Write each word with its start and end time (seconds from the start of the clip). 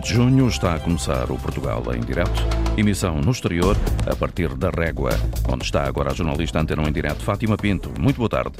9 0.00 0.02
de 0.02 0.14
junho 0.14 0.48
está 0.48 0.74
a 0.74 0.80
começar 0.80 1.30
o 1.30 1.38
Portugal 1.38 1.82
em 1.94 2.00
direto. 2.00 2.42
Emissão 2.76 3.20
no 3.20 3.30
exterior, 3.30 3.76
a 4.10 4.16
partir 4.16 4.54
da 4.54 4.70
Régua, 4.70 5.10
onde 5.46 5.64
está 5.64 5.84
agora 5.84 6.10
a 6.10 6.14
jornalista 6.14 6.58
Antena 6.58 6.88
em 6.88 6.92
direto 6.92 7.22
Fátima 7.22 7.56
Pinto. 7.56 7.92
Muito 8.00 8.16
boa 8.16 8.28
tarde. 8.28 8.56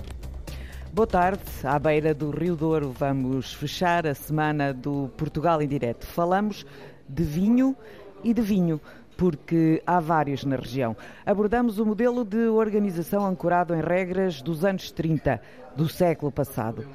Boa 0.93 1.07
tarde. 1.07 1.43
À 1.65 1.79
beira 1.79 2.13
do 2.13 2.31
Rio 2.31 2.57
Douro 2.57 2.95
vamos 2.97 3.55
fechar 3.55 4.07
a 4.07 4.15
semana 4.15 4.75
do 4.75 5.11
Portugal 5.17 5.63
em 5.63 5.69
direto. 5.69 6.07
Falamos 6.07 6.67
de 7.09 7.23
vinho 7.23 7.75
e 8.23 8.35
de 8.35 8.43
vinho 8.43 8.81
porque 9.17 9.83
há 9.87 9.99
vários 9.99 10.45
na 10.45 10.57
região. 10.57 10.97
Abordamos 11.25 11.79
o 11.79 11.87
modelo 11.87 12.25
de 12.25 12.49
organização 12.49 13.27
ancorado 13.27 13.75
em 13.75 13.81
regras 13.81 14.43
dos 14.43 14.65
anos 14.65 14.91
30 14.91 15.41
do 15.75 15.89
século 15.89 16.31
passado. 16.31 16.87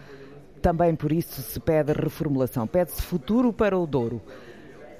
Também 0.66 0.96
por 0.96 1.12
isso 1.12 1.44
se 1.44 1.60
pede 1.60 1.94
reformulação, 1.94 2.66
pede-se 2.66 3.00
futuro 3.00 3.54
para 3.54 3.78
o 3.78 3.86
Douro. 3.86 4.20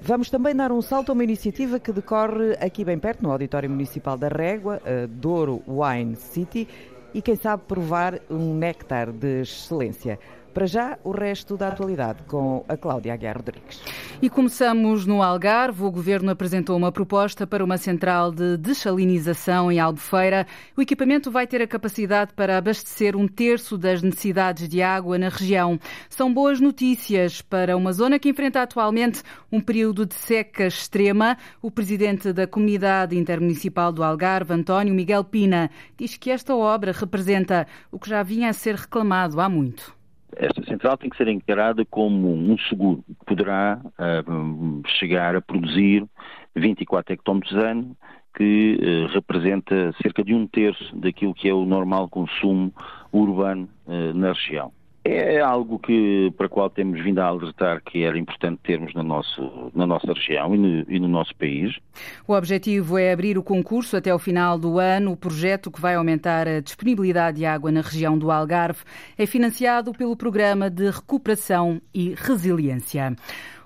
Vamos 0.00 0.30
também 0.30 0.54
dar 0.54 0.70
um 0.70 0.80
salto 0.80 1.10
a 1.10 1.12
uma 1.12 1.24
iniciativa 1.24 1.80
que 1.80 1.90
decorre 1.90 2.52
aqui 2.60 2.84
bem 2.84 2.96
perto, 2.96 3.20
no 3.24 3.32
Auditório 3.32 3.68
Municipal 3.68 4.16
da 4.16 4.28
Régua, 4.28 4.80
Douro 5.10 5.60
Wine 5.66 6.14
City, 6.14 6.68
e 7.12 7.20
quem 7.20 7.34
sabe 7.34 7.64
provar 7.66 8.20
um 8.30 8.54
néctar 8.54 9.10
de 9.10 9.40
excelência. 9.40 10.20
Para 10.56 10.64
já, 10.64 10.98
o 11.04 11.10
resto 11.10 11.54
da 11.54 11.68
atualidade 11.68 12.22
com 12.22 12.64
a 12.66 12.78
Cláudia 12.78 13.12
Aguiar 13.12 13.36
Rodrigues. 13.36 13.82
E 14.22 14.30
começamos 14.30 15.04
no 15.04 15.22
Algarve. 15.22 15.82
O 15.82 15.90
governo 15.90 16.30
apresentou 16.30 16.74
uma 16.78 16.90
proposta 16.90 17.46
para 17.46 17.62
uma 17.62 17.76
central 17.76 18.32
de 18.32 18.56
desalinização 18.56 19.70
em 19.70 19.78
Albufeira. 19.78 20.46
O 20.74 20.80
equipamento 20.80 21.30
vai 21.30 21.46
ter 21.46 21.60
a 21.60 21.66
capacidade 21.66 22.32
para 22.32 22.56
abastecer 22.56 23.14
um 23.14 23.28
terço 23.28 23.76
das 23.76 24.00
necessidades 24.00 24.66
de 24.66 24.80
água 24.80 25.18
na 25.18 25.28
região. 25.28 25.78
São 26.08 26.32
boas 26.32 26.58
notícias 26.58 27.42
para 27.42 27.76
uma 27.76 27.92
zona 27.92 28.18
que 28.18 28.30
enfrenta 28.30 28.62
atualmente 28.62 29.22
um 29.52 29.60
período 29.60 30.06
de 30.06 30.14
seca 30.14 30.66
extrema. 30.66 31.36
O 31.60 31.70
presidente 31.70 32.32
da 32.32 32.46
Comunidade 32.46 33.14
Intermunicipal 33.14 33.92
do 33.92 34.02
Algarve, 34.02 34.54
António 34.54 34.94
Miguel 34.94 35.22
Pina, 35.22 35.70
diz 35.98 36.16
que 36.16 36.30
esta 36.30 36.56
obra 36.56 36.92
representa 36.92 37.66
o 37.92 37.98
que 37.98 38.08
já 38.08 38.22
vinha 38.22 38.48
a 38.48 38.54
ser 38.54 38.74
reclamado 38.76 39.38
há 39.38 39.50
muito. 39.50 39.95
Esta 40.36 40.62
central 40.64 40.98
tem 40.98 41.08
que 41.08 41.16
ser 41.16 41.28
encarada 41.28 41.84
como 41.86 42.30
um 42.30 42.58
seguro 42.68 43.02
poderá 43.24 43.80
uh, 43.82 44.82
chegar 44.98 45.34
a 45.34 45.40
produzir 45.40 46.06
24 46.54 47.14
hectómetros 47.14 47.54
ano, 47.54 47.96
que 48.36 48.78
uh, 48.78 49.12
representa 49.14 49.94
cerca 50.02 50.22
de 50.22 50.34
um 50.34 50.46
terço 50.46 50.94
daquilo 50.94 51.34
que 51.34 51.48
é 51.48 51.54
o 51.54 51.64
normal 51.64 52.08
consumo 52.10 52.70
urbano 53.10 53.66
uh, 53.86 54.12
na 54.14 54.34
região. 54.34 54.70
É 55.06 55.40
algo 55.40 55.78
que, 55.78 56.32
para 56.36 56.46
o 56.46 56.50
qual 56.50 56.68
temos 56.68 57.02
vindo 57.02 57.20
a 57.20 57.26
alertar 57.26 57.82
que 57.82 58.02
era 58.02 58.18
importante 58.18 58.60
termos 58.62 58.92
no 58.94 59.02
nosso, 59.02 59.70
na 59.74 59.86
nossa 59.86 60.12
região 60.12 60.54
e 60.54 60.58
no, 60.58 60.84
e 60.88 60.98
no, 60.98 61.08
nosso 61.08 61.34
país. 61.36 61.76
O 62.26 62.32
objetivo 62.32 62.98
é 62.98 63.12
abrir 63.12 63.38
o 63.38 63.42
concurso 63.42 63.96
até 63.96 64.14
o 64.14 64.18
final 64.18 64.58
do 64.58 64.78
ano. 64.78 65.12
O 65.12 65.16
projeto 65.16 65.70
que 65.70 65.80
vai 65.80 65.94
aumentar 65.94 66.48
a 66.48 66.60
disponibilidade 66.60 67.38
de 67.38 67.46
água 67.46 67.70
na 67.70 67.80
região 67.80 68.18
do 68.18 68.30
Algarve 68.30 68.80
é 69.16 69.26
financiado 69.26 69.92
pelo 69.92 70.16
Programa 70.16 70.68
de 70.68 70.90
Recuperação 70.90 71.80
e 71.94 72.14
Resiliência. 72.16 73.14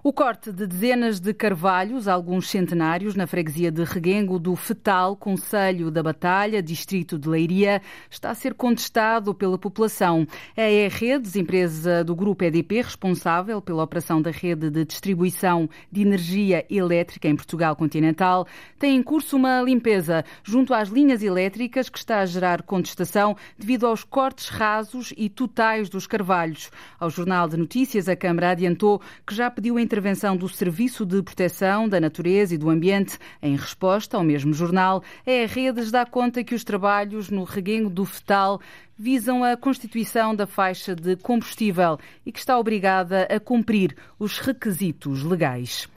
O 0.03 0.15
corte 0.15 0.51
de 0.51 0.67
dezenas 0.67 1.21
de 1.21 1.35
carvalhos, 1.35 2.09
alguns 2.09 2.49
centenários, 2.49 3.15
na 3.15 3.27
freguesia 3.27 3.71
de 3.71 3.85
Reguengo 3.85 4.39
do 4.39 4.57
Fetal, 4.57 5.15
Conselho 5.15 5.91
da 5.91 6.03
Batalha, 6.03 6.63
distrito 6.63 7.19
de 7.19 7.29
Leiria, 7.29 7.83
está 8.09 8.31
a 8.31 8.35
ser 8.35 8.55
contestado 8.55 9.35
pela 9.35 9.59
população. 9.59 10.27
A 10.57 10.63
E-Redes, 10.63 11.37
empresa 11.37 12.03
do 12.03 12.17
grupo 12.17 12.43
EDP, 12.45 12.81
responsável 12.81 13.61
pela 13.61 13.83
operação 13.83 14.23
da 14.23 14.31
rede 14.31 14.71
de 14.71 14.87
distribuição 14.87 15.69
de 15.93 16.01
energia 16.01 16.65
elétrica 16.71 17.29
em 17.29 17.37
Portugal 17.37 17.77
continental, 17.77 18.47
tem 18.79 18.97
em 18.97 19.03
curso 19.03 19.37
uma 19.37 19.61
limpeza 19.61 20.25
junto 20.43 20.73
às 20.73 20.89
linhas 20.89 21.23
elétricas 21.23 21.91
que 21.91 21.99
está 21.99 22.21
a 22.21 22.27
gerar 22.27 22.63
contestação 22.63 23.37
devido 23.59 23.87
aos 23.87 24.03
cortes 24.03 24.49
rasos 24.49 25.13
e 25.15 25.29
totais 25.29 25.91
dos 25.91 26.07
carvalhos. 26.07 26.71
Ao 26.99 27.11
Jornal 27.11 27.47
de 27.47 27.59
Notícias, 27.59 28.09
a 28.09 28.17
Câmara 28.17 28.53
adiantou 28.53 28.99
que 29.27 29.35
já 29.35 29.51
pediu 29.51 29.79
intervenção 29.91 30.37
do 30.37 30.49
Serviço 30.49 31.05
de 31.05 31.21
Proteção 31.21 31.89
da 31.89 31.99
Natureza 31.99 32.55
e 32.55 32.59
do 32.59 32.71
Ambiente. 32.71 33.19
Em 33.43 33.57
resposta 33.57 34.17
ao 34.17 34.23
mesmo 34.23 34.55
jornal, 34.55 35.03
a 35.27 35.53
Redes 35.53 35.91
dá 35.91 36.07
conta 36.07 36.45
que 36.45 36.55
os 36.55 36.63
trabalhos 36.63 37.29
no 37.29 37.43
reguengo 37.43 37.91
do 37.91 38.05
fetal 38.05 38.61
visam 38.97 39.43
a 39.43 39.57
constituição 39.57 40.33
da 40.33 40.47
faixa 40.47 40.95
de 40.95 41.17
combustível 41.17 41.99
e 42.25 42.31
que 42.31 42.39
está 42.39 42.57
obrigada 42.57 43.25
a 43.25 43.41
cumprir 43.41 43.97
os 44.17 44.39
requisitos 44.39 45.25
legais. 45.25 45.89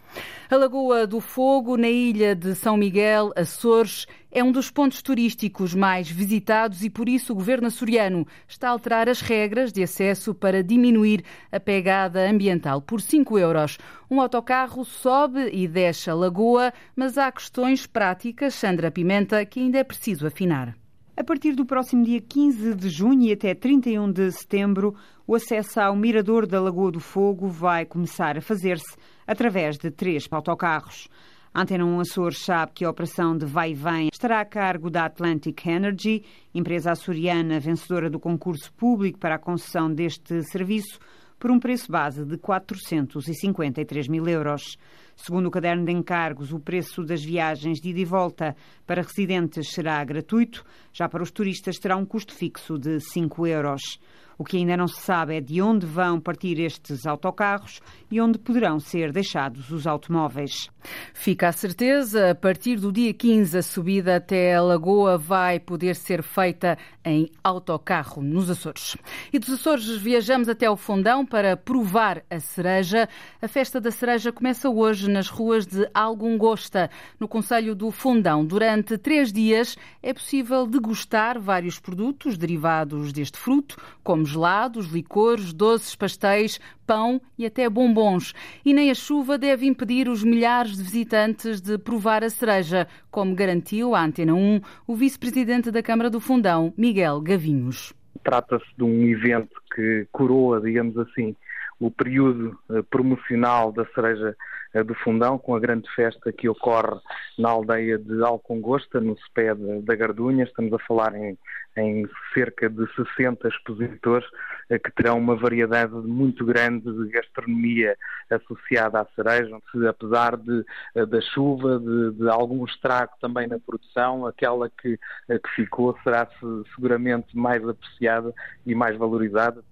A 0.50 0.56
Lagoa 0.56 1.07
do 1.07 1.19
Fogo, 1.19 1.78
na 1.78 1.90
ilha 1.90 2.35
de 2.35 2.53
São 2.53 2.78
Miguel, 2.78 3.31
Açores, 3.35 4.06
é 4.31 4.44
um 4.44 4.51
dos 4.51 4.69
pontos 4.69 5.01
turísticos 5.01 5.74
mais 5.74 6.09
visitados 6.09 6.84
e 6.84 6.90
por 6.90 7.09
isso 7.09 7.34
o 7.34 7.35
governo 7.35 7.68
açoriano 7.68 8.28
está 8.47 8.68
a 8.68 8.72
alterar 8.72 9.09
as 9.09 9.22
regras 9.22 9.72
de 9.72 9.81
acesso 9.81 10.34
para 10.34 10.63
diminuir 10.63 11.23
a 11.52 11.59
pegada 11.59 12.29
ambiental. 12.29 12.81
Por 12.81 13.02
5 13.02 13.38
euros, 13.40 13.78
um 14.09 14.19
autocarro 14.19 14.84
sobe 14.84 15.50
e 15.52 15.68
desce 15.68 16.09
a 16.09 16.13
lagoa, 16.13 16.73
mas 16.96 17.18
há 17.18 17.31
questões 17.31 17.88
práticas, 17.88 18.53
Sandra 18.53 18.91
Pimenta, 18.91 19.46
que 19.46 19.59
ainda 19.59 19.79
é 19.79 19.84
preciso 19.84 20.28
afinar. 20.28 20.75
A 21.16 21.23
partir 21.23 21.53
do 21.53 21.63
próximo 21.63 22.03
dia 22.03 22.19
15 22.19 22.73
de 22.73 22.90
junho 22.90 23.22
e 23.23 23.31
até 23.31 23.53
31 23.53 24.12
de 24.12 24.31
setembro, 24.31 24.96
o 25.28 25.35
acesso 25.35 25.79
ao 25.79 25.96
Mirador 25.96 26.47
da 26.47 26.59
Lagoa 26.59 26.91
do 26.91 27.00
Fogo 27.00 27.47
vai 27.47 27.85
começar 27.85 28.35
a 28.35 28.41
fazer-se 28.41 28.96
através 29.25 29.78
de 29.78 29.91
três 29.91 30.28
autocarros. 30.31 31.07
A 31.53 31.61
Antena 31.61 31.85
1 31.85 32.00
Açores 32.00 32.39
sabe 32.39 32.72
que 32.73 32.84
a 32.84 32.89
operação 32.89 33.38
de 33.38 33.45
vai 33.45 33.72
e 33.72 33.75
vem 33.75 34.09
estará 34.11 34.41
a 34.41 34.45
cargo 34.45 34.89
da 34.89 35.06
Atlantic 35.06 35.63
Energy, 35.67 36.23
empresa 36.51 36.91
açoriana 36.91 37.59
vencedora 37.59 38.09
do 38.09 38.19
concurso 38.19 38.73
público 38.73 39.19
para 39.19 39.35
a 39.35 39.39
concessão 39.39 39.94
deste 39.94 40.41
serviço, 40.45 40.97
por 41.44 41.51
um 41.51 41.59
preço 41.59 41.91
base 41.91 42.25
de 42.25 42.38
453 42.38 44.07
mil 44.07 44.25
euros. 44.28 44.78
Segundo 45.16 45.45
o 45.45 45.51
caderno 45.51 45.85
de 45.85 45.91
encargos, 45.91 46.51
o 46.51 46.59
preço 46.59 47.03
das 47.03 47.23
viagens 47.23 47.79
de 47.79 47.90
ida 47.90 48.00
e 48.00 48.05
volta 48.05 48.55
para 48.88 49.03
residentes 49.03 49.73
será 49.73 50.03
gratuito, 50.03 50.63
já 50.91 51.07
para 51.07 51.22
os 51.22 51.29
turistas 51.29 51.78
terá 51.78 51.95
um 51.95 52.05
custo 52.05 52.34
fixo 52.34 52.79
de 52.79 53.00
5 53.00 53.45
euros. 53.45 54.00
O 54.44 54.46
que 54.46 54.58
ainda 54.58 54.76
não 54.76 54.90
se 54.90 55.00
sabe 55.00 55.38
é 55.38 55.40
de 55.40 55.62
onde 55.62 55.86
vão 55.86 56.20
partir 56.20 56.59
estes 56.59 57.06
autocarros 57.06 57.80
e 58.12 58.20
onde 58.20 58.38
poderão 58.38 58.78
ser 58.78 59.09
deixados 59.14 59.72
os 59.72 59.88
automóveis. 59.88 60.70
Fica 61.14 61.48
a 61.48 61.52
certeza, 61.54 62.31
a 62.31 62.36
partir 62.36 62.76
do 62.76 62.92
dia 62.92 63.14
15, 63.14 63.58
a 63.58 63.64
subida 63.64 64.18
até 64.18 64.53
a 64.53 64.62
Lagoa 64.62 65.18
vai 65.18 65.62
poder 65.62 65.96
ser 65.96 66.22
feita 66.22 66.78
em 67.06 67.32
autocarro 67.42 68.22
nos 68.22 68.50
Açores. 68.50 68.98
E 69.32 69.40
dos 69.40 69.53
Açores 69.53 69.88
viajamos 69.96 70.50
até 70.50 70.70
o 70.70 70.76
Fundão 70.76 71.26
para 71.26 71.56
provar 71.56 72.22
a 72.30 72.38
cereja. 72.42 73.08
A 73.42 73.48
festa 73.48 73.80
da 73.80 73.92
cereja 73.92 74.34
começa 74.34 74.70
hoje 74.70 75.09
nas 75.09 75.30
ruas 75.30 75.66
de 75.66 75.90
Algongosta, 75.94 76.90
no 77.18 77.30
Conselho 77.30 77.74
do 77.74 77.92
Fundão. 77.92 78.46
Durante 78.46 78.98
três 78.98 79.32
dias 79.32 79.78
é 80.02 80.14
possível 80.14 80.68
degustar 80.68 81.40
vários 81.40 81.80
produtos 81.80 82.38
derivados 82.38 83.14
deste 83.14 83.38
fruto, 83.38 83.78
como 84.03 84.26
gelados, 84.34 84.92
licores, 84.92 85.54
doces, 85.54 85.96
pastéis, 85.96 86.60
pão 86.86 87.22
e 87.38 87.46
até 87.46 87.70
bombons. 87.70 88.34
E 88.66 88.74
nem 88.74 88.92
a 88.92 88.96
chuva 88.96 89.38
deve 89.38 89.66
impedir 89.66 90.10
os 90.10 90.24
milhares 90.24 90.78
de 90.78 90.84
visitantes 90.84 91.62
de 91.62 91.78
provar 91.78 92.24
a 92.24 92.30
cereja, 92.30 92.88
como 93.10 93.36
garantiu 93.36 93.96
a 93.96 94.04
Antena 94.04 94.34
1 94.34 94.62
o 94.88 94.96
vice-presidente 94.96 95.72
da 95.72 95.82
Câmara 95.82 96.10
do 96.10 96.20
Fundão, 96.20 96.74
Miguel 96.78 97.22
Gavinhos. 97.22 97.94
Trata-se 98.24 98.66
de 98.78 98.84
um 98.84 99.03
evento 99.06 99.62
que 99.74 100.08
coroa, 100.12 100.62
digamos 100.62 100.97
assim, 100.97 101.36
o 101.79 101.91
período 101.91 102.58
eh, 102.70 102.82
promocional 102.90 103.72
da 103.72 103.86
cereja 103.88 104.36
do 104.81 104.96
Fundão, 104.96 105.37
com 105.37 105.55
a 105.55 105.59
grande 105.59 105.87
festa 105.93 106.31
que 106.31 106.49
ocorre 106.49 106.99
na 107.37 107.49
aldeia 107.49 107.97
de 107.99 108.23
Alcongosta, 108.23 108.99
no 108.99 109.17
Cepé 109.20 109.53
da 109.84 109.96
Gardunha. 109.96 110.46
Estamos 110.46 110.73
a 110.73 110.79
falar 110.79 111.14
em, 111.16 111.37
em 111.78 112.08
cerca 112.34 112.70
de 112.70 112.87
60 112.96 113.47
expositores 113.47 114.28
eh, 114.70 114.79
que 114.79 114.91
terão 114.91 115.20
uma 115.20 115.35
variedade 115.35 115.93
muito 115.93 116.46
grande 116.46 116.91
de 116.91 117.09
gastronomia 117.09 117.96
associada 118.29 119.02
à 119.02 119.05
cereja, 119.16 119.58
apesar 119.87 120.37
de, 120.37 120.66
da 121.08 121.22
chuva, 121.22 121.79
de, 121.79 122.11
de, 122.14 122.29
algum 122.29 122.66
estrago 122.66 123.11
também 123.22 123.47
na 123.47 123.59
produção, 123.59 124.26
aquela 124.26 124.69
que, 124.69 124.97
que 125.28 125.49
ficou 125.55 125.97
será 126.03 126.28
seguramente 126.76 127.37
mais 127.37 127.67
apreciada 127.67 128.34
e 128.66 128.73
mais 128.73 128.97
valorizada. 128.97 129.64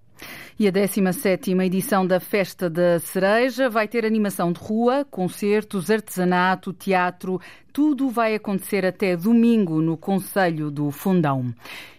E 0.58 0.68
a 0.68 0.70
17 0.70 1.52
edição 1.52 2.06
da 2.06 2.20
Festa 2.20 2.68
da 2.68 2.98
Cereja 2.98 3.68
vai 3.68 3.88
ter 3.88 4.04
animação 4.04 4.52
de 4.52 4.60
rua, 4.60 5.04
concertos, 5.10 5.90
artesanato, 5.90 6.72
teatro. 6.72 7.40
Tudo 7.72 8.10
vai 8.10 8.34
acontecer 8.34 8.84
até 8.84 9.16
domingo 9.16 9.80
no 9.80 9.96
Conselho 9.96 10.70
do 10.70 10.90
Fundão. 10.90 11.54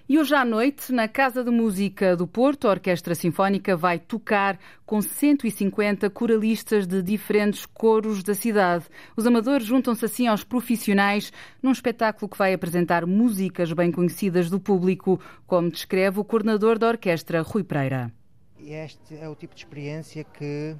E 0.07 0.19
hoje 0.19 0.35
à 0.35 0.43
noite, 0.43 0.91
na 0.91 1.07
Casa 1.07 1.45
de 1.45 1.49
Música 1.49 2.13
do 2.13 2.27
Porto, 2.27 2.67
a 2.67 2.71
Orquestra 2.71 3.15
Sinfónica 3.15 3.77
vai 3.77 3.97
tocar 3.97 4.59
com 4.85 5.01
150 5.01 6.09
coralistas 6.09 6.85
de 6.85 7.01
diferentes 7.01 7.65
coros 7.65 8.21
da 8.21 8.35
cidade. 8.35 8.83
Os 9.15 9.25
amadores 9.25 9.65
juntam-se 9.65 10.03
assim 10.03 10.27
aos 10.27 10.43
profissionais 10.43 11.31
num 11.61 11.71
espetáculo 11.71 12.27
que 12.27 12.37
vai 12.37 12.53
apresentar 12.53 13.05
músicas 13.05 13.71
bem 13.71 13.93
conhecidas 13.93 14.49
do 14.49 14.59
público, 14.59 15.21
como 15.47 15.71
descreve 15.71 16.19
o 16.19 16.25
coordenador 16.25 16.77
da 16.77 16.89
orquestra, 16.89 17.41
Rui 17.41 17.63
Pereira. 17.63 18.11
Este 18.59 19.15
é 19.15 19.29
o 19.29 19.35
tipo 19.35 19.55
de 19.55 19.61
experiência 19.61 20.25
que 20.25 20.75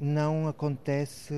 não 0.00 0.46
acontece 0.46 1.34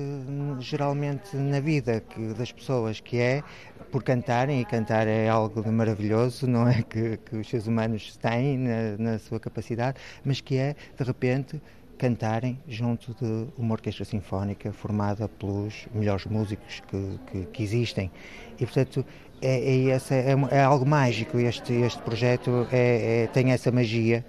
geralmente 0.59 1.35
na 1.35 1.59
vida 1.59 1.99
que, 2.01 2.33
das 2.33 2.51
pessoas, 2.51 2.99
que 2.99 3.17
é 3.17 3.43
por 3.91 4.03
cantarem, 4.03 4.61
e 4.61 4.65
cantar 4.65 5.07
é 5.07 5.27
algo 5.27 5.61
de 5.61 5.69
maravilhoso, 5.69 6.47
não 6.47 6.67
é 6.67 6.81
que, 6.81 7.17
que 7.17 7.35
os 7.35 7.49
seres 7.49 7.67
humanos 7.67 8.15
têm 8.17 8.57
na, 8.57 8.97
na 8.97 9.19
sua 9.19 9.39
capacidade, 9.39 9.99
mas 10.23 10.39
que 10.39 10.57
é, 10.57 10.75
de 10.97 11.03
repente, 11.03 11.61
cantarem 11.97 12.59
junto 12.67 13.13
de 13.13 13.47
uma 13.57 13.73
orquestra 13.73 14.05
sinfónica 14.05 14.71
formada 14.71 15.27
pelos 15.27 15.87
melhores 15.93 16.25
músicos 16.25 16.81
que, 16.87 17.19
que, 17.27 17.45
que 17.47 17.63
existem. 17.63 18.11
E, 18.59 18.65
portanto, 18.65 19.05
é, 19.41 19.89
é, 19.89 19.89
é, 19.89 20.57
é, 20.57 20.63
algo 20.63 20.85
mágico. 20.85 21.39
Este, 21.39 21.73
este 21.73 22.01
projeto 22.01 22.67
é, 22.71 23.23
é, 23.23 23.27
tem 23.27 23.51
essa 23.51 23.71
magia. 23.71 24.23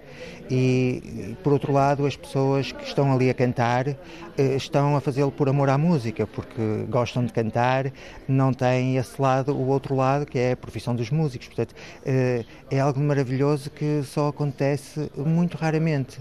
E, 0.51 1.37
por 1.43 1.53
outro 1.53 1.73
lado, 1.73 2.05
as 2.05 2.17
pessoas 2.17 2.73
que 2.73 2.85
estão 2.85 3.13
ali 3.13 3.31
a 3.31 3.35
cantar 3.35 3.89
eh, 3.89 3.97
estão 4.57 4.97
a 4.97 5.01
fazê-lo 5.01 5.31
por 5.31 5.49
amor 5.49 5.71
à 5.71 5.79
música, 5.79 6.27
porque 6.27 6.85
gostam 6.89 7.25
de 7.25 7.33
cantar, 7.33 7.91
não 8.29 8.53
têm 8.53 8.97
esse 8.99 9.21
lado, 9.21 9.55
o 9.55 9.69
outro 9.69 9.95
lado, 9.95 10.27
que 10.27 10.39
é 10.39 10.53
a 10.53 10.57
profissão 10.57 10.95
dos 10.95 11.11
músicos. 11.11 11.47
Portanto, 11.47 11.75
eh, 12.05 12.45
é 12.71 12.81
algo 12.81 13.01
maravilhoso 13.01 13.71
que 13.71 14.03
só 14.05 14.29
acontece 14.29 15.11
muito 15.17 15.57
raramente. 15.57 16.21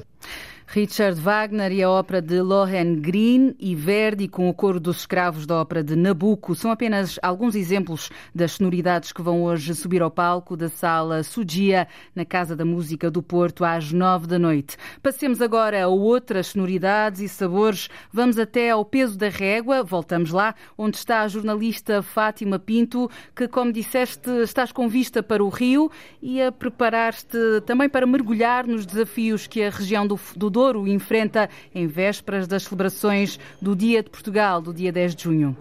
Richard 0.73 1.19
Wagner 1.19 1.69
e 1.73 1.83
a 1.83 1.89
ópera 1.89 2.21
de 2.21 2.39
Lohengrin 2.39 3.53
e 3.59 3.75
Verdi 3.75 4.29
com 4.29 4.47
o 4.47 4.53
coro 4.53 4.79
dos 4.79 4.99
escravos 4.99 5.45
da 5.45 5.59
ópera 5.59 5.83
de 5.83 5.97
Nabucco 5.97 6.55
são 6.55 6.71
apenas 6.71 7.19
alguns 7.21 7.55
exemplos 7.55 8.09
das 8.33 8.53
sonoridades 8.53 9.11
que 9.11 9.21
vão 9.21 9.43
hoje 9.43 9.75
subir 9.75 10.01
ao 10.01 10.09
palco 10.09 10.55
da 10.55 10.69
sala 10.69 11.23
Sudia 11.23 11.89
na 12.15 12.23
Casa 12.23 12.55
da 12.55 12.63
Música 12.63 13.11
do 13.11 13.21
Porto 13.21 13.65
às 13.65 13.91
nove 13.91 14.27
da 14.27 14.39
noite. 14.39 14.77
Passemos 15.03 15.41
agora 15.41 15.83
a 15.83 15.89
outras 15.89 16.47
sonoridades 16.47 17.19
e 17.19 17.27
sabores. 17.27 17.89
Vamos 18.09 18.39
até 18.39 18.69
ao 18.69 18.85
peso 18.85 19.17
da 19.17 19.27
régua, 19.27 19.83
voltamos 19.83 20.31
lá, 20.31 20.55
onde 20.77 20.95
está 20.95 21.19
a 21.19 21.27
jornalista 21.27 22.01
Fátima 22.01 22.57
Pinto, 22.57 23.11
que, 23.35 23.45
como 23.45 23.73
disseste, 23.73 24.29
estás 24.43 24.71
com 24.71 24.87
vista 24.87 25.21
para 25.21 25.43
o 25.43 25.49
Rio 25.49 25.91
e 26.21 26.41
a 26.41 26.49
preparar-te 26.49 27.59
também 27.65 27.89
para 27.89 28.07
mergulhar 28.07 28.65
nos 28.65 28.85
desafios 28.85 29.47
que 29.47 29.61
a 29.63 29.69
região 29.69 30.07
do, 30.07 30.17
do 30.37 30.49
Douro 30.61 30.87
enfrenta 30.87 31.49
em 31.73 31.87
vésperas 31.87 32.47
das 32.47 32.65
celebrações 32.65 33.39
do 33.59 33.75
Dia 33.75 34.03
de 34.03 34.11
Portugal, 34.11 34.61
do 34.61 34.71
dia 34.71 34.91
10 34.91 35.15
de 35.15 35.23
junho. 35.23 35.57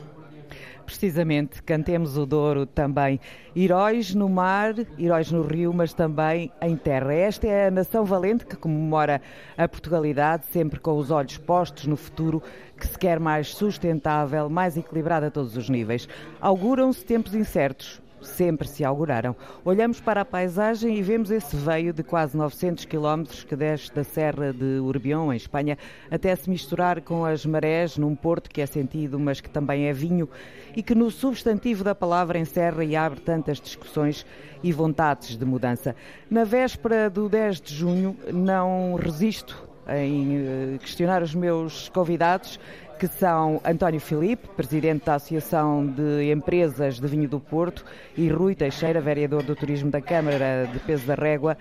Precisamente, 0.84 1.62
cantemos 1.62 2.18
o 2.18 2.26
Douro 2.26 2.66
também. 2.66 3.18
Heróis 3.56 4.14
no 4.14 4.28
mar, 4.28 4.74
heróis 4.98 5.32
no 5.32 5.40
rio, 5.40 5.72
mas 5.72 5.94
também 5.94 6.52
em 6.60 6.76
terra. 6.76 7.14
Esta 7.14 7.46
é 7.46 7.68
a 7.68 7.70
nação 7.70 8.04
valente 8.04 8.44
que 8.44 8.56
comemora 8.56 9.22
a 9.56 9.66
Portugalidade, 9.66 10.44
sempre 10.52 10.78
com 10.78 10.98
os 10.98 11.10
olhos 11.10 11.38
postos 11.38 11.86
no 11.86 11.96
futuro, 11.96 12.42
que 12.76 12.86
se 12.86 12.98
quer 12.98 13.18
mais 13.18 13.54
sustentável, 13.54 14.50
mais 14.50 14.76
equilibrado 14.76 15.24
a 15.24 15.30
todos 15.30 15.56
os 15.56 15.70
níveis. 15.70 16.06
Auguram-se 16.42 17.02
tempos 17.06 17.34
incertos, 17.34 18.02
sempre 18.22 18.68
se 18.68 18.84
auguraram. 18.84 19.34
Olhamos 19.64 20.00
para 20.00 20.20
a 20.20 20.24
paisagem 20.24 20.96
e 20.96 21.02
vemos 21.02 21.30
esse 21.30 21.56
veio 21.56 21.92
de 21.92 22.02
quase 22.02 22.36
900 22.36 22.84
quilómetros 22.84 23.44
que 23.44 23.56
desce 23.56 23.94
da 23.94 24.04
Serra 24.04 24.52
de 24.52 24.78
Urbião, 24.80 25.32
em 25.32 25.36
Espanha, 25.36 25.76
até 26.10 26.34
se 26.34 26.48
misturar 26.48 27.00
com 27.00 27.24
as 27.24 27.44
marés 27.44 27.96
num 27.96 28.14
porto 28.14 28.50
que 28.50 28.60
é 28.60 28.66
sentido, 28.66 29.18
mas 29.18 29.40
que 29.40 29.48
também 29.48 29.86
é 29.86 29.92
vinho 29.92 30.28
e 30.76 30.82
que 30.82 30.94
no 30.94 31.10
substantivo 31.10 31.82
da 31.82 31.94
palavra 31.94 32.38
encerra 32.38 32.84
e 32.84 32.94
abre 32.94 33.20
tantas 33.20 33.60
discussões 33.60 34.24
e 34.62 34.72
vontades 34.72 35.36
de 35.36 35.44
mudança. 35.44 35.96
Na 36.30 36.44
véspera 36.44 37.08
do 37.08 37.28
10 37.28 37.60
de 37.60 37.74
junho, 37.74 38.16
não 38.32 38.94
resisto 38.94 39.68
em 39.88 40.36
eh, 40.36 40.78
questionar 40.78 41.22
os 41.22 41.34
meus 41.34 41.88
convidados 41.88 42.60
que 43.00 43.08
são 43.08 43.62
António 43.64 43.98
Filipe, 43.98 44.46
presidente 44.48 45.06
da 45.06 45.14
Associação 45.14 45.86
de 45.86 46.30
Empresas 46.30 47.00
de 47.00 47.06
Vinho 47.06 47.26
do 47.26 47.40
Porto, 47.40 47.82
e 48.14 48.28
Rui 48.28 48.54
Teixeira, 48.54 49.00
vereador 49.00 49.42
do 49.42 49.56
Turismo 49.56 49.90
da 49.90 50.02
Câmara 50.02 50.68
de 50.70 50.78
Peso 50.80 51.06
da 51.06 51.14
Régua. 51.14 51.56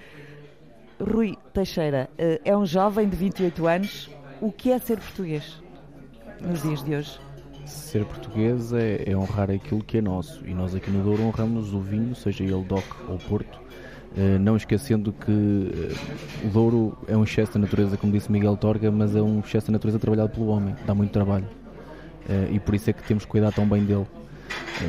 Rui 0.99 1.37
Teixeira 1.53 2.09
eh, 2.17 2.41
é 2.43 2.57
um 2.57 2.65
jovem 2.65 3.07
de 3.07 3.15
28 3.15 3.67
anos. 3.67 4.09
O 4.41 4.51
que 4.51 4.69
é 4.69 4.79
ser 4.79 4.97
português 4.97 5.63
nos 6.41 6.61
dias 6.61 6.83
de 6.83 6.95
hoje? 6.95 7.17
Ser 7.65 8.03
português 8.03 8.73
é, 8.73 9.09
é 9.09 9.15
honrar 9.15 9.49
aquilo 9.49 9.81
que 9.81 9.99
é 9.99 10.01
nosso 10.01 10.45
e 10.45 10.53
nós 10.53 10.75
aqui 10.75 10.91
no 10.91 11.01
Douro 11.01 11.23
honramos 11.23 11.73
o 11.73 11.79
vinho, 11.79 12.13
seja 12.15 12.43
ele 12.43 12.65
DOC 12.65 12.83
ou 13.07 13.17
Porto, 13.17 13.61
não 14.39 14.55
esquecendo 14.55 15.13
que 15.13 15.31
eh, 15.31 16.47
o 16.47 16.49
Douro 16.49 16.97
é 17.07 17.15
um 17.15 17.23
excesso 17.23 17.53
da 17.53 17.59
natureza, 17.59 17.95
como 17.97 18.11
disse 18.11 18.31
Miguel 18.31 18.57
Torga, 18.57 18.91
mas 18.91 19.15
é 19.15 19.21
um 19.21 19.39
excesso 19.39 19.67
da 19.67 19.73
natureza 19.73 19.99
trabalhado 19.99 20.29
pelo 20.29 20.47
homem, 20.47 20.75
dá 20.85 20.93
muito 20.93 21.11
trabalho. 21.11 21.45
Eh, 22.27 22.49
e 22.53 22.59
por 22.59 22.75
isso 22.75 22.89
é 22.89 22.93
que 22.93 23.03
temos 23.03 23.25
que 23.25 23.31
cuidar 23.31 23.51
tão 23.51 23.67
bem 23.67 23.83
dele. 23.85 24.05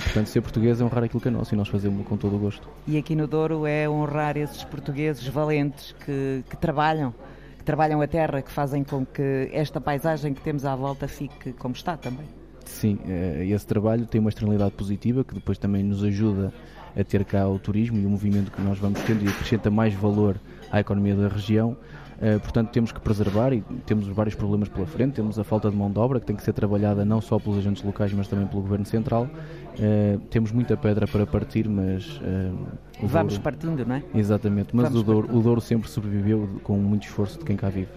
Portanto, 0.04 0.28
ser 0.28 0.40
português 0.40 0.80
é 0.80 0.84
honrar 0.84 1.04
aquilo 1.04 1.20
que 1.20 1.28
é 1.28 1.30
nosso 1.30 1.54
e 1.54 1.56
nós 1.56 1.68
fazemos 1.68 2.06
com 2.06 2.16
todo 2.16 2.36
o 2.36 2.38
gosto. 2.38 2.66
E 2.86 2.96
aqui 2.96 3.14
no 3.14 3.26
Douro 3.26 3.66
é 3.66 3.88
honrar 3.88 4.36
esses 4.36 4.62
portugueses 4.64 5.26
valentes 5.26 5.94
que, 6.04 6.44
que 6.48 6.56
trabalham, 6.56 7.12
que 7.58 7.64
trabalham 7.64 8.00
a 8.00 8.06
terra, 8.06 8.40
que 8.40 8.50
fazem 8.50 8.84
com 8.84 9.04
que 9.04 9.50
esta 9.52 9.80
paisagem 9.80 10.32
que 10.32 10.40
temos 10.40 10.64
à 10.64 10.74
volta 10.76 11.08
fique 11.08 11.52
como 11.54 11.74
está 11.74 11.96
também. 11.96 12.26
Sim, 12.64 13.00
esse 13.40 13.66
trabalho 13.66 14.06
tem 14.06 14.20
uma 14.20 14.30
externalidade 14.30 14.70
positiva 14.72 15.24
que 15.24 15.34
depois 15.34 15.58
também 15.58 15.82
nos 15.82 16.04
ajuda 16.04 16.52
a 16.78 16.79
ter 17.08 17.24
cá 17.24 17.48
o 17.48 17.58
turismo 17.58 17.98
e 17.98 18.06
o 18.06 18.10
movimento 18.10 18.50
que 18.50 18.60
nós 18.60 18.78
vamos 18.78 19.00
tendo 19.02 19.24
e 19.24 19.28
acrescenta 19.28 19.70
mais 19.70 19.94
valor 19.94 20.36
à 20.70 20.80
economia 20.80 21.14
da 21.14 21.28
região. 21.28 21.76
Uh, 22.20 22.38
portanto, 22.40 22.70
temos 22.70 22.92
que 22.92 23.00
preservar 23.00 23.52
e 23.52 23.62
temos 23.86 24.06
vários 24.08 24.34
problemas 24.34 24.68
pela 24.68 24.86
frente. 24.86 25.14
Temos 25.14 25.38
a 25.38 25.44
falta 25.44 25.70
de 25.70 25.76
mão 25.76 25.90
de 25.90 25.98
obra 25.98 26.20
que 26.20 26.26
tem 26.26 26.36
que 26.36 26.42
ser 26.42 26.52
trabalhada 26.52 27.04
não 27.04 27.20
só 27.20 27.38
pelos 27.38 27.58
agentes 27.58 27.82
locais, 27.82 28.12
mas 28.12 28.28
também 28.28 28.46
pelo 28.46 28.60
Governo 28.60 28.84
Central. 28.84 29.24
Uh, 29.24 30.18
temos 30.30 30.52
muita 30.52 30.76
pedra 30.76 31.06
para 31.06 31.26
partir, 31.26 31.68
mas. 31.68 32.06
Uh, 32.18 32.89
Vamos 33.02 33.34
Douro... 33.34 33.42
partindo, 33.42 33.86
não 33.86 33.96
é? 33.96 34.02
Exatamente, 34.14 34.74
mas 34.74 34.94
o 34.94 35.02
Douro, 35.02 35.36
o 35.36 35.40
Douro, 35.40 35.60
sempre 35.60 35.88
sobreviveu 35.88 36.48
com 36.62 36.76
muito 36.76 37.04
esforço 37.06 37.38
de 37.38 37.44
quem 37.44 37.56
cá 37.56 37.68
vive. 37.68 37.88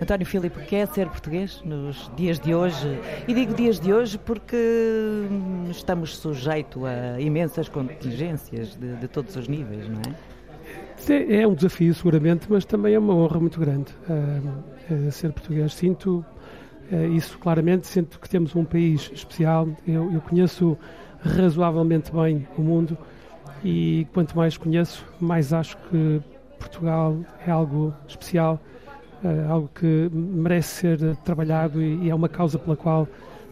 António 0.00 0.26
Filipe, 0.26 0.60
quer 0.66 0.86
ser 0.88 1.08
português 1.08 1.62
nos 1.64 2.10
dias 2.16 2.38
de 2.38 2.54
hoje? 2.54 2.98
E 3.26 3.34
digo 3.34 3.54
dias 3.54 3.80
de 3.80 3.92
hoje 3.92 4.18
porque 4.18 4.56
estamos 5.70 6.16
sujeitos 6.16 6.82
a 6.84 7.20
imensas 7.20 7.68
contingências 7.68 8.76
de, 8.76 8.96
de 8.96 9.08
todos 9.08 9.36
os 9.36 9.48
níveis, 9.48 9.88
não 9.88 10.00
é? 10.00 10.32
É 11.08 11.46
um 11.46 11.54
desafio, 11.54 11.92
seguramente, 11.94 12.46
mas 12.48 12.64
também 12.64 12.94
é 12.94 12.98
uma 12.98 13.14
honra 13.14 13.40
muito 13.40 13.58
grande 13.58 13.92
uh, 14.08 14.94
uh, 15.08 15.10
ser 15.10 15.32
português. 15.32 15.74
Sinto 15.74 16.24
uh, 16.92 17.12
isso 17.12 17.38
claramente, 17.38 17.88
sinto 17.88 18.20
que 18.20 18.28
temos 18.28 18.54
um 18.54 18.64
país 18.64 19.10
especial. 19.12 19.68
Eu, 19.86 20.12
eu, 20.12 20.20
conheço 20.20 20.78
razoavelmente 21.20 22.12
bem 22.12 22.46
o 22.56 22.62
mundo 22.62 22.96
e 23.64 24.06
quanto 24.12 24.36
mais 24.36 24.56
conheço, 24.56 25.04
mais 25.20 25.52
acho 25.52 25.76
que 25.88 26.20
Portugal 26.58 27.16
é 27.46 27.50
algo 27.50 27.94
especial, 28.06 28.60
algo 29.48 29.70
que 29.74 30.10
merece 30.12 30.68
ser 30.68 31.16
trabalhado 31.24 31.80
e, 31.82 32.06
e 32.06 32.10
é 32.10 32.14
uma 32.14 32.28
causa 32.28 32.58
pela 32.58 32.76
qual 32.76 33.06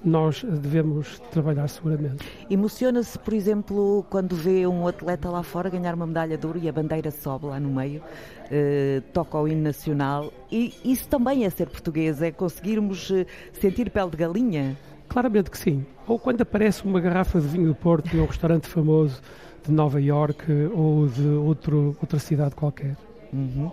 nós 0.05 0.43
devemos 0.43 1.19
trabalhar 1.31 1.69
seguramente. 1.69 2.25
Emociona-se, 2.49 3.19
por 3.19 3.35
exemplo, 3.35 4.05
quando 4.09 4.35
vê 4.35 4.67
um 4.67 4.87
atleta 4.87 5.29
lá 5.29 5.43
fora 5.43 5.69
ganhar 5.69 5.95
uma 5.95 6.07
medalha 6.07 6.38
de 6.38 6.47
ouro 6.47 6.59
e 6.59 6.69
a 6.69 6.73
bandeira 6.73 7.11
sobe 7.11 7.47
lá 7.47 7.61
no 7.61 7.69
meio, 7.69 8.02
eh, 8.50 9.02
toca 9.12 9.38
o 9.38 9.47
hino 9.47 9.62
nacional. 9.62 10.33
E 10.50 10.75
isso 10.85 11.09
também 11.09 11.45
é 11.45 11.50
ser 11.50 11.69
português, 11.69 12.23
é 12.23 12.31
conseguirmos 12.31 13.11
eh, 13.11 13.26
sentir 13.52 13.90
pele 13.90 14.11
de 14.11 14.17
galinha? 14.17 14.76
Claramente 15.09 15.50
que 15.50 15.59
sim. 15.59 15.85
Ou 16.07 16.19
quando 16.19 16.40
aparece 16.40 16.85
uma 16.85 17.00
garrafa 17.00 17.40
de 17.40 17.49
vinho 17.49 17.69
do 17.69 17.75
Porto 17.75 18.14
em 18.17 18.21
um 18.21 18.26
restaurante 18.26 18.67
famoso 18.69 19.21
de 19.64 19.73
Nova 19.73 20.00
York 20.00 20.45
ou 20.75 21.07
de 21.09 21.26
outro, 21.26 21.97
outra 22.00 22.19
cidade 22.19 22.55
qualquer. 22.55 22.97
Uhum. 23.33 23.71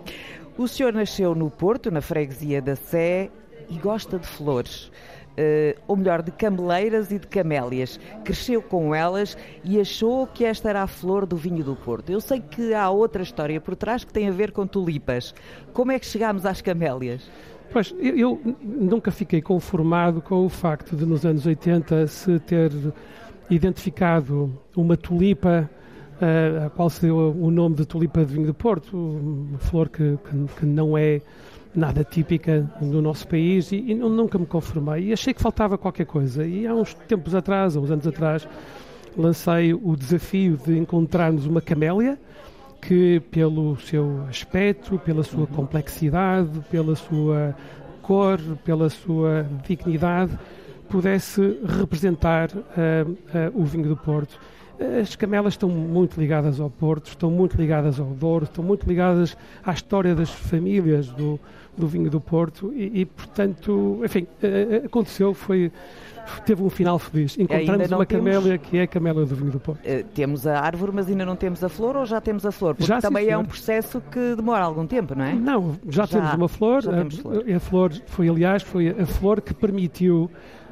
O 0.56 0.66
senhor 0.66 0.92
nasceu 0.92 1.34
no 1.34 1.50
Porto, 1.50 1.90
na 1.90 2.00
freguesia 2.00 2.60
da 2.60 2.76
Sé, 2.76 3.30
e 3.68 3.78
gosta 3.78 4.18
de 4.18 4.26
flores 4.26 4.90
uh, 5.38 5.80
ou 5.86 5.96
melhor, 5.96 6.22
de 6.22 6.32
cameleiras 6.32 7.10
e 7.10 7.18
de 7.18 7.26
camélias. 7.26 7.98
Cresceu 8.24 8.60
com 8.60 8.94
elas 8.94 9.36
e 9.64 9.80
achou 9.80 10.26
que 10.26 10.44
esta 10.44 10.68
era 10.68 10.82
a 10.82 10.86
flor 10.86 11.24
do 11.24 11.36
vinho 11.36 11.64
do 11.64 11.76
Porto. 11.76 12.10
Eu 12.10 12.20
sei 12.20 12.40
que 12.40 12.74
há 12.74 12.90
outra 12.90 13.22
história 13.22 13.60
por 13.60 13.76
trás 13.76 14.04
que 14.04 14.12
tem 14.12 14.28
a 14.28 14.32
ver 14.32 14.50
com 14.50 14.66
tulipas. 14.66 15.34
Como 15.72 15.92
é 15.92 15.98
que 15.98 16.06
chegámos 16.06 16.44
às 16.44 16.60
camélias? 16.60 17.30
Pois, 17.70 17.94
eu, 17.98 18.16
eu 18.16 18.56
nunca 18.62 19.10
fiquei 19.10 19.42
conformado 19.42 20.20
com 20.20 20.44
o 20.44 20.48
facto 20.48 20.96
de 20.96 21.04
nos 21.04 21.24
anos 21.24 21.46
80 21.46 22.06
se 22.06 22.38
ter 22.40 22.72
identificado 23.50 24.58
uma 24.74 24.96
tulipa 24.96 25.70
uh, 26.20 26.66
a 26.66 26.70
qual 26.70 26.90
se 26.90 27.02
deu 27.02 27.16
o 27.16 27.50
nome 27.50 27.76
de 27.76 27.86
tulipa 27.86 28.24
de 28.24 28.34
vinho 28.34 28.46
de 28.46 28.52
Porto, 28.52 28.96
uma 28.96 29.58
flor 29.58 29.88
que, 29.88 30.18
que, 30.24 30.60
que 30.60 30.66
não 30.66 30.96
é 30.96 31.20
nada 31.74 32.02
típica 32.02 32.68
do 32.80 33.00
nosso 33.00 33.26
país 33.28 33.70
e, 33.72 33.76
e, 33.76 33.94
nunca 33.94 34.38
me 34.38 34.46
conformei. 34.46 35.08
E 35.08 35.12
achei 35.12 35.32
que 35.32 35.40
faltava 35.40 35.78
qualquer 35.78 36.06
coisa. 36.06 36.44
E 36.44 36.66
há 36.66 36.74
uns 36.74 36.94
tempos 36.94 37.34
atrás, 37.34 37.76
há 37.76 37.80
uns 37.80 37.90
anos 37.90 38.06
atrás 38.06 38.48
lancei 39.16 39.74
o 39.74 39.96
desafio 39.96 40.58
de 40.64 40.78
encontrarmos 40.78 41.46
uma 41.46 41.60
camélia 41.60 42.18
que 42.80 43.20
pelo 43.30 43.76
seu 43.80 44.24
aspecto, 44.28 44.98
pela 44.98 45.22
sua 45.22 45.46
complexidade, 45.46 46.60
pela 46.70 46.94
sua 46.94 47.54
cor, 48.02 48.38
pela 48.64 48.88
sua 48.88 49.46
dignidade 49.66 50.38
pudesse 50.88 51.60
representar 51.66 52.48
uh, 52.50 53.10
uh, 53.10 53.16
o 53.54 53.64
vinho 53.64 53.88
do 53.88 53.96
Porto 53.96 54.40
as 55.00 55.16
camelas 55.16 55.54
estão 55.54 55.68
muito 55.68 56.20
ligadas 56.20 56.60
ao 56.60 56.70
Porto, 56.70 57.08
estão 57.08 57.30
muito 57.30 57.56
ligadas 57.56 57.98
ao 57.98 58.06
Douro, 58.06 58.44
estão 58.44 58.62
muito 58.62 58.86
ligadas 58.86 59.36
à 59.64 59.72
história 59.72 60.14
das 60.14 60.30
famílias 60.30 61.08
do, 61.08 61.38
do 61.76 61.86
vinho 61.86 62.10
do 62.10 62.20
Porto 62.20 62.72
e, 62.74 63.00
e 63.00 63.04
portanto, 63.04 64.00
enfim, 64.04 64.26
eh, 64.42 64.68
eh, 64.70 64.86
aconteceu, 64.86 65.34
foi 65.34 65.72
teve 66.44 66.62
um 66.62 66.68
final 66.68 66.98
feliz. 66.98 67.38
Encontramos 67.38 67.90
uma 67.90 68.04
temos... 68.04 68.06
camélia 68.06 68.58
que 68.58 68.76
é 68.76 68.82
a 68.82 68.86
camela 68.86 69.24
do 69.24 69.34
vinho 69.34 69.50
do 69.50 69.58
Porto. 69.58 69.80
Uh, 69.80 70.04
temos 70.14 70.46
a 70.46 70.60
árvore, 70.60 70.92
mas 70.94 71.08
ainda 71.08 71.24
não 71.24 71.34
temos 71.34 71.64
a 71.64 71.68
flor 71.68 71.96
ou 71.96 72.04
já 72.04 72.20
temos 72.20 72.44
a 72.44 72.52
flor? 72.52 72.74
Porque 72.74 72.86
já, 72.86 73.00
também 73.00 73.24
sim, 73.24 73.30
é 73.30 73.38
um 73.38 73.44
processo 73.44 74.00
que 74.10 74.36
demora 74.36 74.64
algum 74.64 74.86
tempo, 74.86 75.14
não 75.14 75.24
é? 75.24 75.34
Não, 75.34 75.76
já, 75.88 76.04
já 76.04 76.18
temos 76.18 76.34
uma 76.34 76.48
flor. 76.48 76.82
Já 76.82 76.92
temos 76.92 77.18
flor. 77.18 77.44
A, 77.50 77.56
a 77.56 77.60
flor 77.60 77.92
foi, 78.06 78.28
aliás, 78.28 78.62
foi 78.62 78.90
a 78.90 79.06
flor 79.06 79.40
que 79.40 79.54
permitiu 79.54 80.30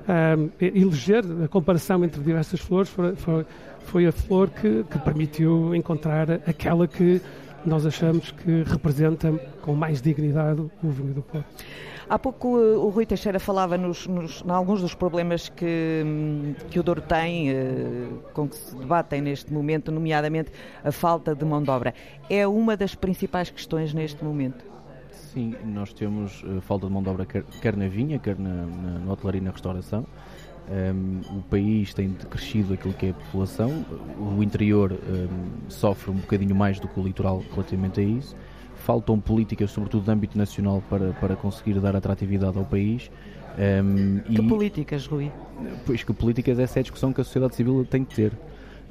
um, 0.08 0.50
eleger 0.60 1.25
a 1.44 1.48
comparação 1.48 2.04
entre 2.04 2.20
diversas 2.22 2.60
flores. 2.60 2.90
Foi, 2.90 3.16
foi, 3.16 3.46
foi 3.87 4.07
a 4.07 4.12
flor 4.12 4.50
que, 4.50 4.85
que 4.85 4.99
permitiu 4.99 5.75
encontrar 5.75 6.31
aquela 6.47 6.87
que 6.87 7.21
nós 7.64 7.87
achamos 7.87 8.31
que 8.31 8.62
representa 8.64 9.33
com 9.62 9.75
mais 9.75 10.00
dignidade 10.00 10.61
o 10.61 10.90
vinho 10.90 11.14
do 11.14 11.23
Porto. 11.23 11.64
Há 12.09 12.19
pouco 12.19 12.61
eh, 12.61 12.76
o 12.76 12.88
Rui 12.88 13.05
Teixeira 13.05 13.40
falava 13.40 13.76
nos, 13.76 14.07
nos, 14.07 14.43
em 14.47 14.50
alguns 14.50 14.81
dos 14.81 14.95
problemas 14.95 15.49
que, 15.49 16.02
hum, 16.05 16.55
que 16.71 16.78
o 16.78 16.83
Douro 16.83 17.00
tem, 17.00 17.50
eh, 17.50 18.07
com 18.33 18.49
que 18.49 18.57
se 18.57 18.76
debatem 18.76 19.21
neste 19.21 19.52
momento, 19.52 19.90
nomeadamente 19.90 20.52
a 20.85 20.93
falta 20.93 21.35
de 21.35 21.45
mão 21.45 21.61
de 21.61 21.69
obra. 21.69 21.93
É 22.31 22.47
uma 22.47 22.76
das 22.76 22.95
principais 22.95 23.50
questões 23.50 23.93
neste 23.93 24.25
momento? 24.25 24.64
Sim, 25.11 25.55
nós 25.64 25.93
temos 25.93 26.45
uh, 26.45 26.61
falta 26.61 26.87
de 26.87 26.93
mão 26.93 27.02
de 27.02 27.09
obra 27.09 27.26
quer, 27.26 27.43
quer 27.61 27.76
na 27.76 27.88
vinha, 27.88 28.19
quer 28.19 28.38
na, 28.38 28.66
na, 28.66 28.99
na 29.00 29.12
hotelaria 29.12 29.40
e 29.40 29.45
na 29.45 29.50
restauração. 29.50 30.07
Um, 30.68 31.20
o 31.38 31.42
país 31.42 31.94
tem 31.94 32.11
crescido 32.28 32.75
aquilo 32.75 32.92
que 32.92 33.06
é 33.06 33.11
a 33.11 33.14
população, 33.14 33.85
o 34.18 34.42
interior 34.42 34.92
um, 34.92 35.70
sofre 35.70 36.11
um 36.11 36.14
bocadinho 36.14 36.56
mais 36.56 36.80
do 36.80 36.88
que 36.88 36.99
o 36.99 37.04
litoral 37.04 37.42
relativamente 37.52 38.00
a 38.00 38.02
isso. 38.02 38.35
Faltam 38.75 39.20
políticas, 39.20 39.70
sobretudo 39.70 40.04
de 40.04 40.11
âmbito 40.11 40.37
nacional, 40.37 40.82
para, 40.90 41.12
para 41.14 41.37
conseguir 41.37 41.78
dar 41.80 41.94
atratividade 41.94 42.58
ao 42.58 42.64
país. 42.64 43.11
Um, 43.56 44.18
que 44.20 44.40
e, 44.40 44.49
políticas, 44.49 45.06
Rui? 45.06 45.30
Pois 45.87 46.02
que 46.02 46.12
políticas 46.12 46.58
essa 46.58 46.78
é 46.78 46.80
a 46.80 46.82
discussão 46.82 47.12
que 47.12 47.20
a 47.20 47.25
sociedade 47.25 47.54
civil 47.54 47.87
tem 47.88 48.04
que 48.04 48.14
ter. 48.14 48.32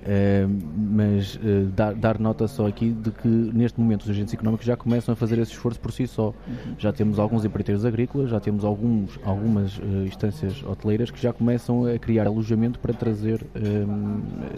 Uh, 0.05 0.47
mas 0.77 1.35
uh, 1.35 1.65
dar, 1.75 1.95
dar, 1.95 2.19
nota 2.19 2.47
só 2.47 2.67
aqui 2.67 2.91
de 2.91 3.09
que 3.09 3.27
neste 3.27 3.79
momento 3.79 4.03
os 4.03 4.09
agentes 4.11 4.33
económicos 4.35 4.63
já 4.63 4.77
começam 4.77 5.13
a 5.13 5.15
fazer 5.15 5.39
esse 5.39 5.51
esforço 5.51 5.79
por 5.79 5.91
si 5.91 6.05
só. 6.05 6.27
Uhum. 6.27 6.75
Já 6.77 6.93
temos 6.93 7.17
alguns 7.17 7.43
empreiteiros 7.43 7.83
agrícolas, 7.83 8.29
já 8.29 8.39
temos 8.39 8.63
alguns, 8.63 9.19
algumas 9.23 9.79
uh, 9.79 10.05
instâncias 10.05 10.63
hoteleiras 10.63 11.09
que 11.09 11.19
já 11.19 11.33
começam 11.33 11.85
a 11.85 11.97
criar 11.97 12.27
alojamento 12.27 12.79
para 12.79 12.93
trazer 12.93 13.45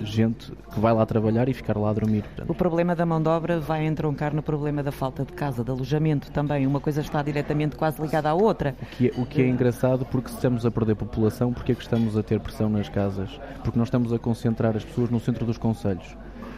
gente 0.04 0.52
que 0.74 0.80
vai 0.80 0.94
lá 0.94 1.06
trabalhar 1.06 1.48
e 1.48 1.54
ficar 1.54 1.78
lá 1.78 1.90
a 1.90 1.94
dormir. 1.94 2.24
Portanto. 2.24 2.50
O 2.50 2.56
problema 2.56 2.96
da 2.96 3.06
mão 3.06 3.22
de 3.22 3.30
obra 3.30 3.60
vai 3.60 3.86
entroncar 3.86 4.34
no 4.34 4.42
problema 4.42 4.84
da 4.84 4.92
falta 4.92 5.24
de 5.24 5.32
casa, 5.34 5.64
de 5.64 5.72
alojamento 5.72 6.32
também. 6.32 6.68
Uma 6.68 6.80
coisa 6.80 7.02
está 7.02 7.22
diretamente 7.22 7.76
quase 7.76 8.02
ligada 8.02 8.30
à 8.30 8.34
outra. 8.34 8.76
O 8.82 8.86
que 8.86 9.08
é, 9.08 9.12
o 9.22 9.26
que 9.26 9.42
é 9.42 9.48
engraçado 9.48 10.06
porque 10.06 10.30
se 10.30 10.36
estamos 10.36 10.66
a 10.66 10.72
perder 10.72 10.96
população, 10.96 11.54
porque 11.54 11.72
é 11.72 11.76
que 11.76 11.82
estamos 11.82 12.18
a 12.18 12.24
ter 12.24 12.40
pressão 12.40 12.70
nas 12.70 12.90
casas? 12.90 13.30
Porque 13.64 13.78
nós 13.78 13.88
estamos 13.88 14.12
a 14.12 14.20
concentrar 14.20 14.76
as 14.76 14.84
pessoas 14.84 15.10
no 15.10 15.20
centro 15.20 15.37
centro 15.38 15.46
dos 15.46 15.58
conselhos. 15.58 16.18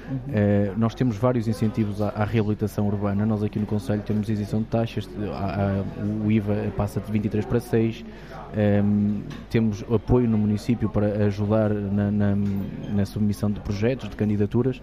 Uhum. 0.09 0.15
Uh, 0.17 0.79
nós 0.79 0.95
temos 0.95 1.17
vários 1.17 1.47
incentivos 1.47 2.01
à, 2.01 2.09
à, 2.09 2.23
reabilitação 2.23 2.87
urbana. 2.87 3.25
Nós 3.25 3.43
aqui 3.43 3.59
no 3.59 3.65
Conselho 3.65 4.01
temos 4.01 4.27
isenção 4.27 4.61
de 4.61 4.65
taxas, 4.65 5.07
a, 5.33 5.81
a, 5.81 6.25
o 6.25 6.31
IVA 6.31 6.73
passa 6.75 6.99
de 6.99 7.11
23 7.11 7.45
para 7.45 7.59
6. 7.59 8.03
Um, 8.03 8.59
ehm, 8.59 9.21
temos 9.51 9.83
apoio 9.93 10.27
no 10.27 10.37
município 10.37 10.89
para 10.89 11.25
ajudar 11.25 11.69
na, 11.69 12.09
na, 12.09 12.35
na, 12.35 13.05
submissão 13.05 13.51
de 13.51 13.59
projetos, 13.59 14.09
de 14.09 14.15
candidaturas, 14.15 14.81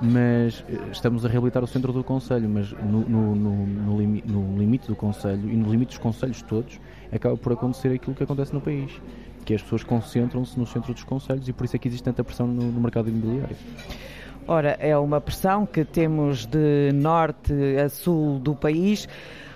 mas 0.00 0.64
eh, 0.68 0.78
estamos 0.92 1.26
a 1.26 1.28
reabilitar 1.28 1.64
o 1.64 1.66
centro 1.66 1.92
do 1.92 2.04
Conselho. 2.04 2.48
Mas 2.48 2.70
no, 2.70 3.00
no, 3.00 3.34
no, 3.34 3.66
no 3.66 4.56
limite 4.56 4.86
do 4.86 4.94
Conselho 4.94 5.50
e 5.50 5.56
no 5.56 5.68
limite 5.68 5.88
dos 5.88 5.98
Conselhos 5.98 6.40
todos, 6.42 6.78
acaba 7.12 7.36
por 7.36 7.52
acontecer 7.52 7.92
aquilo 7.92 8.14
que 8.14 8.22
acontece 8.22 8.54
no 8.54 8.60
país 8.60 8.92
que 9.48 9.54
as 9.54 9.62
pessoas 9.62 9.82
concentram-se 9.82 10.58
no 10.58 10.66
centro 10.66 10.92
dos 10.92 11.04
conselhos 11.04 11.48
e 11.48 11.54
por 11.54 11.64
isso 11.64 11.74
é 11.74 11.78
que 11.78 11.88
existe 11.88 12.04
tanta 12.04 12.22
pressão 12.22 12.46
no, 12.46 12.70
no 12.70 12.80
mercado 12.82 13.08
imobiliário. 13.08 13.56
Ora, 14.46 14.76
é 14.78 14.94
uma 14.94 15.22
pressão 15.22 15.64
que 15.64 15.86
temos 15.86 16.44
de 16.44 16.92
norte 16.92 17.54
a 17.82 17.88
sul 17.88 18.38
do 18.38 18.54
país. 18.54 19.08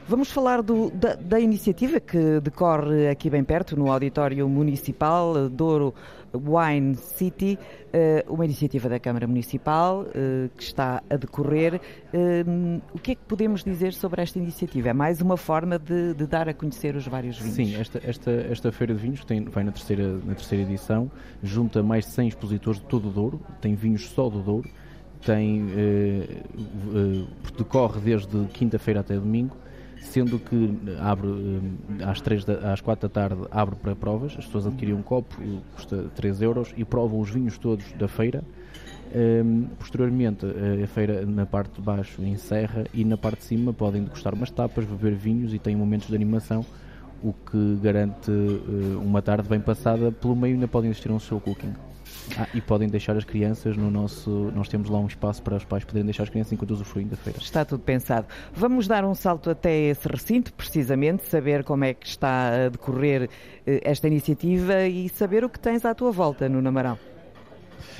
Vamos 0.08 0.32
falar 0.32 0.62
do, 0.62 0.90
da, 0.90 1.14
da, 1.14 1.38
iniciativa 1.38 2.00
que 2.00 2.40
decorre 2.40 3.08
aqui 3.08 3.30
bem 3.30 3.44
perto, 3.44 3.76
no 3.76 3.90
Auditório 3.90 4.48
Municipal 4.48 5.48
Douro 5.48 5.94
Wine 6.34 6.96
City, 6.96 7.56
eh, 7.92 8.24
uma 8.28 8.44
iniciativa 8.44 8.88
da 8.88 8.98
Câmara 8.98 9.28
Municipal 9.28 10.04
eh, 10.12 10.48
que 10.56 10.62
está 10.64 11.02
a 11.08 11.16
decorrer. 11.16 11.80
Eh, 12.12 12.44
o 12.92 12.98
que 12.98 13.12
é 13.12 13.14
que 13.14 13.20
podemos 13.28 13.62
dizer 13.62 13.92
sobre 13.92 14.22
esta 14.22 14.38
iniciativa? 14.38 14.88
É 14.88 14.92
mais 14.92 15.20
uma 15.20 15.36
forma 15.36 15.78
de, 15.78 16.14
de 16.14 16.26
dar 16.26 16.48
a 16.48 16.54
conhecer 16.54 16.96
os 16.96 17.06
vários 17.06 17.38
vinhos? 17.38 17.54
Sim, 17.54 17.76
esta, 17.76 18.00
esta, 18.02 18.30
esta 18.30 18.72
Feira 18.72 18.94
de 18.94 19.00
Vinhos 19.00 19.24
tem, 19.24 19.44
vai 19.44 19.62
na 19.62 19.70
terceira, 19.70 20.18
na 20.24 20.34
terceira 20.34 20.64
edição, 20.64 21.10
junta 21.42 21.80
mais 21.80 22.06
de 22.06 22.12
100 22.12 22.28
expositores 22.28 22.80
de 22.80 22.86
todo 22.86 23.08
o 23.08 23.12
Douro, 23.12 23.40
tem 23.60 23.76
vinhos 23.76 24.08
só 24.08 24.28
do 24.28 24.40
Douro, 24.40 24.68
tem, 25.24 25.66
decorre 27.56 28.00
desde 28.00 28.44
quinta-feira 28.46 29.00
até 29.00 29.14
domingo 29.14 29.56
sendo 30.02 30.38
que 30.38 30.78
abre 31.00 31.28
eh, 31.28 32.04
às, 32.04 32.20
3 32.20 32.44
da, 32.44 32.72
às 32.72 32.80
4 32.80 33.08
da 33.08 33.12
tarde 33.12 33.42
abre 33.50 33.76
para 33.76 33.94
provas, 33.94 34.34
as 34.36 34.44
pessoas 34.44 34.66
adquirem 34.66 34.94
um 34.94 35.02
copo, 35.02 35.36
custa 35.74 36.10
3 36.14 36.42
euros 36.42 36.74
e 36.76 36.84
provam 36.84 37.20
os 37.20 37.30
vinhos 37.30 37.56
todos 37.58 37.92
da 37.92 38.08
feira. 38.08 38.42
Um, 39.14 39.18
ehm, 39.18 39.64
posteriormente, 39.78 40.46
a 40.82 40.86
feira 40.86 41.24
na 41.26 41.44
parte 41.46 41.74
de 41.74 41.82
baixo 41.82 42.22
encerra 42.22 42.84
e 42.92 43.04
na 43.04 43.16
parte 43.16 43.40
de 43.40 43.44
cima 43.44 43.72
podem 43.72 44.02
degustar 44.02 44.34
umas 44.34 44.50
tapas, 44.50 44.84
beber 44.84 45.14
vinhos 45.14 45.52
e 45.54 45.58
tem 45.58 45.76
momentos 45.76 46.08
de 46.08 46.14
animação, 46.14 46.64
o 47.22 47.32
que 47.32 47.78
garante 47.82 48.30
uma 49.02 49.22
tarde 49.22 49.48
bem 49.48 49.60
passada. 49.60 50.10
Pelo 50.10 50.34
meio 50.34 50.54
ainda 50.54 50.66
podem 50.66 50.90
assistir 50.90 51.12
um 51.12 51.20
show 51.20 51.40
cooking. 51.40 51.74
Ah, 52.38 52.46
e 52.54 52.60
podem 52.60 52.88
deixar 52.88 53.16
as 53.16 53.24
crianças 53.24 53.76
no 53.76 53.90
nosso. 53.90 54.30
Nós 54.54 54.68
temos 54.68 54.88
lá 54.88 54.98
um 54.98 55.06
espaço 55.06 55.42
para 55.42 55.56
os 55.56 55.64
pais 55.64 55.84
poderem 55.84 56.04
deixar 56.04 56.24
as 56.24 56.28
crianças 56.28 56.52
enquanto 56.52 56.70
usufruem 56.70 57.06
da 57.06 57.16
feira. 57.16 57.38
Está 57.38 57.64
tudo 57.64 57.80
pensado. 57.80 58.26
Vamos 58.54 58.86
dar 58.86 59.04
um 59.04 59.14
salto 59.14 59.50
até 59.50 59.74
esse 59.74 60.08
recinto, 60.08 60.52
precisamente, 60.52 61.26
saber 61.26 61.64
como 61.64 61.84
é 61.84 61.94
que 61.94 62.06
está 62.06 62.66
a 62.66 62.68
decorrer 62.68 63.28
eh, 63.66 63.80
esta 63.82 64.06
iniciativa 64.06 64.86
e 64.86 65.08
saber 65.08 65.44
o 65.44 65.48
que 65.48 65.58
tens 65.58 65.84
à 65.84 65.94
tua 65.94 66.10
volta 66.10 66.48
no 66.48 66.62
Namarão. 66.62 67.11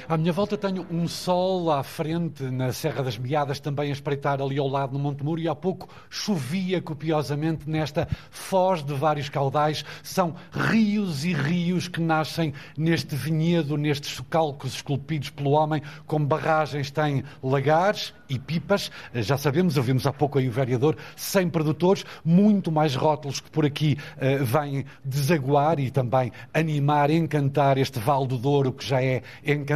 À 0.09 0.17
minha 0.17 0.33
volta 0.33 0.57
tenho 0.57 0.87
um 0.91 1.09
sol 1.09 1.71
à 1.71 1.83
frente 1.83 2.43
na 2.45 2.73
Serra 2.73 3.03
das 3.03 3.19
Meadas, 3.19 3.61
também 3.61 3.91
a 3.91 3.93
espreitar 3.93 4.41
ali 4.41 4.59
ao 4.59 4.69
lado 4.69 4.93
no 4.93 4.99
Monte 4.99 5.25
Muro, 5.25 5.41
e 5.41 5.49
há 5.49 5.55
pouco 5.55 5.89
chovia 6.09 6.81
copiosamente 6.81 7.69
nesta 7.69 8.09
foz 8.31 8.83
de 8.83 8.95
vários 8.95 9.29
caudais. 9.29 9.85
São 10.03 10.35
rios 10.53 11.25
e 11.25 11.33
rios 11.33 11.89
que 11.89 12.01
nascem 12.01 12.53
neste 12.77 13.17
vinhedo, 13.17 13.77
nestes 13.77 14.13
socalcos 14.13 14.75
esculpidos 14.75 15.31
pelo 15.31 15.51
homem, 15.51 15.83
como 16.07 16.27
barragens 16.27 16.91
têm 16.91 17.25
lagares 17.43 18.15
e 18.29 18.39
pipas. 18.39 18.91
Já 19.15 19.37
sabemos, 19.37 19.77
ouvimos 19.77 20.07
há 20.07 20.13
pouco 20.13 20.39
aí 20.39 20.49
o 20.49 20.53
vereador, 20.53 20.97
sem 21.17 21.49
produtores, 21.49 22.05
muito 22.25 22.71
mais 22.71 22.95
rótulos 22.95 23.41
que 23.41 23.51
por 23.51 23.67
aqui 23.67 23.99
uh, 24.17 24.45
vêm 24.45 24.85
desaguar 25.05 25.79
e 25.79 25.91
também 25.91 26.33
animar, 26.55 27.11
encantar 27.11 27.79
este 27.79 27.99
Val 27.99 28.27
do 28.27 28.39
Douro 28.39 28.73
que 28.73 28.87
já 28.87 29.03
é 29.03 29.23
encantado. 29.45 29.72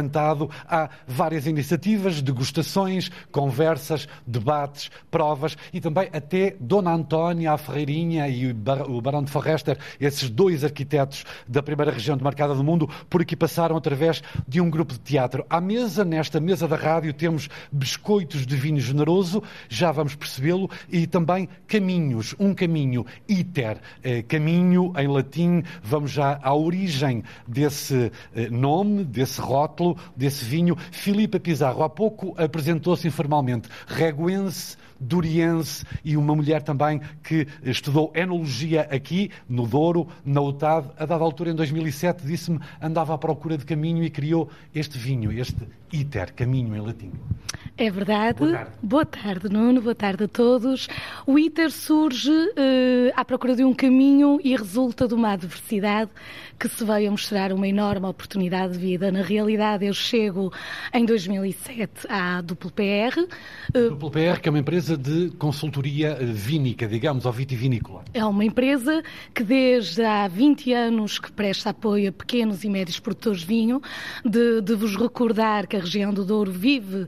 Há 0.67 0.89
várias 1.07 1.47
iniciativas, 1.47 2.21
degustações, 2.21 3.09
conversas, 3.31 4.07
debates, 4.25 4.89
provas 5.09 5.57
e 5.73 5.79
também 5.79 6.09
até 6.13 6.55
Dona 6.59 6.93
Antónia, 6.93 7.53
a 7.53 7.57
Ferreirinha 7.57 8.27
e 8.27 8.51
o 8.51 9.01
Barão 9.01 9.23
de 9.23 9.31
Forrester, 9.31 9.77
esses 9.99 10.29
dois 10.29 10.63
arquitetos 10.63 11.23
da 11.47 11.63
primeira 11.63 11.91
região 11.91 12.17
demarcada 12.17 12.53
do 12.53 12.63
mundo, 12.63 12.89
por 13.09 13.21
aqui 13.21 13.35
passaram 13.35 13.77
através 13.77 14.21
de 14.47 14.59
um 14.59 14.69
grupo 14.69 14.93
de 14.93 14.99
teatro. 14.99 15.45
À 15.49 15.61
mesa, 15.61 16.03
nesta 16.03 16.39
mesa 16.39 16.67
da 16.67 16.75
rádio, 16.75 17.13
temos 17.13 17.49
biscoitos 17.71 18.45
de 18.45 18.55
vinho 18.55 18.79
generoso, 18.79 19.41
já 19.69 19.91
vamos 19.91 20.15
percebê-lo, 20.15 20.69
e 20.89 21.07
também 21.07 21.47
caminhos, 21.67 22.35
um 22.39 22.53
caminho, 22.53 23.05
iter, 23.27 23.77
eh, 24.03 24.21
caminho 24.21 24.93
em 24.97 25.07
latim, 25.07 25.63
vamos 25.83 26.11
já 26.11 26.39
à 26.41 26.53
origem 26.53 27.23
desse 27.47 28.11
eh, 28.35 28.49
nome, 28.49 29.03
desse 29.03 29.39
rótulo, 29.39 29.86
desse 30.15 30.43
vinho. 30.43 30.75
Filipe 30.91 31.39
Pizarro, 31.39 31.83
há 31.83 31.89
pouco 31.89 32.33
apresentou-se 32.37 33.07
informalmente 33.07 33.69
reguense, 33.87 34.77
duriense 34.99 35.85
e 36.03 36.17
uma 36.17 36.35
mulher 36.35 36.61
também 36.61 37.01
que 37.23 37.47
estudou 37.63 38.11
enologia 38.15 38.81
aqui, 38.91 39.31
no 39.47 39.67
Douro, 39.67 40.07
na 40.25 40.41
UTAD. 40.41 40.89
A 40.97 41.05
dada 41.05 41.23
altura, 41.23 41.51
em 41.51 41.55
2007, 41.55 42.25
disse-me 42.25 42.59
andava 42.81 43.13
à 43.13 43.17
procura 43.17 43.57
de 43.57 43.65
caminho 43.65 44.03
e 44.03 44.09
criou 44.09 44.49
este 44.73 44.97
vinho, 44.97 45.31
este 45.31 45.67
iter, 45.91 46.33
caminho 46.33 46.75
em 46.75 46.81
latim. 46.81 47.11
É 47.77 47.91
verdade. 47.91 48.39
Boa 48.39 48.51
tarde. 48.51 48.71
Boa 48.81 49.05
tarde, 49.05 49.49
Nuno. 49.49 49.81
Boa 49.81 49.93
tarde 49.93 50.23
a 50.23 50.27
todos. 50.27 50.87
O 51.27 51.37
ITER 51.37 51.69
surge 51.71 52.31
uh, 52.31 53.13
à 53.15 53.23
procura 53.23 53.55
de 53.55 53.63
um 53.63 53.73
caminho 53.73 54.39
e 54.43 54.55
resulta 54.55 55.07
de 55.07 55.13
uma 55.13 55.33
adversidade 55.33 56.09
que 56.59 56.67
se 56.67 56.83
veio 56.83 57.09
a 57.09 57.11
mostrar 57.11 57.53
uma 57.53 57.67
enorme 57.67 58.07
oportunidade 58.07 58.73
de 58.73 58.79
vida. 58.79 59.11
Na 59.11 59.21
realidade, 59.21 59.85
eu 59.85 59.93
chego 59.93 60.51
em 60.91 61.05
2007 61.05 62.07
à 62.09 62.39
WPR. 62.39 63.27
Uh, 63.75 63.93
WPR, 63.93 64.39
que 64.41 64.49
é 64.49 64.51
uma 64.51 64.59
empresa 64.59 64.86
de 64.95 65.31
consultoria 65.31 66.15
vínica, 66.15 66.87
digamos, 66.87 67.25
ou 67.25 67.31
vitivinícola. 67.31 68.05
É 68.13 68.23
uma 68.23 68.45
empresa 68.45 69.03
que 69.33 69.43
desde 69.43 70.03
há 70.03 70.27
20 70.27 70.73
anos 70.73 71.19
que 71.19 71.31
presta 71.31 71.71
apoio 71.71 72.09
a 72.09 72.11
pequenos 72.11 72.63
e 72.63 72.69
médios 72.69 72.99
produtores 72.99 73.41
de 73.41 73.47
vinho. 73.47 73.81
De, 74.23 74.61
de 74.61 74.75
vos 74.75 74.95
recordar 74.95 75.67
que 75.67 75.75
a 75.75 75.79
região 75.79 76.13
do 76.13 76.23
Douro 76.23 76.51
vive 76.51 77.03
uh, 77.03 77.07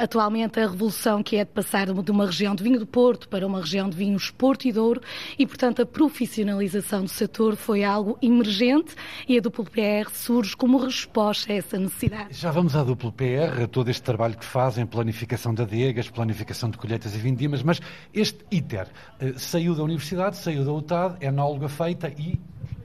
atualmente 0.00 0.60
a 0.60 0.68
revolução 0.68 1.22
que 1.22 1.36
é 1.36 1.44
de 1.44 1.50
passar 1.50 1.86
de 1.92 2.10
uma 2.10 2.26
região 2.26 2.54
de 2.54 2.62
vinho 2.62 2.78
do 2.78 2.86
Porto 2.86 3.28
para 3.28 3.46
uma 3.46 3.60
região 3.60 3.88
de 3.88 3.96
vinhos 3.96 4.30
Porto 4.30 4.66
e 4.66 4.72
Douro 4.72 5.00
e, 5.38 5.46
portanto, 5.46 5.82
a 5.82 5.86
profissionalização 5.86 7.02
do 7.04 7.08
setor 7.08 7.56
foi 7.56 7.82
algo 7.82 8.18
emergente 8.20 8.94
e 9.28 9.38
a 9.38 9.40
WPR 9.40 10.10
surge 10.12 10.56
como 10.56 10.78
resposta 10.78 11.52
a 11.52 11.56
essa 11.56 11.78
necessidade. 11.78 12.28
Já 12.32 12.50
vamos 12.50 12.76
à 12.76 12.82
WPR, 12.82 13.64
a 13.64 13.66
todo 13.66 13.88
este 13.88 14.02
trabalho 14.02 14.36
que 14.36 14.44
fazem, 14.44 14.84
planificação 14.84 15.54
de 15.54 15.62
adegas, 15.62 16.10
planificação 16.10 16.70
de 16.70 16.76
colheitas 16.76 17.14
e 17.16 17.20
vindimas, 17.20 17.62
mas 17.62 17.80
este 18.12 18.44
ITER 18.50 18.88
eh, 19.20 19.34
saiu 19.36 19.74
da 19.74 19.82
universidade, 19.82 20.36
saiu 20.36 20.64
da 20.64 20.72
UTAD, 20.72 21.16
é 21.20 21.26
enóloga 21.26 21.68
feita 21.68 22.08
e 22.08 22.38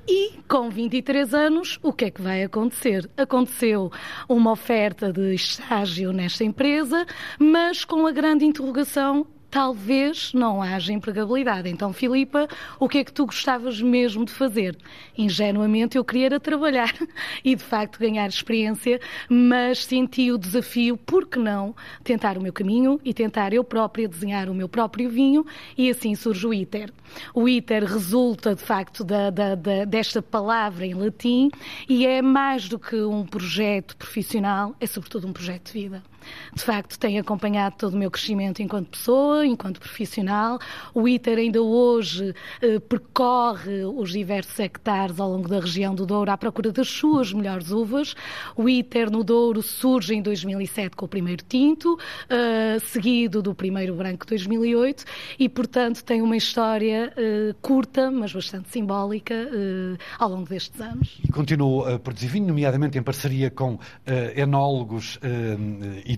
e 0.07 0.39
com 0.47 0.69
23 0.69 1.33
anos, 1.33 1.79
o 1.81 1.93
que 1.93 2.05
é 2.05 2.11
que 2.11 2.21
vai 2.21 2.43
acontecer? 2.43 3.09
Aconteceu 3.15 3.91
uma 4.27 4.51
oferta 4.51 5.13
de 5.13 5.33
estágio 5.35 6.11
nesta 6.11 6.43
empresa, 6.43 7.05
mas 7.39 7.85
com 7.85 8.07
a 8.07 8.11
grande 8.11 8.43
interrogação 8.43 9.27
talvez 9.51 10.33
não 10.33 10.61
haja 10.61 10.93
empregabilidade. 10.93 11.69
Então, 11.69 11.91
Filipa, 11.91 12.47
o 12.79 12.87
que 12.87 12.99
é 12.99 13.03
que 13.03 13.11
tu 13.11 13.25
gostavas 13.25 13.81
mesmo 13.81 14.25
de 14.25 14.31
fazer? 14.31 14.77
Ingenuamente 15.15 15.97
eu 15.97 16.05
queria 16.05 16.31
era 16.31 16.39
trabalhar 16.39 16.93
e 17.43 17.55
de 17.55 17.63
facto 17.63 17.99
ganhar 17.99 18.27
experiência, 18.27 18.99
mas 19.27 19.83
senti 19.83 20.31
o 20.31 20.37
desafio, 20.37 20.95
por 20.95 21.27
que 21.27 21.39
não, 21.39 21.75
tentar 22.03 22.37
o 22.37 22.41
meu 22.41 22.53
caminho 22.53 22.99
e 23.03 23.13
tentar 23.13 23.53
eu 23.53 23.63
própria 23.63 24.07
desenhar 24.07 24.49
o 24.49 24.53
meu 24.53 24.69
próprio 24.69 25.09
vinho 25.09 25.45
e 25.77 25.89
assim 25.89 26.15
surge 26.15 26.47
o 26.47 26.53
ITER. 26.53 26.91
O 27.33 27.49
ITER 27.49 27.83
resulta 27.83 28.55
de 28.55 28.61
facto 28.61 29.03
da, 29.03 29.29
da, 29.29 29.55
da, 29.55 29.83
desta 29.83 30.21
palavra 30.21 30.85
em 30.85 30.93
latim 30.93 31.49
e 31.89 32.05
é 32.05 32.21
mais 32.21 32.69
do 32.69 32.79
que 32.79 32.95
um 32.95 33.25
projeto 33.25 33.97
profissional, 33.97 34.75
é 34.79 34.87
sobretudo 34.87 35.27
um 35.27 35.33
projeto 35.33 35.73
de 35.73 35.73
vida 35.73 36.10
de 36.53 36.63
facto 36.63 36.97
tem 36.97 37.19
acompanhado 37.19 37.75
todo 37.77 37.93
o 37.93 37.97
meu 37.97 38.11
crescimento 38.11 38.61
enquanto 38.61 38.89
pessoa, 38.89 39.45
enquanto 39.45 39.79
profissional. 39.79 40.59
O 40.93 41.07
ITER 41.07 41.37
ainda 41.37 41.61
hoje 41.61 42.33
eh, 42.61 42.79
percorre 42.79 43.83
os 43.85 44.11
diversos 44.11 44.59
hectares 44.59 45.19
ao 45.19 45.29
longo 45.29 45.47
da 45.47 45.59
região 45.59 45.95
do 45.95 46.05
Douro 46.05 46.31
à 46.31 46.37
procura 46.37 46.71
das 46.71 46.87
suas 46.89 47.33
melhores 47.33 47.71
uvas. 47.71 48.15
O 48.55 48.67
ITER 48.67 49.09
no 49.09 49.23
Douro 49.23 49.61
surge 49.61 50.13
em 50.13 50.21
2007 50.21 50.95
com 50.95 51.05
o 51.05 51.07
primeiro 51.07 51.43
tinto, 51.47 51.97
eh, 52.29 52.77
seguido 52.79 53.41
do 53.41 53.55
primeiro 53.55 53.95
branco 53.95 54.25
de 54.25 54.31
2008 54.31 55.05
e, 55.39 55.47
portanto, 55.47 56.03
tem 56.03 56.21
uma 56.21 56.37
história 56.37 57.13
eh, 57.15 57.55
curta, 57.61 58.11
mas 58.11 58.33
bastante 58.33 58.69
simbólica 58.69 59.31
ao 60.19 60.29
longo 60.29 60.47
destes 60.47 60.79
anos. 60.79 61.19
E 61.23 61.31
continua 61.31 61.95
a 61.95 61.99
produzir 61.99 62.27
vinho, 62.27 62.47
nomeadamente 62.47 62.97
em 62.97 63.03
parceria 63.03 63.49
com 63.49 63.79
enólogos 64.35 65.19
eh, 65.21 65.57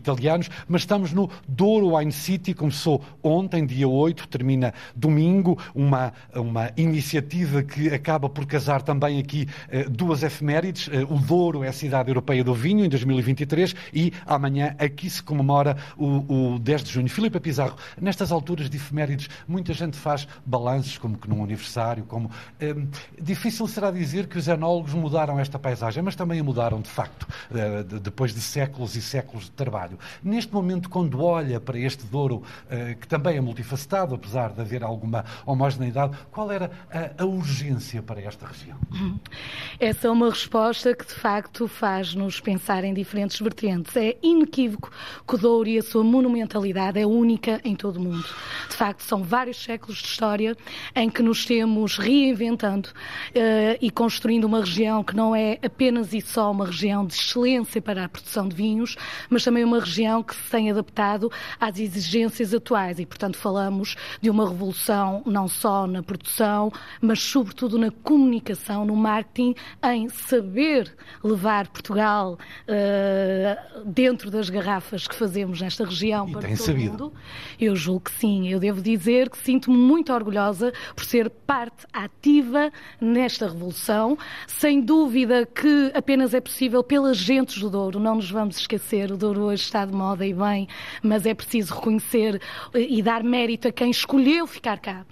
italianos, 0.03 0.49
mas 0.67 0.81
estamos 0.81 1.13
no 1.13 1.29
Douro 1.47 1.95
Wine 1.95 2.11
City, 2.11 2.53
começou 2.53 3.01
ontem, 3.23 3.65
dia 3.65 3.87
8, 3.87 4.27
termina 4.27 4.73
domingo, 4.95 5.57
uma, 5.73 6.13
uma 6.35 6.71
iniciativa 6.75 7.63
que 7.63 7.89
acaba 7.89 8.29
por 8.29 8.45
casar 8.45 8.81
também 8.81 9.19
aqui 9.19 9.47
eh, 9.69 9.85
duas 9.89 10.23
efemérides. 10.23 10.89
Eh, 10.91 11.03
o 11.03 11.17
Douro 11.17 11.63
é 11.63 11.69
a 11.69 11.73
cidade 11.73 12.09
europeia 12.09 12.43
do 12.43 12.53
vinho, 12.53 12.85
em 12.85 12.89
2023, 12.89 13.75
e 13.93 14.11
amanhã 14.25 14.75
aqui 14.77 15.09
se 15.09 15.23
comemora 15.23 15.77
o, 15.97 16.55
o 16.55 16.59
10 16.59 16.83
de 16.83 16.91
junho. 16.91 17.09
Filipe 17.09 17.39
Pizarro, 17.39 17.77
nestas 17.99 18.31
alturas 18.31 18.69
de 18.69 18.77
efemérides, 18.77 19.29
muita 19.47 19.73
gente 19.73 19.97
faz 19.97 20.27
balanços, 20.45 20.97
como 20.97 21.17
que 21.17 21.29
num 21.29 21.43
aniversário, 21.43 22.03
como... 22.03 22.29
Eh, 22.59 22.75
difícil 23.21 23.67
será 23.67 23.89
dizer 23.89 24.27
que 24.27 24.37
os 24.37 24.47
enólogos 24.47 24.93
mudaram 24.93 25.39
esta 25.39 25.57
paisagem, 25.57 26.03
mas 26.03 26.15
também 26.15 26.39
a 26.39 26.43
mudaram 26.43 26.81
de 26.81 26.89
facto, 26.89 27.25
eh, 27.53 27.83
depois 28.01 28.33
de 28.33 28.41
séculos 28.41 28.95
e 28.95 29.01
séculos 29.01 29.45
de 29.45 29.51
trabalho 29.51 29.92
Neste 30.23 30.53
momento, 30.53 30.89
quando 30.89 31.21
olha 31.21 31.59
para 31.59 31.77
este 31.77 32.05
Douro, 32.05 32.43
eh, 32.69 32.95
que 32.99 33.07
também 33.07 33.37
é 33.37 33.41
multifacetado, 33.41 34.15
apesar 34.15 34.51
de 34.51 34.61
haver 34.61 34.83
alguma 34.83 35.25
homogeneidade, 35.45 36.17
qual 36.31 36.51
era 36.51 36.71
a, 37.17 37.25
urgência 37.25 38.01
para 38.01 38.21
esta 38.21 38.45
região? 38.45 38.77
Essa 39.79 40.07
é 40.07 40.11
uma 40.11 40.29
resposta 40.29 40.95
que, 40.95 41.05
de 41.05 41.13
facto, 41.13 41.67
faz-nos 41.67 42.39
pensar 42.39 42.83
em 42.83 42.93
diferentes 42.93 43.39
vertentes. 43.39 43.95
É 43.95 44.17
inequívoco 44.21 44.91
que 45.27 45.35
o 45.35 45.37
Douro 45.37 45.69
e 45.69 45.77
a 45.77 45.83
sua 45.83 46.03
monumentalidade 46.03 46.99
é 46.99 47.05
única 47.05 47.59
em 47.63 47.75
todo 47.75 47.97
o 47.97 47.99
mundo. 47.99 48.25
De 48.69 48.75
facto, 48.75 49.01
são 49.01 49.23
vários 49.23 49.61
séculos 49.63 49.97
de 49.97 50.07
história 50.07 50.55
em 50.95 51.09
que 51.09 51.21
nos 51.21 51.45
temos 51.45 51.97
reinventando 51.97 52.89
uh, 52.89 53.77
e 53.81 53.89
construindo 53.89 54.45
uma 54.45 54.59
região 54.59 55.03
que 55.03 55.15
não 55.15 55.35
é 55.35 55.59
apenas 55.63 56.13
e 56.13 56.21
só 56.21 56.51
uma 56.51 56.65
região 56.65 57.05
de 57.05 57.13
excelência 57.13 57.81
para 57.81 58.05
a 58.05 58.09
produção 58.09 58.47
de 58.47 58.55
vinhos, 58.55 58.95
mas 59.29 59.43
também 59.43 59.63
uma 59.63 59.72
uma 59.73 59.79
região 59.79 60.21
que 60.21 60.35
se 60.35 60.51
tem 60.51 60.69
adaptado 60.69 61.31
às 61.59 61.79
exigências 61.79 62.53
atuais 62.53 62.99
e, 62.99 63.05
portanto, 63.05 63.37
falamos 63.37 63.95
de 64.21 64.29
uma 64.29 64.47
revolução 64.47 65.23
não 65.25 65.47
só 65.47 65.87
na 65.87 66.03
produção, 66.03 66.71
mas 67.01 67.21
sobretudo 67.21 67.79
na 67.79 67.89
comunicação, 67.89 68.85
no 68.85 68.95
marketing, 68.95 69.55
em 69.83 70.09
saber 70.09 70.95
levar 71.23 71.67
Portugal 71.69 72.37
uh, 72.67 73.85
dentro 73.85 74.29
das 74.29 74.49
garrafas 74.49 75.07
que 75.07 75.15
fazemos 75.15 75.59
nesta 75.59 75.85
região 75.85 76.27
e 76.27 76.31
para 76.31 76.47
todo 76.47 76.57
sabido. 76.57 76.91
mundo. 76.91 77.13
Eu 77.59 77.75
julgo 77.75 78.01
que 78.01 78.11
sim. 78.11 78.49
Eu 78.49 78.59
devo 78.59 78.81
dizer 78.81 79.29
que 79.29 79.37
sinto-me 79.37 79.77
muito 79.77 80.13
orgulhosa 80.13 80.71
por 80.95 81.03
ser 81.05 81.29
parte 81.29 81.87
ativa 81.91 82.71
nesta 83.01 83.47
revolução. 83.47 84.17
Sem 84.45 84.81
dúvida 84.81 85.45
que 85.45 85.91
apenas 85.95 86.33
é 86.33 86.41
possível 86.41 86.83
pelas 86.83 87.17
gentes 87.17 87.59
do 87.59 87.69
Douro. 87.69 87.99
Não 87.99 88.15
nos 88.15 88.29
vamos 88.29 88.57
esquecer, 88.57 89.11
o 89.11 89.17
Douro 89.17 89.41
hoje 89.41 89.62
está 89.63 89.85
de 89.85 89.93
moda 89.93 90.25
e 90.25 90.33
bem, 90.33 90.67
mas 91.01 91.25
é 91.25 91.33
preciso 91.33 91.75
reconhecer 91.75 92.41
eh, 92.73 92.87
e 92.89 93.01
dar 93.01 93.23
mérito 93.23 93.67
a 93.67 93.71
quem 93.71 93.89
escolheu 93.91 94.45
ficar 94.47 94.79
cá. 94.79 95.05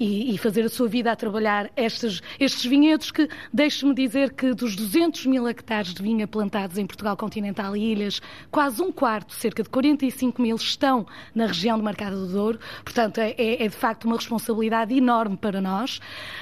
E, 0.00 0.38
fazer 0.38 0.64
a 0.64 0.68
sua 0.68 0.86
vida 0.86 1.10
a 1.10 1.16
trabalhar 1.16 1.72
estes, 1.76 2.22
estes 2.38 2.64
vinhedos 2.64 3.10
que, 3.10 3.28
deixe-me 3.52 3.92
dizer 3.92 4.32
que 4.32 4.54
dos 4.54 4.76
200 4.76 5.26
mil 5.26 5.48
hectares 5.48 5.92
de 5.92 6.00
vinha 6.00 6.24
plantados 6.24 6.78
em 6.78 6.86
Portugal 6.86 7.16
continental 7.16 7.76
e 7.76 7.90
ilhas, 7.92 8.22
quase 8.48 8.80
um 8.80 8.92
quarto, 8.92 9.34
cerca 9.34 9.60
de 9.60 9.68
45 9.68 10.40
mil, 10.40 10.54
estão 10.54 11.04
na 11.34 11.46
região 11.46 11.76
do 11.76 11.84
Mercado 11.84 12.14
do 12.14 12.32
Douro. 12.32 12.60
Portanto, 12.84 13.18
é, 13.18 13.30
é, 13.36 13.64
é 13.64 13.68
de 13.68 13.74
facto 13.74 14.04
uma 14.04 14.14
responsabilidade 14.14 14.94
enorme 14.94 15.36
para 15.36 15.60
nós. 15.60 15.96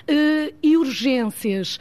Uh, 0.07 0.55
e 0.63 0.77
urgências. 0.77 1.79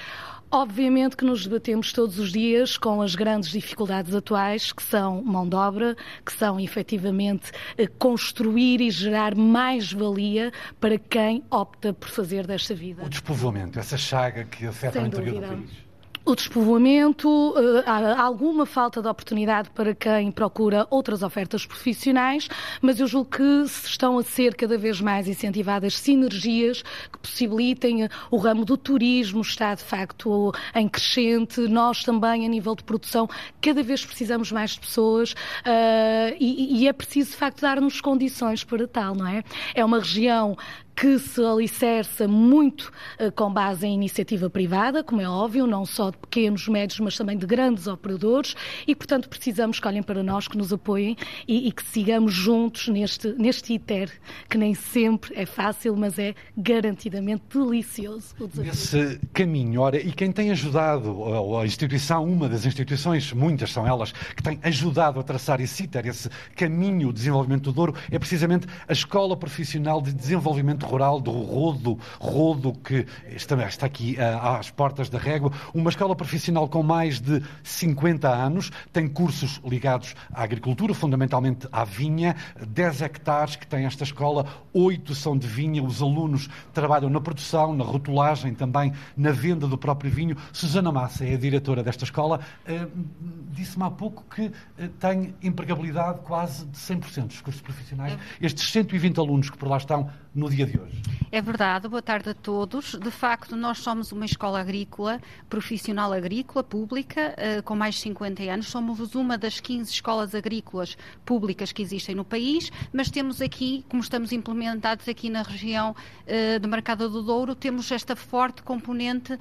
Obviamente 0.56 1.18
que 1.18 1.26
nos 1.26 1.46
debatemos 1.46 1.92
todos 1.92 2.18
os 2.18 2.32
dias 2.32 2.78
com 2.78 3.02
as 3.02 3.14
grandes 3.14 3.50
dificuldades 3.50 4.16
atuais, 4.16 4.72
que 4.72 4.82
são 4.82 5.22
mão 5.22 5.46
de 5.46 5.54
obra, 5.54 5.98
que 6.26 6.32
são 6.32 6.58
efetivamente 6.58 7.52
eh, 7.78 7.88
construir 7.88 8.80
e 8.80 8.90
gerar 8.90 9.36
mais 9.36 9.92
valia 9.92 10.54
para 10.80 10.98
quem 10.98 11.44
opta 11.52 11.92
por 11.94 12.08
fazer 12.08 12.48
desta 12.48 12.74
vida. 12.74 13.04
O 13.04 13.10
despovoamento, 13.10 13.78
essa 13.78 13.98
chaga 13.98 14.46
que 14.46 14.66
afeta 14.66 14.94
Sem 14.94 15.04
o 15.04 15.08
interior 15.08 15.42
dúvida. 15.42 15.56
do 15.58 15.62
país. 15.62 15.85
O 16.28 16.36
despovoamento, 16.36 17.54
eh, 17.56 17.84
há 17.86 18.20
alguma 18.20 18.66
falta 18.66 19.00
de 19.00 19.08
oportunidade 19.08 19.70
para 19.70 19.94
quem 19.94 20.32
procura 20.32 20.88
outras 20.90 21.22
ofertas 21.22 21.68
profissionais, 21.68 22.50
mas 22.82 23.00
eu 23.00 23.06
julgo 23.06 23.30
que 23.30 23.68
se 23.68 23.90
estão 23.90 24.18
a 24.18 24.24
ser 24.24 24.56
cada 24.56 24.76
vez 24.76 25.00
mais 25.00 25.28
incentivadas 25.28 26.00
sinergias 26.00 26.82
que 26.82 27.20
possibilitem 27.20 28.10
o 28.32 28.38
ramo 28.38 28.66
do 28.66 28.76
turismo, 28.76 29.42
está 29.42 29.76
de 29.76 29.84
facto 29.84 30.52
em 30.74 30.90
crescente. 30.90 31.62
Nós 31.62 32.04
também, 32.04 32.44
a 32.44 32.50
nível 32.50 32.74
de 32.74 32.84
produção, 32.84 33.30
cada 33.62 33.84
vez 33.84 34.04
precisamos 34.04 34.52
mais 34.52 34.72
de 34.72 34.80
pessoas 34.80 35.34
uh, 35.34 36.36
e, 36.40 36.82
e 36.82 36.88
é 36.88 36.94
preciso 36.94 37.32
de 37.32 37.38
facto 37.38 37.62
dar-nos 37.62 38.02
condições 38.02 38.64
para 38.64 38.88
tal, 38.88 39.14
não 39.14 39.28
é? 39.28 39.44
É 39.76 39.86
uma 39.86 40.00
região 40.00 40.58
que 40.96 41.20
se 41.20 41.44
alicerça 41.44 42.28
muito 42.28 42.92
uh, 43.20 43.32
com 43.34 43.52
base 43.52 43.86
em 43.86 43.94
iniciativa 43.94 44.50
privada, 44.50 45.04
como 45.04 45.22
é 45.22 45.28
óbvio, 45.28 45.68
não 45.68 45.86
só 45.86 46.10
de 46.10 46.18
pequenos, 46.18 46.68
médios, 46.68 47.00
mas 47.00 47.18
também 47.18 47.38
de 47.38 47.46
grandes 47.46 47.86
operadores 47.86 48.56
e, 48.88 48.96
portanto, 48.96 49.28
precisamos 49.28 49.80
que 49.80 49.88
olhem 49.88 50.02
para 50.02 50.24
nós, 50.24 50.48
que 50.48 50.58
nos 50.58 50.72
apoiem 50.72 51.18
e, 51.48 51.68
e 51.68 51.72
que 51.72 51.84
sigamos 51.84 52.34
juntos 52.34 52.88
neste, 52.88 53.34
neste 53.34 53.74
ITER, 53.74 54.10
que 54.50 54.58
nem 54.58 54.74
sempre 54.74 55.34
é 55.36 55.46
fácil, 55.46 55.96
mas 55.98 56.18
é 56.18 56.34
garantidamente 56.56 57.44
delicioso 57.54 58.34
o 58.40 58.48
desafio. 58.48 58.72
Esse 58.72 59.20
caminho, 59.34 59.82
ora, 59.82 59.98
e 59.98 60.12
quem 60.12 60.32
tem 60.32 60.52
ajudado, 60.52 61.58
a 61.58 61.66
instituição, 61.66 62.24
uma 62.24 62.48
das 62.48 62.66
instituições, 62.66 63.34
muitas 63.34 63.72
são 63.72 63.86
elas, 63.86 64.12
que 64.12 64.42
têm 64.42 64.60
ajudado 64.64 65.20
a 65.20 65.24
traçar 65.24 65.60
esse 65.60 65.84
ITER, 65.84 66.08
esse 66.08 66.30
caminho 66.56 67.10
de 67.10 67.16
desenvolvimento 67.16 67.64
do 67.64 67.74
Douro, 67.74 67.96
é 68.10 68.18
precisamente 68.18 68.68
a 68.88 68.94
Escola 68.94 69.36
Profissional 69.36 70.02
de 70.02 70.14
Desenvolvimento 70.14 70.85
Rural 70.86 71.20
do 71.20 71.32
Rodo, 71.32 72.00
Rodo 72.20 72.74
que 72.74 73.06
está, 73.30 73.56
está 73.68 73.86
aqui 73.86 74.18
uh, 74.18 74.58
às 74.58 74.70
portas 74.70 75.10
da 75.10 75.18
régua, 75.18 75.52
uma 75.74 75.90
escola 75.90 76.16
profissional 76.16 76.68
com 76.68 76.84
mais 76.84 77.20
de 77.20 77.42
50 77.64 78.30
anos, 78.30 78.72
tem 78.94 79.08
cursos 79.08 79.60
ligados 79.66 80.16
à 80.34 80.44
agricultura, 80.44 80.94
fundamentalmente 80.94 81.68
à 81.72 81.84
vinha, 81.84 82.36
10 82.66 83.02
hectares 83.02 83.56
que 83.56 83.68
tem 83.68 83.86
esta 83.86 84.04
escola, 84.04 84.46
8 84.74 85.14
são 85.16 85.38
de 85.38 85.48
vinha, 85.48 85.84
os 85.84 86.02
alunos 86.02 86.50
trabalham 86.74 87.10
na 87.10 87.20
produção, 87.20 87.74
na 87.74 87.84
rotulagem, 87.84 88.54
também 88.54 88.94
na 89.18 89.32
venda 89.32 89.68
do 89.68 89.78
próprio 89.78 90.12
vinho. 90.12 90.38
Susana 90.54 90.92
Massa 90.92 91.26
é 91.26 91.34
a 91.34 91.38
diretora 91.38 91.84
desta 91.84 92.04
escola, 92.04 92.40
uh, 92.68 93.06
disse-me 93.52 93.84
há 93.84 93.90
pouco 93.90 94.24
que 94.34 94.46
uh, 94.46 94.52
tem 95.00 95.34
empregabilidade 95.42 96.20
quase 96.22 96.66
de 96.66 96.78
100% 96.78 97.28
dos 97.28 97.42
cursos 97.42 97.62
profissionais. 97.62 98.14
É. 98.14 98.46
Estes 98.46 98.72
120 98.72 99.20
alunos 99.20 99.50
que 99.50 99.58
por 99.58 99.68
lá 99.68 99.78
estão 99.78 100.10
no 100.34 100.50
dia 100.50 100.66
de 100.66 100.75
hoje. 100.80 101.06
É 101.36 101.42
verdade, 101.42 101.90
boa 101.90 102.02
tarde 102.02 102.30
a 102.30 102.34
todos. 102.34 102.98
De 102.98 103.12
facto, 103.12 103.58
nós 103.58 103.80
somos 103.80 104.14
uma 104.14 104.26
escola 104.26 104.62
agrícola, 104.62 105.20
profissional 105.50 106.14
agrícola, 106.14 106.64
pública, 106.64 107.36
uh, 107.36 107.64
com 107.64 107.76
mais 107.76 107.96
de 107.96 108.02
50 108.02 108.44
anos. 108.44 108.68
Somos 108.68 109.16
uma 109.16 109.38
das 109.38 109.60
15 109.60 109.92
escolas 109.92 110.34
agrícolas 110.34 110.98
públicas 111.26 111.74
que 111.74 111.82
existem 111.82 112.16
no 112.16 112.24
país, 112.24 112.72
mas 112.94 113.10
temos 113.10 113.42
aqui, 113.42 113.84
como 113.90 114.02
estamos 114.02 114.32
implementados 114.32 115.10
aqui 115.10 115.30
na 115.30 115.42
região 115.42 115.92
uh, 115.92 116.60
de 116.60 116.68
Mercado 116.70 117.10
do 117.10 117.22
Douro, 117.22 117.54
temos 117.54 117.92
esta 117.92 118.16
forte 118.16 118.64
componente 118.64 119.34
uh, 119.34 119.40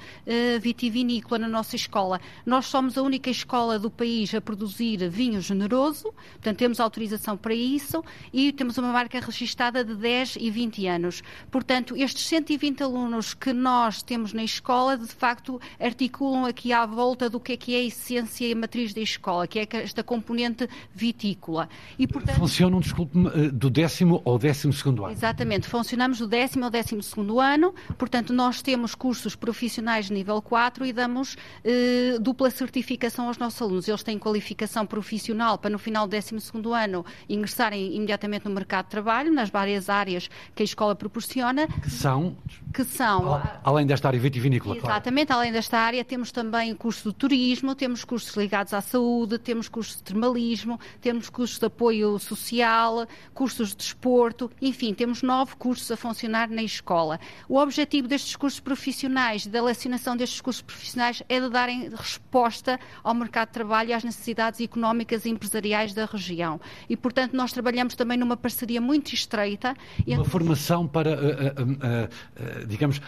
vitivinícola 0.60 1.38
na 1.38 1.48
nossa 1.48 1.76
escola. 1.76 2.20
Nós 2.44 2.66
somos 2.66 2.98
a 2.98 3.02
única 3.02 3.30
escola 3.30 3.78
do 3.78 3.90
país 3.90 4.34
a 4.34 4.40
produzir 4.40 5.08
vinho 5.08 5.40
generoso, 5.40 6.12
portanto, 6.32 6.56
temos 6.56 6.80
autorização 6.80 7.36
para 7.36 7.54
isso 7.54 8.02
e 8.32 8.52
temos 8.52 8.78
uma 8.78 8.92
marca 8.92 9.20
registada 9.20 9.84
de 9.84 9.94
10 9.94 10.38
e 10.40 10.50
20 10.50 10.86
anos. 10.88 11.22
Portanto, 11.50 11.96
estes 11.96 12.26
120 12.26 12.82
alunos 12.82 13.34
que 13.34 13.52
nós 13.52 14.02
temos 14.02 14.32
na 14.32 14.44
escola, 14.44 14.96
de 14.96 15.06
facto, 15.06 15.60
articulam 15.80 16.44
aqui 16.44 16.72
à 16.72 16.86
volta 16.86 17.28
do 17.30 17.40
que 17.40 17.52
é 17.52 17.56
que 17.56 17.74
é 17.74 17.78
a 17.78 17.84
essência 17.84 18.46
e 18.46 18.52
a 18.52 18.56
matriz 18.56 18.92
da 18.92 19.00
escola, 19.00 19.46
que 19.46 19.58
é 19.58 19.68
esta 19.72 20.02
componente 20.02 20.68
vitícola. 20.94 21.68
E, 21.98 22.06
portanto... 22.06 22.36
Funcionam, 22.36 22.80
desculpe-me, 22.80 23.28
eh, 23.28 23.50
do 23.50 23.70
décimo 23.70 24.22
ao 24.24 24.38
décimo 24.38 24.72
segundo 24.72 25.04
ano? 25.04 25.12
Exatamente, 25.12 25.68
funcionamos 25.68 26.18
do 26.18 26.26
décimo 26.26 26.64
ao 26.64 26.70
décimo 26.70 27.02
segundo 27.02 27.40
ano, 27.40 27.74
portanto, 27.98 28.32
nós 28.32 28.62
temos 28.62 28.94
cursos 28.94 29.36
profissionais 29.36 30.06
de 30.06 30.12
nível 30.12 30.40
4 30.40 30.84
e 30.86 30.92
damos 30.92 31.36
eh, 31.64 32.18
dupla 32.20 32.50
certificação 32.50 33.28
aos 33.28 33.38
nossos 33.38 33.60
alunos. 33.60 33.88
Eles 33.88 34.02
têm 34.02 34.18
qualificação 34.18 34.86
profissional 34.86 35.58
para 35.58 35.70
no 35.70 35.78
final 35.78 36.06
do 36.06 36.10
décimo 36.10 36.40
segundo 36.40 36.72
ano 36.72 37.04
ingressarem 37.28 37.94
imediatamente 37.94 38.44
no 38.44 38.50
mercado 38.50 38.86
de 38.86 38.90
trabalho, 38.90 39.32
nas 39.32 39.50
várias 39.50 39.88
áreas 39.88 40.28
que 40.54 40.62
a 40.62 40.64
escola 40.64 40.94
proporciona. 41.14 41.68
Que 41.68 41.90
são? 41.90 42.36
Que 42.72 42.84
são. 42.84 43.40
Além 43.62 43.86
desta 43.86 44.08
área 44.08 44.18
vitivinícola, 44.18 44.76
Exatamente, 44.76 45.28
claro. 45.28 45.42
além 45.42 45.52
desta 45.52 45.78
área, 45.78 46.04
temos 46.04 46.32
também 46.32 46.72
o 46.72 46.76
curso 46.76 47.10
de 47.10 47.14
turismo, 47.14 47.74
temos 47.74 48.04
cursos 48.04 48.34
ligados 48.36 48.74
à 48.74 48.80
saúde, 48.80 49.38
temos 49.38 49.68
cursos 49.68 49.96
de 49.96 50.02
termalismo, 50.02 50.80
temos 51.00 51.30
cursos 51.30 51.58
de 51.58 51.66
apoio 51.66 52.18
social, 52.18 53.06
cursos 53.32 53.68
de 53.70 53.76
desporto, 53.76 54.50
enfim, 54.60 54.92
temos 54.92 55.22
nove 55.22 55.54
cursos 55.56 55.88
a 55.92 55.96
funcionar 55.96 56.48
na 56.48 56.62
escola. 56.62 57.20
O 57.48 57.58
objetivo 57.58 58.08
destes 58.08 58.34
cursos 58.34 58.58
profissionais, 58.58 59.46
da 59.46 59.62
lecionação 59.62 60.16
destes 60.16 60.40
cursos 60.40 60.62
profissionais, 60.62 61.22
é 61.28 61.40
de 61.40 61.48
darem 61.48 61.90
resposta 61.90 62.80
ao 63.04 63.14
mercado 63.14 63.48
de 63.48 63.54
trabalho 63.54 63.90
e 63.90 63.92
às 63.92 64.02
necessidades 64.02 64.60
económicas 64.60 65.24
e 65.24 65.30
empresariais 65.30 65.94
da 65.94 66.06
região. 66.06 66.60
E, 66.88 66.96
portanto, 66.96 67.34
nós 67.34 67.52
trabalhamos 67.52 67.94
também 67.94 68.18
numa 68.18 68.36
parceria 68.36 68.80
muito 68.80 69.14
estreita. 69.14 69.76
Uma 70.06 70.24
formação 70.24 70.88
para, 70.88 71.03
uh, 71.08 71.62
uh, 71.62 72.62
uh, 72.62 72.66
digamos, 72.66 73.00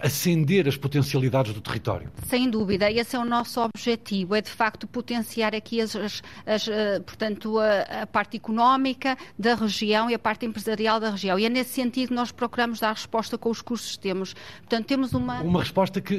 acender 0.00 0.68
as 0.68 0.76
potencialidades 0.76 1.52
do 1.52 1.60
território. 1.60 2.10
Sem 2.26 2.50
dúvida, 2.50 2.90
esse 2.90 3.16
é 3.16 3.18
o 3.18 3.24
nosso 3.24 3.60
objetivo, 3.60 4.34
é 4.34 4.40
de 4.40 4.50
facto 4.50 4.86
potenciar 4.86 5.54
aqui 5.54 5.80
as, 5.80 5.94
as, 5.96 6.22
as 6.46 6.68
portanto, 7.04 7.58
a, 7.58 8.02
a, 8.02 8.06
parte 8.06 8.36
económica 8.36 9.16
da 9.38 9.54
região 9.54 10.10
e 10.10 10.14
a 10.14 10.18
parte 10.18 10.46
empresarial 10.46 10.98
da 11.00 11.10
região. 11.10 11.38
E 11.38 11.44
é 11.44 11.48
nesse 11.48 11.74
sentido 11.74 12.08
que 12.08 12.14
nós 12.14 12.30
procuramos 12.30 12.80
dar 12.80 12.92
resposta 12.92 13.36
com 13.38 13.50
os 13.50 13.60
cursos 13.60 13.92
que 13.92 13.98
temos. 14.00 14.34
Portanto, 14.60 14.86
temos 14.86 15.12
uma... 15.12 15.40
Uma 15.40 15.60
resposta 15.60 16.00
que, 16.00 16.14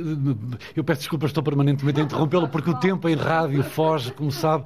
eu 0.75 0.83
peço 0.83 1.01
desculpas, 1.01 1.29
estou 1.29 1.43
permanentemente 1.43 1.99
a 1.99 2.03
interrompê-lo, 2.03 2.47
porque 2.47 2.69
o 2.69 2.79
tempo 2.79 3.07
em 3.09 3.15
rádio 3.15 3.63
foge, 3.63 4.11
como 4.11 4.31
sabe, 4.31 4.65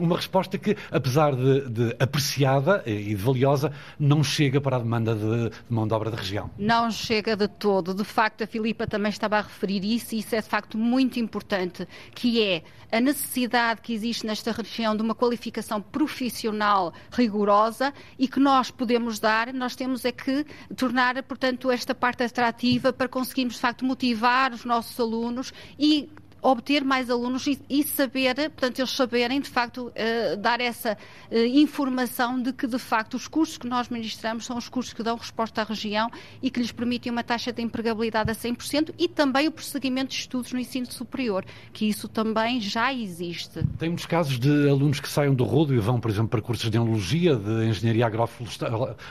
uma 0.00 0.16
resposta 0.16 0.58
que, 0.58 0.76
apesar 0.90 1.34
de, 1.34 1.68
de 1.68 1.96
apreciada 1.98 2.82
e 2.86 3.14
de 3.14 3.14
valiosa, 3.14 3.72
não 3.98 4.22
chega 4.22 4.60
para 4.60 4.76
a 4.76 4.78
demanda 4.78 5.14
de, 5.14 5.24
de, 5.34 5.50
mão 5.68 5.86
de 5.86 5.94
obra 5.94 6.10
da 6.10 6.16
região. 6.16 6.50
Não 6.58 6.90
chega 6.90 7.36
de 7.36 7.48
todo. 7.48 7.94
De 7.94 8.04
facto, 8.04 8.44
a 8.44 8.46
Filipa 8.46 8.86
também 8.86 9.10
estava 9.10 9.38
a 9.38 9.40
referir 9.42 9.84
isso 9.84 10.14
e 10.14 10.18
isso 10.18 10.34
é 10.34 10.40
de 10.40 10.48
facto 10.48 10.78
muito 10.78 11.18
importante, 11.18 11.86
que 12.14 12.42
é 12.42 12.62
a 12.90 13.00
necessidade 13.00 13.80
que 13.80 13.92
existe 13.92 14.26
nesta 14.26 14.52
região 14.52 14.96
de 14.96 15.02
uma 15.02 15.14
qualificação 15.14 15.80
profissional 15.80 16.92
rigorosa 17.10 17.92
e 18.18 18.28
que 18.28 18.38
nós 18.38 18.70
podemos 18.70 19.18
dar, 19.18 19.52
nós 19.52 19.74
temos 19.74 20.04
é 20.04 20.12
que 20.12 20.44
tornar, 20.76 21.20
portanto, 21.22 21.70
esta 21.70 21.94
parte 21.94 22.22
atrativa 22.22 22.92
para 22.92 23.08
conseguirmos 23.08 23.54
de 23.54 23.60
facto 23.60 23.84
motivar 23.84 24.52
os 24.52 24.64
nossos 24.64 24.98
alunos 25.00 25.52
e 25.78 26.08
obter 26.44 26.84
mais 26.84 27.08
alunos 27.08 27.46
e, 27.46 27.82
saber, 27.82 28.34
portanto, 28.50 28.78
eles 28.78 28.90
saberem, 28.90 29.40
de 29.40 29.48
facto, 29.48 29.86
uh, 29.86 30.36
dar 30.36 30.60
essa 30.60 30.96
uh, 31.30 31.36
informação 31.36 32.40
de 32.40 32.52
que, 32.52 32.66
de 32.66 32.78
facto, 32.78 33.14
os 33.14 33.26
cursos 33.26 33.56
que 33.56 33.66
nós 33.66 33.88
ministramos 33.88 34.44
são 34.44 34.58
os 34.58 34.68
cursos 34.68 34.92
que 34.92 35.02
dão 35.02 35.16
resposta 35.16 35.62
à 35.62 35.64
região 35.64 36.10
e 36.42 36.50
que 36.50 36.60
lhes 36.60 36.70
permitem 36.70 37.10
uma 37.10 37.24
taxa 37.24 37.50
de 37.50 37.62
empregabilidade 37.62 38.30
a 38.30 38.34
100% 38.34 38.94
e 38.98 39.08
também 39.08 39.48
o 39.48 39.52
prosseguimento 39.52 40.10
de 40.10 40.16
estudos 40.16 40.52
no 40.52 40.58
ensino 40.58 40.86
superior, 40.92 41.46
que 41.72 41.88
isso 41.88 42.08
também 42.08 42.60
já 42.60 42.92
existe. 42.92 43.64
Tem 43.78 43.88
muitos 43.88 44.06
casos 44.06 44.38
de 44.38 44.68
alunos 44.68 45.00
que 45.00 45.08
saiam 45.08 45.34
do 45.34 45.44
Rodo 45.44 45.74
e 45.74 45.78
vão, 45.78 45.98
por 45.98 46.10
exemplo, 46.10 46.28
para 46.28 46.42
cursos 46.42 46.70
de 46.70 46.76
enologia, 46.76 47.36
de 47.36 47.68
engenharia 47.68 48.06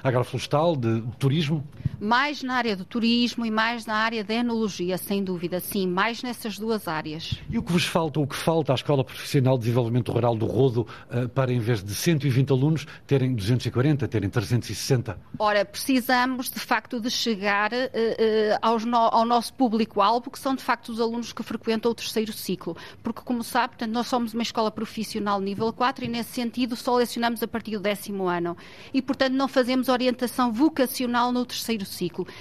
agroflorestal, 0.04 0.76
de 0.76 1.02
turismo? 1.17 1.63
Mais 2.03 2.43
na 2.43 2.55
área 2.55 2.75
do 2.75 2.83
turismo 2.83 3.45
e 3.45 3.49
mais 3.49 3.85
na 3.85 3.95
área 3.95 4.25
da 4.25 4.33
enologia, 4.33 4.97
sem 4.97 5.23
dúvida, 5.23 5.61
sim, 5.61 5.87
mais 5.87 6.21
nessas 6.21 6.59
duas 6.59 6.85
áreas. 6.85 7.39
E 7.49 7.57
o 7.57 7.63
que 7.63 7.71
vos 7.71 7.85
falta, 7.85 8.19
o 8.19 8.27
que 8.27 8.35
falta 8.35 8.73
à 8.73 8.75
Escola 8.75 9.05
Profissional 9.05 9.57
de 9.57 9.63
Desenvolvimento 9.63 10.11
Rural 10.11 10.35
do 10.35 10.45
Rodo 10.45 10.85
uh, 11.09 11.29
para, 11.29 11.53
em 11.53 11.59
vez 11.59 11.81
de 11.81 11.95
120 11.95 12.51
alunos, 12.51 12.85
terem 13.07 13.33
240, 13.33 14.05
terem 14.09 14.29
360? 14.29 15.17
Ora, 15.39 15.63
precisamos, 15.63 16.49
de 16.51 16.59
facto, 16.59 16.99
de 16.99 17.09
chegar 17.09 17.71
uh, 17.71 18.75
uh, 18.75 18.85
no, 18.85 18.97
ao 18.97 19.23
nosso 19.23 19.53
público-alvo, 19.53 20.29
que 20.29 20.37
são, 20.37 20.55
de 20.55 20.61
facto, 20.61 20.89
os 20.89 20.99
alunos 20.99 21.31
que 21.31 21.41
frequentam 21.41 21.89
o 21.89 21.95
terceiro 21.95 22.33
ciclo. 22.33 22.75
Porque, 23.01 23.21
como 23.21 23.41
sabe, 23.45 23.75
portanto, 23.75 23.93
nós 23.93 24.07
somos 24.07 24.33
uma 24.33 24.43
escola 24.43 24.69
profissional 24.69 25.39
nível 25.39 25.71
4 25.71 26.03
e, 26.03 26.09
nesse 26.09 26.31
sentido, 26.31 26.75
só 26.75 26.97
lecionamos 26.97 27.41
a 27.41 27.47
partir 27.47 27.71
do 27.71 27.79
décimo 27.79 28.27
ano. 28.27 28.57
E, 28.93 29.01
portanto, 29.01 29.35
não 29.35 29.47
fazemos 29.47 29.87
orientação 29.87 30.51
vocacional 30.51 31.31
no 31.31 31.45
terceiro 31.45 31.85
ciclo, 31.85 31.92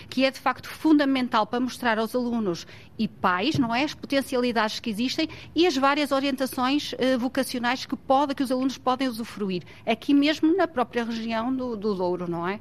que 0.08 0.24
é, 0.24 0.30
de 0.30 0.38
facto, 0.38 0.68
fundamental 0.68 1.46
para 1.46 1.60
mostrar 1.60 1.98
aos 1.98 2.14
alunos 2.14 2.66
e 2.98 3.06
pais, 3.06 3.58
não 3.58 3.74
é, 3.74 3.84
as 3.84 3.94
potencialidades 3.94 4.80
que 4.80 4.90
existem 4.90 5.28
e 5.54 5.66
as 5.66 5.76
várias 5.76 6.12
orientações 6.12 6.92
uh, 6.92 7.18
vocacionais 7.18 7.84
que, 7.84 7.96
pode, 7.96 8.34
que 8.34 8.42
os 8.42 8.50
alunos 8.50 8.78
podem 8.78 9.08
usufruir, 9.08 9.62
aqui 9.86 10.14
mesmo 10.14 10.56
na 10.56 10.66
própria 10.66 11.04
região 11.04 11.54
do, 11.54 11.76
do 11.76 11.94
Douro, 11.94 12.30
não 12.30 12.46
é? 12.46 12.60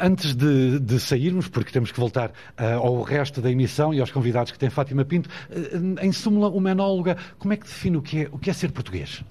Antes 0.00 0.34
de, 0.34 0.78
de, 0.80 1.00
sairmos, 1.00 1.48
porque 1.48 1.70
temos 1.70 1.90
que 1.90 1.98
voltar 1.98 2.30
uh, 2.30 2.78
ao 2.78 3.02
resto 3.02 3.40
da 3.40 3.50
emissão 3.50 3.94
e 3.94 4.00
aos 4.00 4.10
convidados 4.10 4.52
que 4.52 4.58
tem 4.58 4.70
Fátima 4.70 5.04
Pinto, 5.04 5.28
uh, 5.28 6.04
em 6.04 6.12
súmula, 6.12 6.48
uma 6.48 6.70
enóloga, 6.70 7.16
como 7.38 7.54
é 7.54 7.56
que 7.56 7.64
define 7.64 7.96
o 7.96 8.02
que 8.02 8.22
é, 8.22 8.28
o 8.30 8.38
que 8.38 8.50
é 8.50 8.52
ser 8.52 8.72
português? 8.72 9.24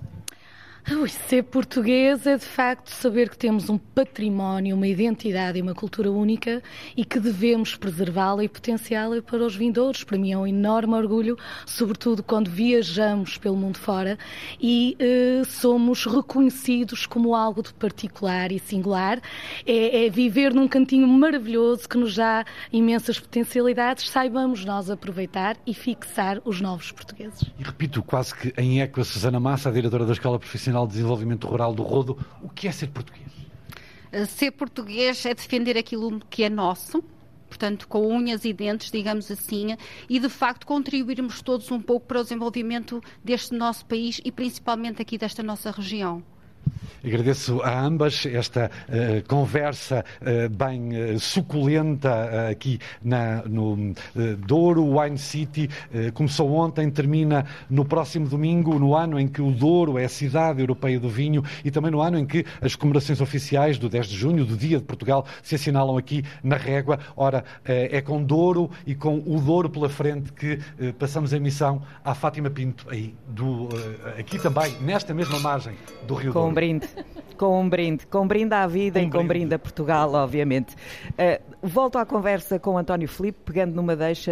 Ui, 0.88 1.10
ser 1.10 1.42
português 1.42 2.28
é 2.28 2.38
de 2.38 2.46
facto 2.46 2.90
saber 2.90 3.28
que 3.28 3.36
temos 3.36 3.72
um 3.72 3.78
património, 3.78 4.76
uma 4.76 4.88
identidade 4.88 5.58
e 5.58 5.62
uma 5.62 5.74
cultura 5.74 6.12
única 6.12 6.62
e 6.96 7.04
que 7.04 7.20
devemos 7.20 7.76
preservá-la 7.76 8.44
e 8.44 8.48
potenciá-la 8.48 9.20
para 9.20 9.44
os 9.44 9.56
vindouros. 9.56 10.04
Para 10.04 10.16
mim 10.16 10.32
é 10.32 10.38
um 10.38 10.46
enorme 10.46 10.94
orgulho, 10.94 11.40
sobretudo 11.66 12.22
quando 12.22 12.52
viajamos 12.52 13.36
pelo 13.36 13.58
mundo 13.58 13.80
fora 13.80 14.16
e 14.62 14.96
eh, 15.00 15.42
somos 15.48 16.06
reconhecidos 16.06 17.08
como 17.08 17.34
algo 17.34 17.64
de 17.64 17.74
particular 17.74 18.52
e 18.52 18.60
singular. 18.60 19.20
É, 19.66 20.06
é 20.06 20.10
viver 20.12 20.54
num 20.54 20.68
cantinho 20.68 21.08
maravilhoso 21.08 21.90
que 21.90 21.98
nos 21.98 22.16
dá 22.16 22.46
imensas 22.72 23.20
potencialidades, 23.20 24.08
saibamos 24.08 24.64
nós 24.64 24.92
aproveitar 24.92 25.58
e 25.66 25.74
fixar 25.74 26.40
os 26.46 26.62
novos 26.62 26.92
portugueses. 26.92 27.42
E 27.58 27.64
repito, 27.64 28.04
quase 28.04 28.36
que 28.36 28.54
em 28.56 28.82
eco 28.84 29.02
a 29.02 29.04
Susana 29.04 29.40
Massa, 29.40 29.70
a 29.70 29.72
diretora 29.72 30.06
da 30.06 30.14
Escola 30.14 30.38
Profissional 30.38 30.75
De 30.84 30.94
Desenvolvimento 30.94 31.48
Rural 31.48 31.74
do 31.74 31.84
Rodo. 31.84 32.18
O 32.42 32.50
que 32.50 32.68
é 32.68 32.72
ser 32.72 32.88
português? 32.88 33.32
Eh, 34.12 34.26
ser 34.26 34.52
português 34.52 35.26
é 35.26 35.34
defender 35.34 35.78
aquilo 35.78 36.20
que 36.30 36.44
é 36.44 36.50
nosso, 36.50 37.04
portanto, 37.48 37.88
com 37.88 38.08
unhas 38.08 38.44
e 38.44 38.52
dentes, 38.52 38.92
digamos 38.92 39.32
assim, 39.32 39.78
e 40.10 40.20
de 40.20 40.30
facto 40.30 40.68
contribuirmos 40.68 41.42
todos 41.42 41.72
um 41.72 41.80
pouco 41.80 42.06
para 42.06 42.20
o 42.20 42.24
desenvolvimento 42.24 43.02
deste 43.24 43.56
nosso 43.56 43.86
país 43.86 44.20
e 44.26 44.32
principalmente 44.32 45.02
aqui 45.02 45.18
desta 45.18 45.42
nossa 45.42 45.72
região. 45.72 46.24
Agradeço 47.06 47.62
a 47.62 47.82
ambas 47.82 48.26
esta 48.26 48.72
uh, 48.90 49.28
conversa 49.28 50.04
uh, 50.22 50.50
bem 50.50 50.90
uh, 50.90 51.20
suculenta 51.20 52.50
aqui 52.50 52.80
na, 53.04 53.44
no 53.44 53.94
Douro 54.40 55.00
Wine 55.00 55.18
City. 55.18 55.70
começou 56.14 56.52
ontem, 56.54 56.90
termina 56.90 57.46
no 57.70 57.86
próximo 57.86 58.28
domingo, 58.28 58.80
no 58.80 58.96
ano 58.96 59.20
em 59.20 59.28
que 59.28 59.42
o 59.42 59.52
Douro 59.52 60.00
é 60.00 60.06
a 60.06 60.10
cidade 60.10 60.62
europeia 60.62 61.00
do 61.00 61.10
vinho 61.10 61.44
e 61.64 61.70
também 61.70 61.92
no 61.92 62.02
ano 62.02 62.18
em 62.18 62.26
que 62.26 62.46
as 62.62 62.76
comemorações 62.76 63.22
oficiais 63.22 63.78
do 63.78 63.88
10 63.88 64.08
de 64.08 64.16
junho, 64.16 64.46
do 64.46 64.58
Dia 64.58 64.78
de 64.80 64.84
Portugal, 64.84 65.26
se 65.44 65.56
assinalam 65.56 65.98
aqui 65.98 66.24
na 66.44 66.56
Régua. 66.56 67.00
Ora, 67.16 67.44
é 67.66 68.02
com 68.02 68.24
Douro 68.24 68.72
e 68.86 68.96
com 68.96 69.22
o 69.26 69.40
Douro 69.40 69.70
pela 69.70 69.90
frente 69.90 70.32
que 70.34 70.60
passamos 70.98 71.34
a 71.34 71.38
emissão 71.38 71.82
à 72.04 72.16
Fátima 72.16 72.50
Pinto, 72.50 72.88
aí, 72.90 73.14
do, 73.28 73.70
aqui 74.18 74.40
também, 74.40 74.76
nesta 74.82 75.14
mesma 75.14 75.40
margem 75.40 75.76
do 76.08 76.16
Rio 76.16 76.34
com 76.34 76.40
Douro. 76.40 76.55
Brinde. 76.56 76.88
Com 77.38 77.62
um 77.62 77.68
brinde, 77.68 78.08
com 78.08 78.22
um 78.22 78.28
brinde 78.28 78.54
à 78.54 78.66
vida 78.66 78.98
um 78.98 79.04
e 79.04 79.10
com 79.10 79.28
brinde 79.28 79.54
a 79.54 79.60
Portugal, 79.60 80.14
obviamente. 80.14 80.74
Uh, 80.74 81.58
volto 81.62 81.98
à 81.98 82.06
conversa 82.06 82.58
com 82.58 82.78
António 82.78 83.10
Filipe, 83.10 83.40
pegando 83.44 83.76
numa 83.76 83.94
deixa 83.94 84.32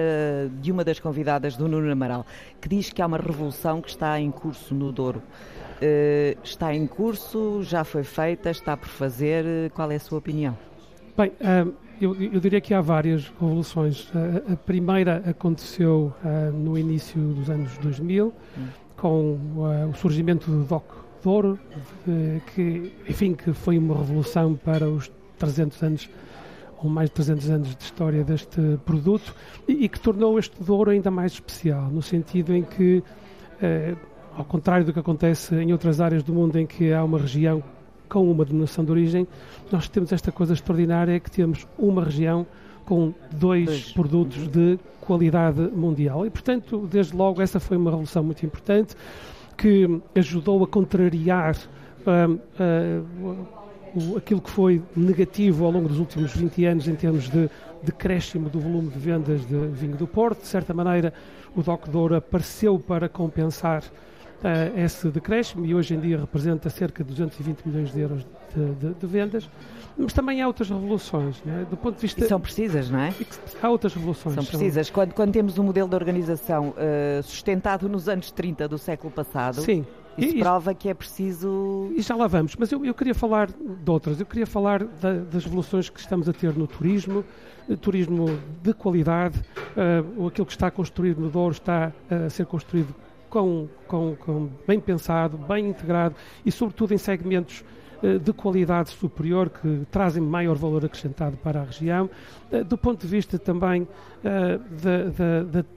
de 0.62 0.71
uma 0.71 0.86
das 0.86 1.01
convidadas 1.01 1.57
do 1.57 1.67
Nuno 1.67 1.91
Amaral, 1.91 2.25
que 2.62 2.69
diz 2.69 2.91
que 2.91 3.01
há 3.01 3.05
uma 3.05 3.17
revolução 3.17 3.81
que 3.81 3.89
está 3.89 4.17
em 4.21 4.31
curso 4.31 4.73
no 4.73 4.89
Douro. 4.89 5.21
Uh, 5.81 6.39
está 6.41 6.73
em 6.73 6.88
curso, 6.88 7.62
já 7.62 7.83
foi 7.83 8.05
feita, 8.05 8.49
está 8.49 8.77
por 8.77 8.88
fazer. 8.88 9.69
Qual 9.71 9.91
é 9.91 9.95
a 9.95 9.99
sua 9.99 10.19
opinião? 10.19 10.57
Bem, 11.17 11.29
uh, 11.41 11.73
eu, 11.99 12.15
eu, 12.15 12.39
diria 12.39 12.62
que 12.62 12.73
há 12.73 12.79
várias 12.79 13.27
revoluções. 13.38 14.09
a 14.49 14.55
primeira 14.55 15.21
aconteceu 15.29 16.13
no 16.53 16.77
início 16.77 17.19
dos 17.19 17.49
anos 17.49 17.77
2000, 17.79 18.27
hum. 18.27 18.67
com 18.95 19.38
o 19.89 19.93
surgimento 19.93 20.49
do 20.49 20.63
DOC 20.63 21.03
Douro, 21.23 21.57
que, 22.53 22.91
enfim, 23.07 23.33
que 23.33 23.53
foi 23.53 23.77
uma 23.77 23.95
revolução 23.95 24.55
para 24.55 24.89
os 24.89 25.09
300 25.38 25.83
anos 25.83 26.09
ou 26.83 26.89
mais 26.89 27.09
de 27.09 27.15
300 27.15 27.49
anos 27.49 27.75
de 27.75 27.83
história 27.83 28.23
deste 28.23 28.59
produto 28.86 29.33
e, 29.67 29.86
e 29.86 29.89
que 29.89 29.99
tornou 29.99 30.38
este 30.38 30.62
Douro 30.62 30.91
ainda 30.91 31.09
mais 31.09 31.33
especial, 31.33 31.89
no 31.89 32.01
sentido 32.01 32.53
em 32.53 32.63
que, 32.63 33.01
eh, 33.62 33.95
ao 34.36 34.43
contrário 34.43 34.86
do 34.86 34.91
que 34.91 34.99
acontece 34.99 35.55
em 35.55 35.71
outras 35.71 36.01
áreas 36.01 36.23
do 36.23 36.33
mundo 36.33 36.59
em 36.59 36.67
que 36.67 36.91
há 36.91 37.03
uma 37.03 37.17
região 37.17 37.63
com 38.09 38.29
uma 38.29 38.43
denominação 38.43 38.83
de 38.83 38.91
origem, 38.91 39.27
nós 39.71 39.88
temos 39.88 40.12
esta 40.12 40.31
coisa 40.31 40.53
extraordinária 40.53 41.19
que 41.19 41.31
temos 41.31 41.65
uma 41.77 42.03
região 42.03 42.45
com 42.86 43.13
dois, 43.31 43.65
dois. 43.65 43.91
produtos 43.93 44.47
de 44.49 44.77
qualidade 44.99 45.62
mundial. 45.62 46.25
E, 46.25 46.29
portanto, 46.29 46.88
desde 46.91 47.15
logo, 47.15 47.41
essa 47.41 47.59
foi 47.59 47.77
uma 47.77 47.89
revolução 47.89 48.23
muito 48.23 48.45
importante 48.45 48.95
que 49.57 50.01
ajudou 50.15 50.63
a 50.63 50.67
contrariar 50.67 51.55
uh, 52.05 52.39
uh, 52.59 54.17
aquilo 54.17 54.41
que 54.41 54.49
foi 54.49 54.81
negativo 54.95 55.65
ao 55.65 55.71
longo 55.71 55.87
dos 55.87 55.99
últimos 55.99 56.35
20 56.35 56.65
anos 56.65 56.87
em 56.87 56.95
termos 56.95 57.29
de 57.29 57.49
decréscimo 57.83 58.49
do 58.49 58.59
volume 58.59 58.89
de 58.89 58.99
vendas 58.99 59.45
de 59.45 59.55
vinho 59.67 59.95
do 59.95 60.07
Porto. 60.07 60.41
De 60.41 60.47
certa 60.47 60.73
maneira, 60.73 61.13
o 61.55 61.61
DOC 61.61 61.89
Douro 61.89 62.15
apareceu 62.15 62.79
para 62.79 63.07
compensar 63.07 63.83
esse 64.75 65.10
decréscimo 65.10 65.65
e 65.65 65.73
hoje 65.73 65.95
em 65.95 65.99
dia 65.99 66.17
representa 66.17 66.69
cerca 66.69 67.03
de 67.03 67.10
220 67.10 67.65
milhões 67.65 67.91
de 67.91 67.99
euros 67.99 68.25
de, 68.56 68.73
de, 68.75 68.93
de 68.93 69.08
vendas. 69.08 69.49
Mas 69.97 70.12
também 70.12 70.41
há 70.41 70.47
outras 70.47 70.69
revoluções, 70.69 71.41
é? 71.45 71.65
do 71.65 71.77
ponto 71.77 71.95
de 71.95 72.01
vista. 72.01 72.23
E 72.23 72.27
são 72.27 72.39
precisas, 72.39 72.89
não 72.89 72.99
é? 72.99 73.13
Há 73.62 73.69
outras 73.69 73.93
revoluções. 73.93 74.36
São 74.36 74.43
precisas. 74.43 74.88
São... 74.88 74.93
Quando, 74.93 75.13
quando 75.13 75.32
temos 75.32 75.58
um 75.58 75.63
modelo 75.63 75.88
de 75.88 75.95
organização 75.95 76.69
uh, 76.69 77.23
sustentado 77.23 77.88
nos 77.88 78.10
anos 78.10 78.32
30 78.32 78.67
do 78.67 78.77
século 78.77 79.12
passado. 79.12 79.62
Sim. 79.62 79.86
Isso 80.17 80.36
e, 80.36 80.39
prova 80.39 80.73
que 80.73 80.89
é 80.89 80.93
preciso. 80.93 81.91
E 81.95 82.01
já 82.01 82.15
lá 82.15 82.27
vamos, 82.27 82.56
mas 82.56 82.71
eu, 82.71 82.86
eu 82.86 82.93
queria 82.93 83.15
falar 83.15 83.49
de 83.49 83.91
outras. 83.91 84.19
Eu 84.19 84.25
queria 84.25 84.45
falar 84.45 84.84
da, 84.84 85.13
das 85.13 85.43
revoluções 85.43 85.89
que 85.89 85.99
estamos 85.99 86.29
a 86.29 86.34
ter 86.34 86.56
no 86.56 86.67
turismo, 86.67 87.25
eh, 87.67 87.75
turismo 87.75 88.39
de 88.62 88.73
qualidade. 88.73 89.39
Uh, 89.75 90.27
aquilo 90.27 90.45
que 90.45 90.51
está 90.51 90.69
construído 90.69 91.19
no 91.19 91.29
Douro 91.29 91.53
está 91.53 91.91
a 92.10 92.29
ser 92.29 92.45
construído 92.45 92.93
com, 93.34 93.67
com, 93.88 94.15
com 94.15 94.50
bem 94.67 94.80
pensado, 94.80 95.39
bem 95.39 95.69
integrado 95.69 96.13
e, 96.46 96.52
sobretudo, 96.52 96.93
em 96.93 97.00
segmentos 97.00 97.65
eh, 98.04 98.19
de 98.19 98.32
qualidade 98.32 98.91
superior 98.91 99.50
que 99.50 99.88
trazem 99.89 100.22
maior 100.22 100.56
valor 100.56 100.86
acrescentado 100.86 101.36
para 101.38 101.62
a 101.62 101.63
região, 101.63 102.08
eh, 102.52 102.63
do 102.63 102.78
ponto 102.78 103.02
de 103.02 103.08
vista 103.08 103.39
também 103.39 103.88
eh, 104.24 104.60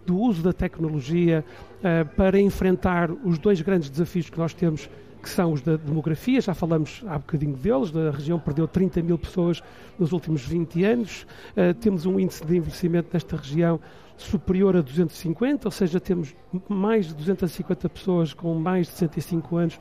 do 0.04 0.18
uso 0.18 0.42
da 0.42 0.52
tecnologia 0.52 1.42
para 2.16 2.40
enfrentar 2.40 3.10
os 3.10 3.38
dois 3.38 3.60
grandes 3.60 3.88
desafios 3.88 4.28
que 4.28 4.38
nós 4.38 4.52
temos 4.52 4.90
que 5.26 5.32
são 5.32 5.52
os 5.52 5.60
da 5.60 5.76
demografia, 5.76 6.40
já 6.40 6.54
falamos 6.54 7.02
há 7.08 7.18
bocadinho 7.18 7.56
deles, 7.56 7.94
a 7.96 8.12
região 8.12 8.38
perdeu 8.38 8.68
30 8.68 9.02
mil 9.02 9.18
pessoas 9.18 9.60
nos 9.98 10.12
últimos 10.12 10.42
20 10.42 10.84
anos, 10.84 11.26
temos 11.80 12.06
um 12.06 12.20
índice 12.20 12.46
de 12.46 12.56
envelhecimento 12.56 13.08
nesta 13.12 13.36
região 13.36 13.80
superior 14.16 14.76
a 14.76 14.80
250, 14.80 15.66
ou 15.66 15.72
seja, 15.72 15.98
temos 15.98 16.32
mais 16.68 17.06
de 17.06 17.14
250 17.14 17.88
pessoas 17.88 18.32
com 18.32 18.54
mais 18.54 18.86
de 18.86 18.92
65 18.92 19.56
anos 19.56 19.78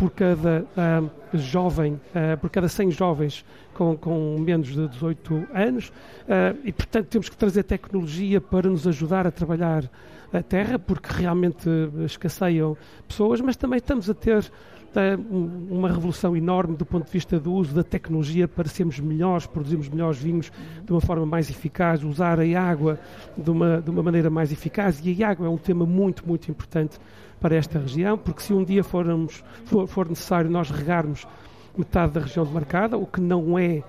por 0.00 0.10
cada 0.10 0.64
uh, 0.64 1.38
jovem, 1.38 1.92
uh, 1.92 2.38
por 2.40 2.48
cada 2.48 2.68
100 2.68 2.90
jovens 2.90 3.44
com, 3.74 3.94
com 3.98 4.38
menos 4.38 4.68
de 4.68 4.88
18 4.88 5.46
anos, 5.52 5.88
uh, 5.88 6.58
e 6.64 6.72
portanto 6.72 7.08
temos 7.08 7.28
que 7.28 7.36
trazer 7.36 7.64
tecnologia 7.64 8.40
para 8.40 8.70
nos 8.70 8.86
ajudar 8.86 9.26
a 9.26 9.30
trabalhar 9.30 9.84
a 10.32 10.42
terra, 10.42 10.78
porque 10.78 11.08
realmente 11.12 11.68
escasseiam 12.04 12.76
pessoas, 13.06 13.40
mas 13.40 13.56
também 13.56 13.78
estamos 13.78 14.08
a 14.08 14.14
ter 14.14 14.50
uma 15.70 15.88
revolução 15.88 16.36
enorme 16.36 16.76
do 16.76 16.84
ponto 16.84 17.06
de 17.06 17.12
vista 17.12 17.38
do 17.38 17.52
uso 17.52 17.74
da 17.74 17.84
tecnologia 17.84 18.48
para 18.48 18.68
sermos 18.68 18.98
melhores, 18.98 19.46
produzirmos 19.46 19.88
melhores 19.88 20.18
vinhos 20.18 20.50
de 20.84 20.92
uma 20.92 21.00
forma 21.00 21.24
mais 21.24 21.48
eficaz, 21.48 22.02
usar 22.02 22.40
a 22.40 22.60
água 22.60 22.98
de 23.36 23.50
uma, 23.50 23.80
de 23.80 23.88
uma 23.88 24.02
maneira 24.02 24.28
mais 24.28 24.50
eficaz. 24.50 25.00
E 25.04 25.22
a 25.22 25.30
água 25.30 25.46
é 25.46 25.50
um 25.50 25.56
tema 25.56 25.86
muito, 25.86 26.26
muito 26.26 26.50
importante 26.50 26.98
para 27.40 27.54
esta 27.54 27.78
região, 27.78 28.18
porque 28.18 28.42
se 28.42 28.52
um 28.52 28.64
dia 28.64 28.82
formos, 28.82 29.44
for, 29.64 29.86
for 29.86 30.08
necessário 30.08 30.50
nós 30.50 30.70
regarmos 30.70 31.26
metade 31.76 32.12
da 32.12 32.20
região 32.20 32.44
demarcada, 32.44 32.98
o 32.98 33.06
que 33.06 33.20
não 33.20 33.58
é 33.58 33.82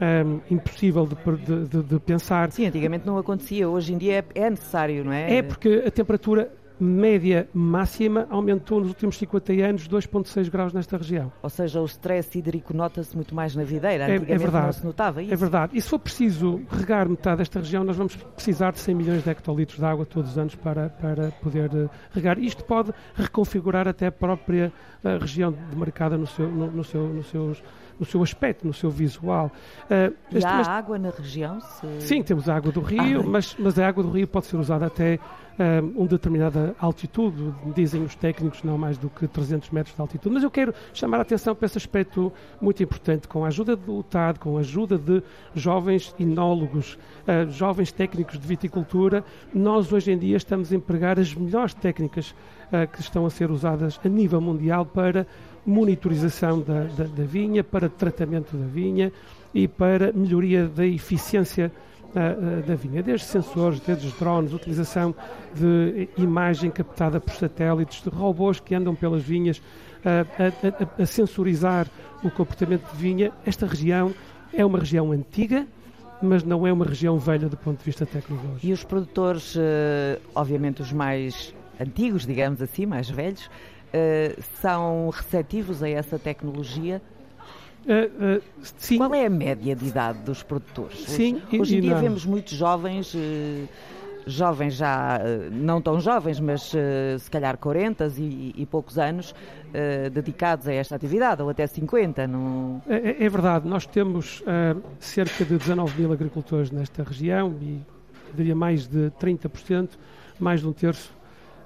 um, 0.00 0.40
impossível 0.50 1.06
de, 1.06 1.66
de, 1.66 1.82
de, 1.82 2.00
pensar. 2.00 2.50
Sim, 2.50 2.66
antigamente 2.66 3.06
não 3.06 3.18
acontecia, 3.18 3.68
hoje 3.68 3.92
em 3.92 3.98
dia 3.98 4.24
é, 4.34 4.40
é 4.46 4.50
necessário, 4.50 5.04
não 5.04 5.12
é? 5.12 5.36
É 5.38 5.42
porque 5.42 5.84
a 5.86 5.90
temperatura 5.90 6.50
média 6.78 7.48
máxima 7.54 8.26
aumentou 8.30 8.80
nos 8.80 8.88
últimos 8.88 9.16
50 9.16 9.52
anos 9.52 9.88
2,6 9.88 10.50
graus 10.50 10.72
nesta 10.72 10.96
região. 10.96 11.32
Ou 11.42 11.50
seja, 11.50 11.80
o 11.80 11.84
stress 11.84 12.36
hídrico 12.36 12.74
nota-se 12.74 13.14
muito 13.14 13.34
mais 13.34 13.54
na 13.54 13.62
videira. 13.62 14.08
É, 14.08 14.16
é 14.16 14.18
verdade. 14.18 14.66
não 14.66 14.72
se 14.72 14.84
notava 14.84 15.22
isso. 15.22 15.32
É 15.32 15.36
verdade. 15.36 15.76
E 15.76 15.80
se 15.80 15.88
for 15.88 15.98
preciso 15.98 16.62
regar 16.70 17.08
metade 17.08 17.38
desta 17.38 17.60
região, 17.60 17.84
nós 17.84 17.96
vamos 17.96 18.16
precisar 18.16 18.72
de 18.72 18.80
100 18.80 18.94
milhões 18.94 19.24
de 19.24 19.30
hectolitros 19.30 19.78
de 19.78 19.84
água 19.84 20.04
todos 20.04 20.32
os 20.32 20.38
anos 20.38 20.54
para, 20.54 20.88
para 20.88 21.30
poder 21.30 21.70
uh, 21.72 21.90
regar. 22.12 22.38
Isto 22.38 22.64
pode 22.64 22.92
reconfigurar 23.14 23.86
até 23.86 24.08
a 24.08 24.12
própria 24.12 24.72
uh, 25.04 25.18
região 25.20 25.52
demarcada 25.70 26.16
no 26.16 26.26
seu, 26.26 26.48
no, 26.48 26.70
no 26.70 26.84
seu, 26.84 27.08
nos 27.08 27.26
seus 27.26 27.62
no 27.98 28.04
seu 28.04 28.22
aspecto, 28.22 28.66
no 28.66 28.72
seu 28.72 28.90
visual. 28.90 29.50
Uh, 29.84 30.14
e 30.30 30.44
há 30.44 30.56
mas... 30.56 30.68
água 30.68 30.98
na 30.98 31.10
região? 31.10 31.60
Se... 31.60 32.00
Sim, 32.00 32.22
temos 32.22 32.48
a 32.48 32.56
água 32.56 32.72
do 32.72 32.80
rio, 32.80 33.20
ah. 33.20 33.24
mas, 33.24 33.56
mas 33.58 33.78
a 33.78 33.86
água 33.86 34.02
do 34.02 34.10
rio 34.10 34.26
pode 34.26 34.46
ser 34.46 34.56
usada 34.56 34.86
até 34.86 35.18
um, 35.58 36.00
uma 36.00 36.08
determinada 36.08 36.74
altitude, 36.78 37.52
dizem 37.74 38.02
os 38.02 38.14
técnicos, 38.14 38.62
não 38.62 38.76
mais 38.76 38.98
do 38.98 39.08
que 39.08 39.26
300 39.26 39.70
metros 39.70 39.94
de 39.94 40.00
altitude. 40.00 40.34
Mas 40.34 40.42
eu 40.42 40.50
quero 40.50 40.74
chamar 40.92 41.18
a 41.18 41.22
atenção 41.22 41.54
para 41.54 41.66
esse 41.66 41.78
aspecto 41.78 42.32
muito 42.60 42.82
importante, 42.82 43.28
com 43.28 43.44
a 43.44 43.48
ajuda 43.48 43.76
do 43.76 44.02
TAD, 44.02 44.38
com 44.38 44.56
a 44.56 44.60
ajuda 44.60 44.98
de 44.98 45.22
jovens 45.54 46.14
inólogos, 46.18 46.98
uh, 47.26 47.50
jovens 47.50 47.92
técnicos 47.92 48.38
de 48.38 48.46
viticultura, 48.46 49.24
nós 49.52 49.92
hoje 49.92 50.12
em 50.12 50.18
dia 50.18 50.36
estamos 50.36 50.72
a 50.72 50.76
empregar 50.76 51.18
as 51.18 51.34
melhores 51.34 51.74
técnicas 51.74 52.30
uh, 52.30 52.90
que 52.92 53.00
estão 53.00 53.26
a 53.26 53.30
ser 53.30 53.50
usadas 53.50 54.00
a 54.04 54.08
nível 54.08 54.40
mundial 54.40 54.84
para 54.84 55.26
monitorização 55.64 56.60
da, 56.60 56.84
da, 56.84 57.04
da 57.04 57.24
vinha, 57.24 57.64
para 57.64 57.88
tratamento 57.88 58.56
da 58.56 58.66
vinha 58.66 59.12
e 59.54 59.66
para 59.66 60.12
melhoria 60.12 60.66
da 60.66 60.84
eficiência 60.84 61.72
da 62.66 62.74
vinha, 62.74 63.02
desde 63.02 63.26
sensores, 63.26 63.80
desde 63.80 64.08
drones, 64.12 64.52
utilização 64.52 65.14
de 65.52 66.08
imagem 66.16 66.70
captada 66.70 67.20
por 67.20 67.34
satélites, 67.34 68.02
de 68.02 68.08
robôs 68.08 68.60
que 68.60 68.74
andam 68.74 68.94
pelas 68.94 69.22
vinhas 69.22 69.60
a, 70.04 71.00
a, 71.00 71.02
a, 71.02 71.06
sensorizar 71.06 71.88
o 72.22 72.30
comportamento 72.30 72.88
de 72.92 72.96
vinha. 72.96 73.32
Esta 73.44 73.66
região 73.66 74.14
é 74.52 74.64
uma 74.64 74.78
região 74.78 75.10
antiga, 75.10 75.66
mas 76.22 76.44
não 76.44 76.66
é 76.66 76.72
uma 76.72 76.84
região 76.84 77.18
velha 77.18 77.48
do 77.48 77.56
ponto 77.56 77.78
de 77.78 77.84
vista 77.84 78.06
tecnológico. 78.06 78.66
E 78.66 78.72
os 78.72 78.84
produtores, 78.84 79.54
eh, 79.56 80.18
obviamente 80.34 80.80
os 80.80 80.92
mais 80.92 81.54
antigos, 81.80 82.24
digamos 82.26 82.62
assim, 82.62 82.86
mais 82.86 83.10
velhos, 83.10 83.50
eh, 83.92 84.36
são 84.60 85.10
receptivos 85.10 85.82
a 85.82 85.88
essa 85.88 86.18
tecnologia? 86.18 87.02
Uh, 87.84 88.38
uh. 88.38 88.96
Qual 88.96 89.14
é 89.14 89.26
a 89.26 89.30
média 89.30 89.76
de 89.76 89.86
idade 89.86 90.18
dos 90.20 90.42
produtores? 90.42 90.98
Sim, 91.06 91.36
hoje, 91.46 91.60
hoje 91.60 91.76
em 91.78 91.80
dia 91.82 91.94
não. 91.94 92.00
vemos 92.00 92.24
muitos 92.24 92.54
jovens, 92.54 93.14
uh, 93.14 93.68
jovens 94.26 94.74
já 94.74 95.20
não 95.52 95.82
tão 95.82 96.00
jovens, 96.00 96.40
mas 96.40 96.72
se 97.18 97.30
calhar 97.30 97.58
40 97.58 98.10
e, 98.16 98.54
e 98.56 98.64
poucos 98.64 98.96
anos, 98.98 99.34
dedicados 100.14 100.66
a 100.66 100.72
esta 100.72 100.96
atividade, 100.96 101.42
ou 101.42 101.50
até 101.50 101.66
50. 101.66 102.26
Não... 102.26 102.80
É, 102.88 103.22
é 103.22 103.28
verdade, 103.28 103.68
nós 103.68 103.84
temos 103.84 104.42
cerca 104.98 105.44
de 105.44 105.58
19 105.58 106.00
mil 106.00 106.10
agricultores 106.10 106.70
nesta 106.70 107.02
região 107.02 107.54
e 107.60 107.82
diria 108.34 108.54
mais 108.54 108.86
de 108.86 109.12
30%, 109.20 109.90
mais 110.40 110.62
de 110.62 110.68
um 110.68 110.72
terço 110.72 111.12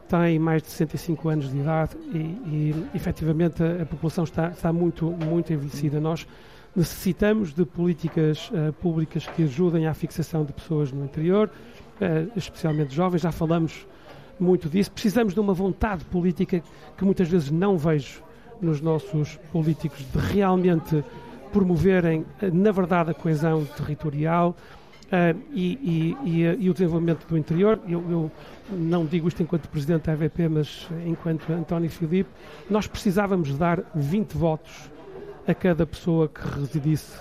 tem 0.09 0.39
mais 0.39 0.63
de 0.63 0.69
65 0.69 1.29
anos 1.29 1.51
de 1.51 1.59
idade 1.59 1.97
e, 2.13 2.17
e 2.17 2.87
efetivamente 2.95 3.63
a, 3.63 3.83
a, 3.83 3.87
população 3.87 4.25
está, 4.25 4.49
está 4.49 4.73
muito, 4.73 5.11
muito 5.11 5.53
envelhecida. 5.53 6.01
Nós 6.01 6.27
necessitamos 6.75 7.53
de 7.53 7.65
políticas 7.65 8.51
uh, 8.51 8.73
públicas 8.75 9.27
que 9.27 9.43
ajudem 9.45 9.87
à 9.87 9.95
fixação 9.95 10.45
de 10.45 10.53
pessoas 10.53 10.91
no 10.93 11.05
interior, 11.05 11.51
uh, 12.01 12.33
especialmente 12.37 12.95
jovens, 12.95 13.21
já 13.21 13.33
falamos 13.33 13.87
muito 14.41 14.69
disso. 14.69 14.91
Precisamos 14.91 15.35
de 15.35 15.41
uma 15.41 15.53
vontade 15.53 16.05
política 16.05 16.63
que 16.97 17.05
muitas 17.05 17.29
vezes 17.29 17.51
não 17.51 17.77
vejo 17.77 18.23
nos 18.61 18.81
nossos 18.81 19.37
políticos 19.53 20.05
de 20.11 20.19
realmente 20.19 21.05
promoverem, 21.53 22.21
uh, 22.21 22.27
na 22.53 22.73
verdade, 22.73 23.11
a 23.11 23.15
coesão 23.15 23.65
territorial, 23.77 24.57
Uh, 25.09 25.41
e, 25.55 26.15
e, 26.23 26.43
e, 26.61 26.69
o 26.69 26.75
desenvolvimento 26.75 27.27
do 27.27 27.39
interior. 27.39 27.81
Eu, 27.89 28.05
eu, 28.11 28.31
não 28.71 29.05
digo 29.07 29.29
isto 29.29 29.43
enquanto 29.43 29.69
Presidente 29.69 30.05
da 30.05 30.13
EVP, 30.13 30.49
mas 30.49 30.89
enquanto 31.07 31.51
António 31.53 31.91
Filipe, 31.91 32.31
nós 32.69 32.87
precisávamos 32.87 33.57
dar 33.57 33.83
20 33.95 34.35
votos 34.37 34.91
a 35.47 35.55
cada 35.55 35.87
pessoa 35.87 36.29
que 36.29 36.41
residisse 36.59 37.17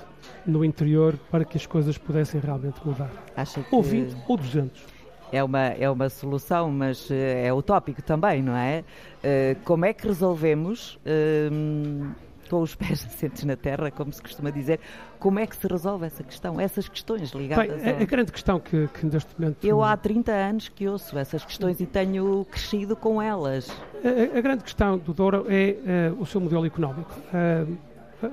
no 0.46 0.64
interior 0.64 1.18
para 1.32 1.46
que 1.46 1.58
as 1.58 1.66
coisas 1.66 1.98
pudessem 1.98 2.40
realmente 2.40 2.80
mudar. 2.86 3.12
Acha 3.36 3.62
que... 3.62 3.74
Ou 3.74 3.82
20 3.82 4.16
ou 4.28 4.38
200. 4.38 4.98
É 5.32 5.44
uma, 5.44 5.66
é 5.68 5.90
uma 5.90 6.10
solução, 6.10 6.72
mas 6.72 7.10
é 7.12 7.52
utópico 7.54 8.02
também, 8.02 8.42
não 8.42 8.56
é? 8.56 8.84
Uh, 9.18 9.60
como 9.66 9.86
é 9.86 9.92
que 9.92 10.08
resolvemos 10.08 10.98
uh, 11.06 12.16
com 12.48 12.62
os 12.62 12.76
pés 12.76 13.06
assentes 13.06 13.44
na 13.44 13.56
terra, 13.56 13.92
como 13.92 14.12
se 14.12 14.22
costuma 14.22 14.50
dizer. 14.50 14.80
Como 15.20 15.40
é 15.40 15.48
que 15.48 15.56
se 15.56 15.68
resolve 15.68 16.06
essa 16.06 16.24
questão, 16.24 16.60
essas 16.60 16.88
questões 16.88 17.32
ligadas 17.32 17.82
Bem, 17.82 17.94
a, 17.94 18.02
a 18.02 18.06
grande 18.06 18.32
questão 18.32 18.60
que, 18.60 18.88
que 18.88 19.06
neste 19.06 19.30
momento... 19.40 19.66
Eu 19.66 19.84
há 19.84 19.96
30 19.98 20.32
anos 20.32 20.70
que 20.70 20.88
ouço 20.88 21.18
essas 21.18 21.44
questões 21.44 21.80
e 21.80 21.86
tenho 21.86 22.46
crescido 22.46 22.96
com 22.96 23.22
elas. 23.22 23.70
A, 24.04 24.38
a 24.38 24.42
grande 24.42 24.64
questão 24.64 24.98
do 24.98 25.14
Douro 25.14 25.46
é 25.50 26.14
uh, 26.14 26.22
o 26.22 26.26
seu 26.26 26.40
modelo 26.40 26.66
económico. 26.66 27.12
Uh, 27.34 27.78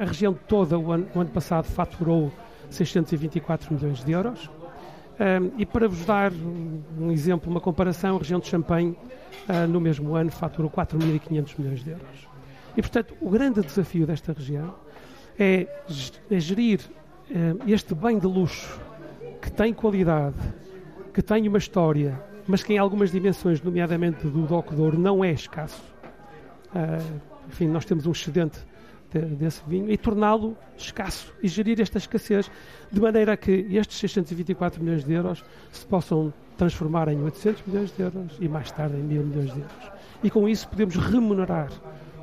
a 0.01 0.05
região 0.05 0.33
toda, 0.33 0.79
o 0.79 0.93
ano, 0.93 1.07
o 1.15 1.21
ano, 1.21 1.31
passado, 1.31 1.67
faturou 1.67 2.33
624 2.71 3.75
milhões 3.75 4.05
de 4.05 4.13
euros. 4.13 4.47
Uh, 4.47 5.53
e 5.57 5.67
para 5.67 5.89
vos 5.89 6.05
dar 6.05 6.33
um 6.99 7.11
exemplo, 7.11 7.51
uma 7.51 7.61
comparação, 7.61 8.17
a 8.17 8.19
região 8.19 8.41
de 8.41 8.47
Champagne, 8.47 8.97
no 9.69 9.79
mesmo 9.79 10.15
ano, 10.15 10.31
faturou 10.31 10.71
4.500 10.71 11.55
milhões 11.59 11.85
de 11.85 11.91
euros. 11.91 12.34
E, 12.77 12.83
portanto, 12.83 13.15
o 13.21 13.31
grande 13.31 13.61
desafio 13.61 14.07
desta 14.07 14.33
região 14.33 14.75
é, 15.39 15.67
é 16.31 16.41
gerir 16.41 16.81
eh, 17.31 17.55
este 17.67 17.95
bem 17.95 18.19
de 18.19 18.27
luxo 18.27 18.81
que 19.41 19.51
tem 19.51 19.73
qualidade, 19.73 20.37
que 21.13 21.23
tem 21.23 21.47
uma 21.49 21.59
história, 21.59 22.21
mas 22.47 22.63
que 22.63 22.73
em 22.73 22.79
algumas 22.79 23.11
dimensões, 23.11 23.63
nomeadamente 23.63 24.27
do 24.27 24.47
Doco 24.47 24.75
Douro, 24.75 24.99
não 24.99 25.25
é 25.25 25.31
escasso. 25.31 25.83
Uh, 26.75 27.21
enfim, 27.49 27.69
nós 27.69 27.85
temos 27.85 28.07
um 28.07 28.11
excedente 28.11 28.59
de, 29.13 29.21
desse 29.21 29.63
vinho 29.67 29.91
e 29.91 29.97
torná-lo 29.97 30.57
escasso 30.77 31.33
e 31.43 31.47
gerir 31.47 31.81
esta 31.81 31.99
escassez 31.99 32.51
de 32.91 33.01
maneira 33.01 33.37
que 33.37 33.53
estes 33.71 33.99
624 33.99 34.83
milhões 34.83 35.05
de 35.05 35.13
euros 35.13 35.45
se 35.71 35.87
possam 35.87 36.33
transformar 36.57 37.09
em 37.09 37.23
800 37.23 37.63
milhões 37.67 37.97
de 37.97 38.03
euros 38.03 38.37
e 38.41 38.49
mais 38.49 38.71
tarde 38.73 38.97
em 38.97 39.03
mil 39.03 39.23
milhões 39.23 39.53
de 39.53 39.61
euros. 39.61 39.93
E 40.23 40.31
com 40.31 40.49
isso 40.49 40.69
podemos 40.69 40.97
remunerar 40.97 41.71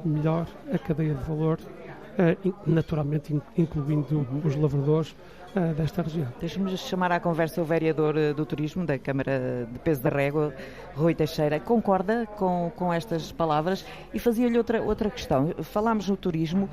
melhor 0.07 0.47
a 0.73 0.77
cadeia 0.77 1.13
de 1.13 1.23
valor, 1.23 1.59
uh, 1.59 2.53
naturalmente 2.65 3.39
incluindo 3.57 4.27
os 4.43 4.55
lavradores 4.55 5.15
uh, 5.55 5.73
desta 5.75 6.01
região. 6.01 6.27
Deixe-me 6.39 6.75
chamar 6.77 7.11
à 7.11 7.19
conversa 7.19 7.61
o 7.61 7.65
vereador 7.65 8.15
uh, 8.15 8.33
do 8.33 8.45
Turismo 8.45 8.85
da 8.85 8.97
Câmara 8.97 9.67
de 9.71 9.79
Peso 9.79 10.01
da 10.01 10.09
Régua, 10.09 10.53
Rui 10.95 11.15
Teixeira. 11.15 11.59
Concorda 11.59 12.25
com, 12.37 12.71
com 12.75 12.93
estas 12.93 13.31
palavras? 13.31 13.85
E 14.13 14.19
fazia-lhe 14.19 14.57
outra, 14.57 14.81
outra 14.81 15.09
questão. 15.09 15.53
Falámos 15.61 16.09
no 16.09 16.17
turismo. 16.17 16.69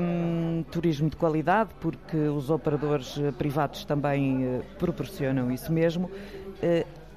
Um, 0.00 0.64
turismo 0.72 1.10
de 1.10 1.16
qualidade, 1.16 1.68
porque 1.80 2.16
os 2.16 2.48
operadores 2.48 3.20
privados 3.36 3.84
também 3.84 4.62
proporcionam 4.78 5.52
isso 5.52 5.70
mesmo. 5.70 6.10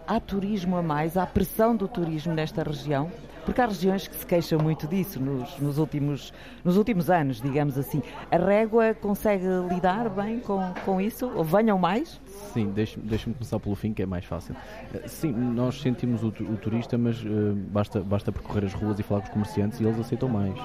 Há 0.07 0.19
turismo 0.19 0.77
a 0.77 0.81
mais? 0.81 1.17
Há 1.17 1.25
pressão 1.25 1.75
do 1.75 1.87
turismo 1.87 2.33
nesta 2.33 2.63
região? 2.63 3.11
Porque 3.45 3.59
há 3.59 3.65
regiões 3.65 4.07
que 4.07 4.15
se 4.15 4.25
queixam 4.25 4.57
muito 4.59 4.87
disso 4.87 5.19
nos, 5.19 5.59
nos, 5.59 5.77
últimos, 5.77 6.33
nos 6.63 6.77
últimos 6.77 7.09
anos, 7.09 7.41
digamos 7.41 7.77
assim. 7.77 8.01
A 8.31 8.37
régua 8.37 8.93
consegue 8.93 9.45
lidar 9.69 10.09
bem 10.09 10.39
com, 10.39 10.73
com 10.85 11.01
isso? 11.01 11.29
Ou 11.35 11.43
venham 11.43 11.77
mais? 11.77 12.21
Sim, 12.53 12.71
deixe-me 12.71 13.05
deixe 13.05 13.29
começar 13.29 13.59
pelo 13.59 13.75
fim, 13.75 13.93
que 13.93 14.01
é 14.01 14.05
mais 14.05 14.23
fácil. 14.23 14.55
Eh, 14.93 15.07
sim, 15.07 15.31
nós 15.31 15.81
sentimos 15.81 16.23
o, 16.23 16.27
o 16.27 16.57
turista, 16.57 16.97
mas 16.97 17.21
uh, 17.21 17.53
basta, 17.69 17.99
basta 17.99 18.31
percorrer 18.31 18.65
as 18.65 18.73
ruas 18.73 18.97
e 18.99 19.03
falar 19.03 19.21
com 19.21 19.27
os 19.27 19.33
comerciantes 19.33 19.79
e 19.79 19.83
eles 19.83 19.99
aceitam 19.99 20.29
mais. 20.29 20.57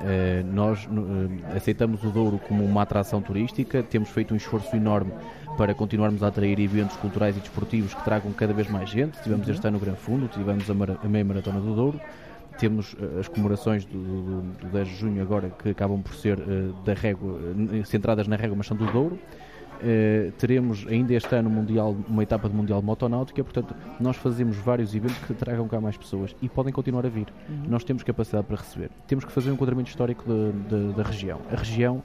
Uh, 0.00 0.44
nós 0.52 0.84
uh, 0.86 1.56
aceitamos 1.56 2.02
o 2.02 2.10
Douro 2.10 2.38
como 2.48 2.64
uma 2.64 2.82
atração 2.82 3.22
turística, 3.22 3.82
temos 3.82 4.08
feito 4.08 4.34
um 4.34 4.36
esforço 4.36 4.74
enorme 4.74 5.12
para 5.56 5.74
continuarmos 5.74 6.22
a 6.22 6.28
atrair 6.28 6.58
eventos 6.58 6.96
culturais 6.96 7.36
e 7.36 7.40
desportivos 7.40 7.94
que 7.94 8.02
tragam 8.04 8.32
cada 8.32 8.52
vez 8.52 8.68
mais 8.68 8.90
gente. 8.90 9.20
Tivemos 9.22 9.48
este 9.48 9.66
ano 9.66 9.76
o 9.76 9.80
Gran 9.80 9.94
Fundo, 9.94 10.26
tivemos 10.28 10.68
a, 10.68 10.74
a 11.04 11.08
meia 11.08 11.24
maratona 11.24 11.60
do 11.60 11.74
Douro, 11.74 12.00
temos 12.58 12.94
uh, 12.94 13.20
as 13.20 13.28
comemorações 13.28 13.84
do, 13.84 13.98
do, 13.98 14.42
do, 14.42 14.68
10 14.72 14.88
de 14.88 14.96
junho 14.96 15.22
agora 15.22 15.50
que 15.50 15.70
acabam 15.70 16.02
por 16.02 16.14
ser 16.14 16.38
uh, 16.38 16.72
da 16.84 16.94
régua, 16.94 17.38
centradas 17.84 18.26
na 18.26 18.36
régua, 18.36 18.56
mas 18.56 18.66
são 18.66 18.76
do 18.76 18.86
Douro. 18.86 19.18
Teremos 20.38 20.86
ainda 20.88 21.14
este 21.14 21.34
ano 21.34 21.50
mundial, 21.50 21.96
uma 22.08 22.22
etapa 22.22 22.48
de 22.48 22.54
Mundial 22.54 22.80
de 22.80 22.86
Motonáutica, 22.86 23.42
portanto, 23.42 23.74
nós 23.98 24.16
fazemos 24.16 24.56
vários 24.56 24.94
eventos 24.94 25.18
que 25.18 25.34
tragam 25.34 25.66
cá 25.68 25.80
mais 25.80 25.96
pessoas 25.96 26.34
e 26.40 26.48
podem 26.48 26.72
continuar 26.72 27.04
a 27.04 27.08
vir. 27.08 27.26
Uhum. 27.48 27.64
Nós 27.68 27.84
temos 27.84 28.02
capacidade 28.02 28.46
para 28.46 28.56
receber. 28.56 28.90
Temos 29.06 29.24
que 29.24 29.32
fazer 29.32 29.50
um 29.50 29.54
enquadramento 29.54 29.90
histórico 29.90 30.24
de, 30.24 30.52
de, 30.68 30.92
da 30.94 31.02
região. 31.02 31.40
A 31.50 31.56
região 31.56 32.02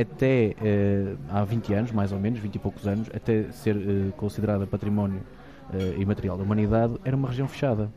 até 0.00 0.54
uh, 0.60 1.18
há 1.28 1.44
20 1.44 1.74
anos, 1.74 1.92
mais 1.92 2.12
ou 2.12 2.20
menos, 2.20 2.38
20 2.38 2.54
e 2.54 2.58
poucos 2.58 2.86
anos, 2.86 3.08
até 3.14 3.50
ser 3.50 3.76
uh, 3.76 4.12
considerada 4.16 4.66
património 4.66 5.20
uh, 5.72 6.00
imaterial 6.00 6.36
da 6.36 6.44
humanidade, 6.44 6.94
era 7.04 7.16
uma 7.16 7.28
região 7.28 7.48
fechada. 7.48 7.90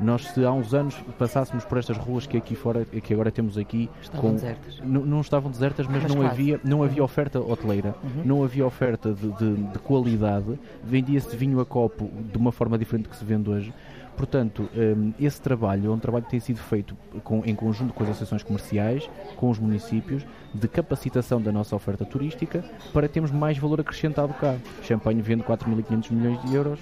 Nós, 0.00 0.26
se 0.28 0.44
há 0.44 0.52
uns 0.52 0.74
anos 0.74 0.94
passássemos 1.18 1.64
por 1.64 1.78
estas 1.78 1.96
ruas 1.96 2.26
que 2.26 2.36
aqui 2.36 2.54
fora, 2.54 2.84
que 2.84 3.12
agora 3.12 3.30
temos 3.30 3.56
aqui, 3.56 3.88
estavam 4.02 4.30
com, 4.30 4.34
desertas. 4.34 4.80
Não 4.84 5.20
estavam 5.20 5.50
desertas, 5.50 5.86
mas, 5.86 6.02
mas 6.02 6.14
não, 6.14 6.26
havia, 6.26 6.60
não 6.64 6.82
havia 6.82 7.02
oferta 7.02 7.40
hoteleira, 7.40 7.94
uhum. 8.02 8.22
não 8.24 8.44
havia 8.44 8.66
oferta 8.66 9.12
de, 9.12 9.32
de, 9.32 9.54
de 9.54 9.78
qualidade, 9.78 10.58
vendia-se 10.84 11.34
vinho 11.36 11.60
a 11.60 11.66
copo 11.66 12.10
de 12.30 12.36
uma 12.36 12.52
forma 12.52 12.78
diferente 12.78 13.08
que 13.08 13.16
se 13.16 13.24
vende 13.24 13.48
hoje. 13.48 13.72
Portanto, 14.16 14.68
um, 14.74 15.12
esse 15.20 15.40
trabalho 15.40 15.90
é 15.90 15.94
um 15.94 15.98
trabalho 15.98 16.24
que 16.24 16.30
tem 16.30 16.40
sido 16.40 16.58
feito 16.58 16.96
em 17.44 17.54
conjunto 17.54 17.92
com 17.92 18.02
as 18.02 18.10
associações 18.10 18.42
comerciais, 18.42 19.08
com 19.36 19.50
os 19.50 19.58
municípios, 19.58 20.24
de 20.54 20.66
capacitação 20.66 21.40
da 21.40 21.52
nossa 21.52 21.76
oferta 21.76 22.04
turística 22.04 22.64
para 22.92 23.08
termos 23.08 23.30
mais 23.30 23.58
valor 23.58 23.80
acrescentado 23.80 24.32
cá. 24.34 24.56
Champanhe 24.82 25.20
vende 25.20 25.42
4.500 25.44 26.10
milhões 26.12 26.42
de 26.42 26.54
euros, 26.54 26.80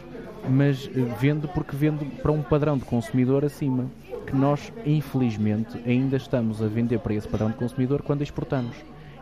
mas 0.49 0.87
uh, 0.87 0.90
vende 1.18 1.49
porque 1.49 1.75
vende 1.75 2.05
para 2.05 2.31
um 2.31 2.42
padrão 2.42 2.79
de 2.79 2.85
consumidor 2.85 3.44
acima, 3.44 3.90
que 4.27 4.37
nós, 4.37 4.73
infelizmente, 4.87 5.77
ainda 5.85 6.16
estamos 6.16 6.62
a 6.62 6.66
vender 6.68 7.01
para 7.01 7.14
esse 7.14 7.26
padrão 7.26 7.51
de 7.51 7.57
consumidor 7.57 8.03
quando 8.03 8.22
exportamos. 8.22 8.76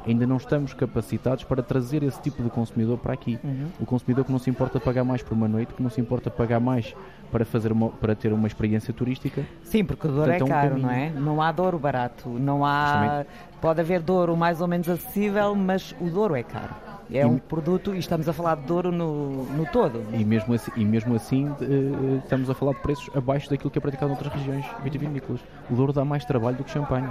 Ainda 0.06 0.26
não 0.26 0.36
estamos 0.36 0.74
capacitados 0.74 1.44
para 1.44 1.62
trazer 1.62 2.02
esse 2.02 2.20
tipo 2.20 2.42
de 2.42 2.50
consumidor 2.50 2.98
para 2.98 3.12
aqui. 3.12 3.38
Uhum. 3.42 3.68
O 3.80 3.86
consumidor 3.86 4.24
que 4.24 4.32
não 4.32 4.38
se 4.38 4.50
importa 4.50 4.80
pagar 4.80 5.04
mais 5.04 5.22
por 5.22 5.34
uma 5.34 5.48
noite, 5.48 5.72
que 5.74 5.82
não 5.82 5.90
se 5.90 6.00
importa 6.00 6.30
pagar 6.30 6.60
mais 6.60 6.94
para, 7.30 7.44
fazer 7.44 7.72
uma, 7.72 7.88
para 7.88 8.14
ter 8.14 8.32
uma 8.32 8.46
experiência 8.46 8.92
turística. 8.92 9.42
Sim, 9.62 9.84
porque 9.84 10.06
o 10.06 10.10
Douro 10.10 10.30
é 10.30 10.38
caro, 10.38 10.74
um 10.74 10.78
não 10.78 10.90
é? 10.90 11.10
Não 11.10 11.40
há 11.40 11.52
Douro 11.52 11.78
barato. 11.78 12.28
Não 12.28 12.64
há... 12.64 13.24
Pode 13.60 13.80
haver 13.80 14.00
Douro 14.00 14.36
mais 14.36 14.60
ou 14.60 14.66
menos 14.66 14.88
acessível, 14.88 15.54
mas 15.54 15.94
o 16.00 16.10
Douro 16.10 16.34
é 16.34 16.42
caro. 16.42 16.74
É 17.10 17.22
e, 17.22 17.24
um 17.24 17.38
produto, 17.38 17.94
e 17.94 17.98
estamos 17.98 18.28
a 18.28 18.32
falar 18.32 18.56
de 18.56 18.62
Douro 18.62 18.90
no, 18.90 19.44
no 19.44 19.66
todo. 19.66 20.02
E 20.12 20.24
mesmo 20.24 20.54
assim, 20.54 20.72
e 20.76 20.84
mesmo 20.84 21.14
assim 21.14 21.48
uh, 21.48 22.18
estamos 22.24 22.48
a 22.48 22.54
falar 22.54 22.72
de 22.72 22.80
preços 22.80 23.10
abaixo 23.14 23.50
daquilo 23.50 23.70
que 23.70 23.78
é 23.78 23.80
praticado 23.80 24.08
noutras 24.08 24.32
regiões 24.32 24.64
vitivinícolas. 24.82 25.40
O 25.70 25.74
Douro 25.74 25.92
dá 25.92 26.04
mais 26.04 26.24
trabalho 26.24 26.56
do 26.56 26.64
que 26.64 26.70
champanhe. 26.70 27.08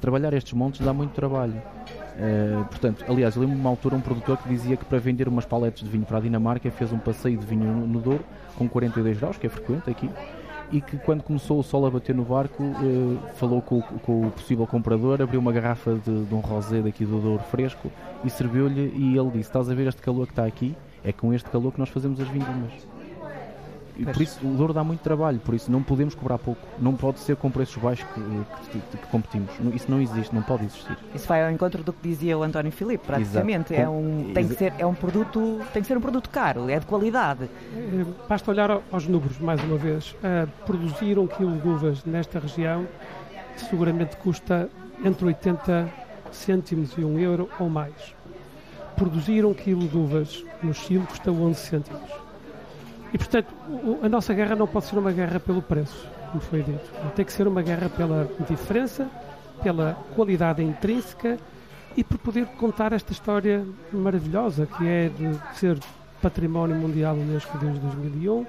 Trabalhar 0.00 0.32
estes 0.32 0.52
montes 0.52 0.80
dá 0.80 0.92
muito 0.92 1.12
trabalho. 1.12 1.54
Uh, 2.16 2.64
portanto, 2.66 3.04
aliás, 3.08 3.36
eu 3.36 3.42
lembro 3.42 3.56
uma 3.56 3.70
altura 3.70 3.96
um 3.96 4.00
produtor 4.00 4.36
que 4.38 4.48
dizia 4.48 4.76
que 4.76 4.84
para 4.84 4.98
vender 4.98 5.28
umas 5.28 5.44
paletes 5.44 5.82
de 5.82 5.88
vinho 5.88 6.04
para 6.04 6.18
a 6.18 6.20
Dinamarca 6.20 6.70
fez 6.70 6.92
um 6.92 6.98
passeio 6.98 7.38
de 7.38 7.46
vinho 7.46 7.64
no, 7.64 7.86
no 7.86 8.00
Douro 8.00 8.24
com 8.56 8.68
42 8.68 9.18
graus, 9.18 9.38
que 9.38 9.46
é 9.46 9.50
frequente 9.50 9.88
aqui, 9.88 10.10
e 10.72 10.80
que 10.80 10.98
quando 10.98 11.22
começou 11.22 11.58
o 11.58 11.62
sol 11.62 11.86
a 11.86 11.90
bater 11.90 12.14
no 12.14 12.24
barco 12.24 12.62
uh, 12.62 13.18
falou 13.34 13.60
com, 13.62 13.80
com, 13.80 14.26
o 14.26 14.30
possível 14.30 14.66
comprador, 14.66 15.20
abriu 15.22 15.40
uma 15.40 15.52
garrafa 15.52 15.94
de, 15.94 16.24
de 16.24 16.34
um 16.34 16.40
rosé 16.40 16.80
daqui 16.80 17.04
do 17.04 17.20
Douro 17.20 17.42
fresco 17.50 17.90
e 18.24 18.30
serviu-lhe 18.30 18.92
e 18.94 19.16
ele 19.16 19.30
disse, 19.30 19.48
estás 19.48 19.70
a 19.70 19.74
ver 19.74 19.86
este 19.86 20.02
calor 20.02 20.26
que 20.26 20.32
está 20.32 20.44
aqui? 20.44 20.76
É 21.02 21.12
com 21.12 21.32
este 21.32 21.48
calor 21.48 21.72
que 21.72 21.78
nós 21.78 21.88
fazemos 21.88 22.20
as 22.20 22.28
vindas. 22.28 22.89
E 24.00 24.04
por 24.06 24.22
isso 24.22 24.38
o 24.42 24.54
Douro 24.54 24.72
dá 24.72 24.82
muito 24.82 25.00
trabalho, 25.00 25.38
por 25.38 25.54
isso 25.54 25.70
não 25.70 25.82
podemos 25.82 26.14
cobrar 26.14 26.38
pouco. 26.38 26.60
Não 26.78 26.94
pode 26.94 27.20
ser 27.20 27.36
com 27.36 27.50
preços 27.50 27.76
baixos 27.76 28.06
que, 28.14 28.80
que, 28.80 28.96
que 28.96 29.06
competimos. 29.08 29.50
Isso 29.74 29.90
não 29.90 30.00
existe, 30.00 30.34
não 30.34 30.42
pode 30.42 30.64
existir. 30.64 30.96
Isso 31.14 31.28
vai 31.28 31.44
ao 31.44 31.50
encontro 31.50 31.82
do 31.82 31.92
que 31.92 32.08
dizia 32.08 32.38
o 32.38 32.42
António 32.42 32.72
Filipe, 32.72 33.04
praticamente. 33.06 33.74
É 33.74 33.86
um, 33.86 34.30
tem, 34.32 34.48
que 34.48 34.54
ser, 34.54 34.72
é 34.78 34.86
um 34.86 34.94
produto, 34.94 35.60
tem 35.74 35.82
que 35.82 35.88
ser 35.88 35.98
um 35.98 36.00
produto 36.00 36.30
caro, 36.30 36.70
é 36.70 36.78
de 36.78 36.86
qualidade. 36.86 37.44
Eh, 37.74 38.04
basta 38.26 38.50
olhar 38.50 38.70
aos 38.90 39.06
números, 39.06 39.38
mais 39.38 39.62
uma 39.62 39.76
vez. 39.76 40.12
Uh, 40.12 40.48
produzir 40.64 41.18
um 41.18 41.26
quilo 41.26 41.58
de 41.58 41.68
uvas 41.68 42.04
nesta 42.04 42.38
região 42.38 42.86
seguramente 43.56 44.16
custa 44.16 44.70
entre 45.04 45.26
80 45.26 45.92
cêntimos 46.32 46.94
e 46.96 47.04
um 47.04 47.18
euro 47.18 47.50
ou 47.58 47.68
mais. 47.68 48.14
Produzir 48.96 49.44
um 49.44 49.52
quilo 49.52 49.86
de 49.86 49.96
uvas 49.96 50.42
no 50.62 50.72
Chile 50.72 51.04
custa 51.06 51.30
11 51.30 51.60
cêntimos 51.60 52.29
e, 53.12 53.18
portanto, 53.18 53.48
a 54.02 54.08
nossa 54.08 54.32
guerra 54.32 54.54
não 54.54 54.66
pode 54.66 54.86
ser 54.86 54.98
uma 54.98 55.12
guerra 55.12 55.40
pelo 55.40 55.60
preço, 55.60 56.06
como 56.30 56.40
foi 56.40 56.62
dito. 56.62 56.90
Tem 57.14 57.24
que 57.24 57.32
ser 57.32 57.48
uma 57.48 57.62
guerra 57.62 57.88
pela 57.88 58.28
diferença, 58.48 59.08
pela 59.62 59.94
qualidade 60.14 60.62
intrínseca 60.62 61.38
e 61.96 62.04
por 62.04 62.18
poder 62.18 62.46
contar 62.46 62.92
esta 62.92 63.12
história 63.12 63.64
maravilhosa 63.92 64.66
que 64.66 64.86
é 64.86 65.08
de 65.08 65.58
ser 65.58 65.78
património 66.22 66.76
mundial 66.76 67.14
Unesco 67.14 67.58
desde 67.58 67.80
2001. 67.80 68.46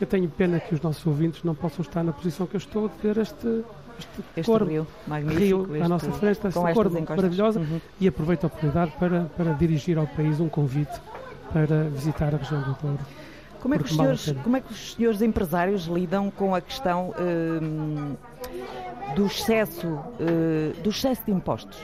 Eu 0.00 0.06
tenho 0.06 0.28
pena 0.28 0.58
que 0.58 0.74
os 0.74 0.80
nossos 0.80 1.06
ouvintes 1.06 1.44
não 1.44 1.54
possam 1.54 1.82
estar 1.82 2.02
na 2.02 2.12
posição 2.12 2.46
que 2.46 2.56
eu 2.56 2.58
estou 2.58 2.88
de 2.88 2.94
ver 3.00 3.18
este, 3.18 3.64
este, 3.98 4.24
este 4.36 4.50
corpo, 4.50 4.66
rio, 4.66 4.86
rio 5.28 5.84
à 5.84 5.88
nossa 5.88 6.10
frente, 6.10 6.44
esta 6.44 6.50
cor 6.72 6.90
maravilhosa 6.90 7.60
uhum. 7.60 7.80
e 8.00 8.08
aproveito 8.08 8.44
a 8.44 8.46
oportunidade 8.48 8.92
para, 8.98 9.24
para 9.36 9.52
dirigir 9.52 9.96
ao 9.96 10.06
país 10.08 10.40
um 10.40 10.48
convite 10.48 11.00
para 11.52 11.84
visitar 11.84 12.34
a 12.34 12.38
região 12.38 12.62
do 12.62 12.76
Douro. 12.82 13.00
Como 13.62 13.74
é, 13.74 13.78
que 13.78 13.84
os 13.84 13.94
senhores, 13.94 14.34
como 14.42 14.56
é 14.56 14.60
que 14.60 14.72
os 14.72 14.94
senhores 14.94 15.22
empresários 15.22 15.84
lidam 15.84 16.32
com 16.32 16.52
a 16.52 16.60
questão 16.60 17.14
hum, 17.16 18.16
do, 19.14 19.26
excesso, 19.26 19.86
uh, 19.86 20.82
do 20.82 20.90
excesso 20.90 21.24
de 21.24 21.30
impostos? 21.30 21.78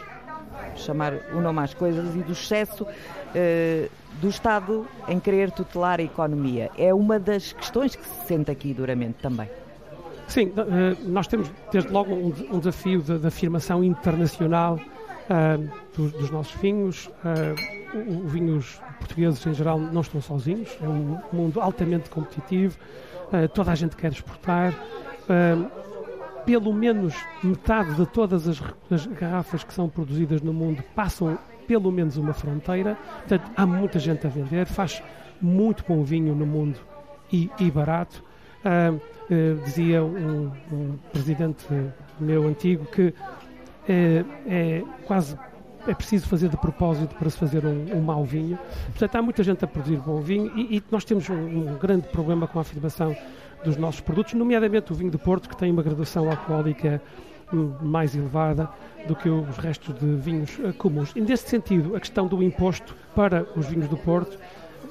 Chamar 0.74 1.14
o 1.32 1.40
nome 1.40 1.60
às 1.60 1.72
coisas 1.74 2.16
e 2.16 2.18
do 2.18 2.32
excesso 2.32 2.82
uh, 2.82 3.90
do 4.20 4.28
Estado 4.28 4.88
em 5.06 5.20
querer 5.20 5.52
tutelar 5.52 6.00
a 6.00 6.02
economia. 6.02 6.68
É 6.76 6.92
uma 6.92 7.16
das 7.16 7.52
questões 7.52 7.94
que 7.94 8.04
se 8.04 8.26
sente 8.26 8.50
aqui 8.50 8.74
duramente 8.74 9.14
também. 9.22 9.48
Sim, 10.26 10.52
nós 11.06 11.28
temos 11.28 11.50
desde 11.70 11.90
logo 11.90 12.12
um, 12.12 12.58
desafio 12.58 13.00
de, 13.00 13.18
de 13.18 13.26
afirmação 13.26 13.82
internacional 13.84 14.78
uh, 15.28 15.70
dos, 15.96 16.12
dos, 16.12 16.30
nossos 16.30 16.54
vinhos. 16.60 17.06
Uh, 17.24 18.24
os 18.24 18.32
vinhos 18.32 18.80
portugueses, 18.98 19.44
em 19.46 19.54
geral, 19.54 19.78
não 19.78 20.00
estão 20.00 20.20
sozinhos. 20.20 20.76
É 20.82 20.88
um 20.88 21.20
mundo 21.32 21.60
altamente 21.60 22.10
competitivo. 22.10 22.78
Uh, 23.32 23.48
toda 23.48 23.72
a 23.72 23.74
gente 23.74 23.96
quer 23.96 24.12
exportar. 24.12 24.74
pelo 26.44 26.72
menos 26.72 27.14
metade 27.42 27.94
de 27.94 28.06
todas 28.06 28.48
as, 28.48 28.62
as 28.90 29.06
garrafas 29.06 29.62
que 29.62 29.74
são 29.74 29.88
produzidas 29.88 30.40
no 30.40 30.52
mundo 30.52 30.82
passam 30.94 31.38
pelo 31.66 31.92
menos 31.92 32.16
uma 32.16 32.32
fronteira. 32.32 32.96
Portanto, 33.18 33.50
há 33.54 33.66
muita 33.66 33.98
gente 33.98 34.26
a 34.26 34.30
vender. 34.30 34.66
Faz 34.66 35.02
muito 35.40 35.84
bom 35.86 36.02
vinho 36.02 36.34
no 36.34 36.46
mundo 36.46 36.80
e, 37.32 37.50
e 37.58 37.70
barato. 37.70 38.24
Uh, 38.64 38.96
uh, 38.96 39.64
dizia 39.64 40.02
um, 40.02 40.50
um, 40.72 40.98
presidente 41.12 41.64
meu 42.18 42.48
antigo 42.48 42.84
que 42.86 43.14
é, 43.88 44.24
é 44.46 44.84
quase 45.06 45.36
é 45.86 45.94
preciso 45.94 46.26
fazer 46.26 46.48
de 46.48 46.56
propósito 46.56 47.14
para 47.14 47.30
se 47.30 47.38
fazer 47.38 47.64
um, 47.64 47.96
um 47.96 48.00
mau 48.00 48.24
vinho. 48.24 48.58
Portanto, 48.88 49.16
há 49.16 49.22
muita 49.22 49.42
gente 49.42 49.64
a 49.64 49.68
produzir 49.68 49.96
bom 49.96 50.20
vinho 50.20 50.52
e, 50.54 50.76
e 50.76 50.84
nós 50.90 51.04
temos 51.04 51.28
um, 51.30 51.34
um, 51.34 51.78
grande 51.78 52.08
problema 52.08 52.46
com 52.46 52.58
a 52.58 52.62
afirmação 52.62 53.16
dos 53.64 53.76
nossos 53.76 54.00
produtos, 54.00 54.34
nomeadamente 54.34 54.92
o 54.92 54.94
vinho 54.94 55.10
de 55.10 55.18
Porto, 55.18 55.48
que 55.48 55.56
tem 55.56 55.70
uma 55.70 55.82
graduação 55.82 56.30
alcoólica 56.30 57.00
mais 57.80 58.14
elevada 58.14 58.68
do 59.06 59.16
que 59.16 59.28
os 59.28 59.56
restos 59.56 59.98
de 59.98 60.16
vinhos 60.16 60.58
uh, 60.58 60.72
comuns. 60.74 61.12
E 61.16 61.20
nesse 61.20 61.48
sentido, 61.48 61.96
a 61.96 62.00
questão 62.00 62.26
do 62.26 62.42
imposto 62.42 62.94
para 63.14 63.46
os 63.56 63.66
vinhos 63.66 63.88
do 63.88 63.96
Porto 63.96 64.38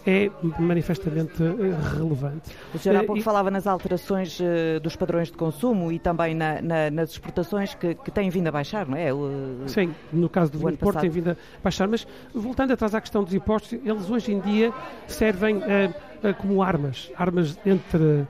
é 0.08 0.32
manifestamente 0.58 1.44
eh, 1.44 1.98
relevante. 1.98 2.56
O 2.74 2.80
senhor 2.80 2.96
há 2.96 3.04
eh, 3.04 3.06
pouco 3.06 3.20
e... 3.20 3.24
falava 3.24 3.52
nas 3.52 3.68
alterações 3.68 4.40
uh, 4.40 4.80
dos 4.82 4.96
padrões 4.96 5.30
de 5.30 5.38
consumo 5.38 5.92
e 5.92 6.00
também 6.00 6.34
na, 6.34 6.62
na, 6.62 6.90
nas 6.90 7.12
exportações 7.12 7.76
que, 7.76 7.94
que, 7.94 8.10
têm 8.10 8.30
vindo 8.30 8.48
a 8.48 8.52
baixar, 8.52 8.88
não 8.88 8.98
é? 8.98 9.14
O, 9.14 9.68
Sim, 9.68 9.94
no 10.14 10.30
caso 10.30 10.54
do 10.54 10.60
vinho 10.60 10.78
Porto 10.78 11.02
tem 11.02 11.10
vindo 11.10 11.32
a 11.32 11.36
baixar, 11.62 11.90
mas 11.90 12.08
voltando 12.34 12.72
atrás 12.72 12.96
à 12.96 13.02
questão 13.02 13.22
dos 13.22 13.34
impostos, 13.34 13.74
eles 13.74 14.10
hoje 14.10 14.32
em 14.32 14.40
dia 14.40 14.72
servem 15.08 15.62
como 16.40 16.64
armas, 16.64 17.12
armas 17.18 17.60
entre 17.66 18.26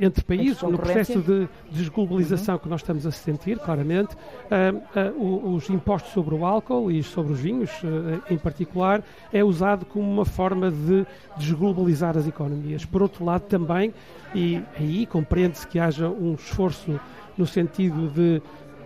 entre 0.00 0.24
países, 0.24 0.62
no 0.62 0.78
processo 0.78 1.20
de 1.20 1.48
desglobalização 1.70 2.54
uhum. 2.54 2.60
que 2.60 2.68
nós 2.68 2.80
estamos 2.80 3.06
a 3.06 3.10
sentir, 3.10 3.58
claramente, 3.58 4.14
uh, 4.14 5.10
uh, 5.18 5.54
os 5.54 5.68
impostos 5.70 6.12
sobre 6.12 6.34
o 6.34 6.44
álcool 6.44 6.90
e 6.90 7.02
sobre 7.02 7.32
os 7.32 7.40
vinhos, 7.40 7.70
uh, 7.82 8.22
em 8.30 8.38
particular, 8.38 9.02
é 9.32 9.42
usado 9.44 9.84
como 9.84 10.10
uma 10.10 10.24
forma 10.24 10.70
de 10.70 11.06
desglobalizar 11.36 12.16
as 12.16 12.26
economias. 12.26 12.84
Por 12.84 13.02
outro 13.02 13.24
lado, 13.24 13.42
também, 13.42 13.92
e 14.34 14.62
aí 14.78 15.06
compreende-se 15.06 15.66
que 15.66 15.78
haja 15.78 16.08
um 16.08 16.34
esforço 16.34 17.00
no 17.36 17.46
sentido 17.46 18.08
de 18.10 18.40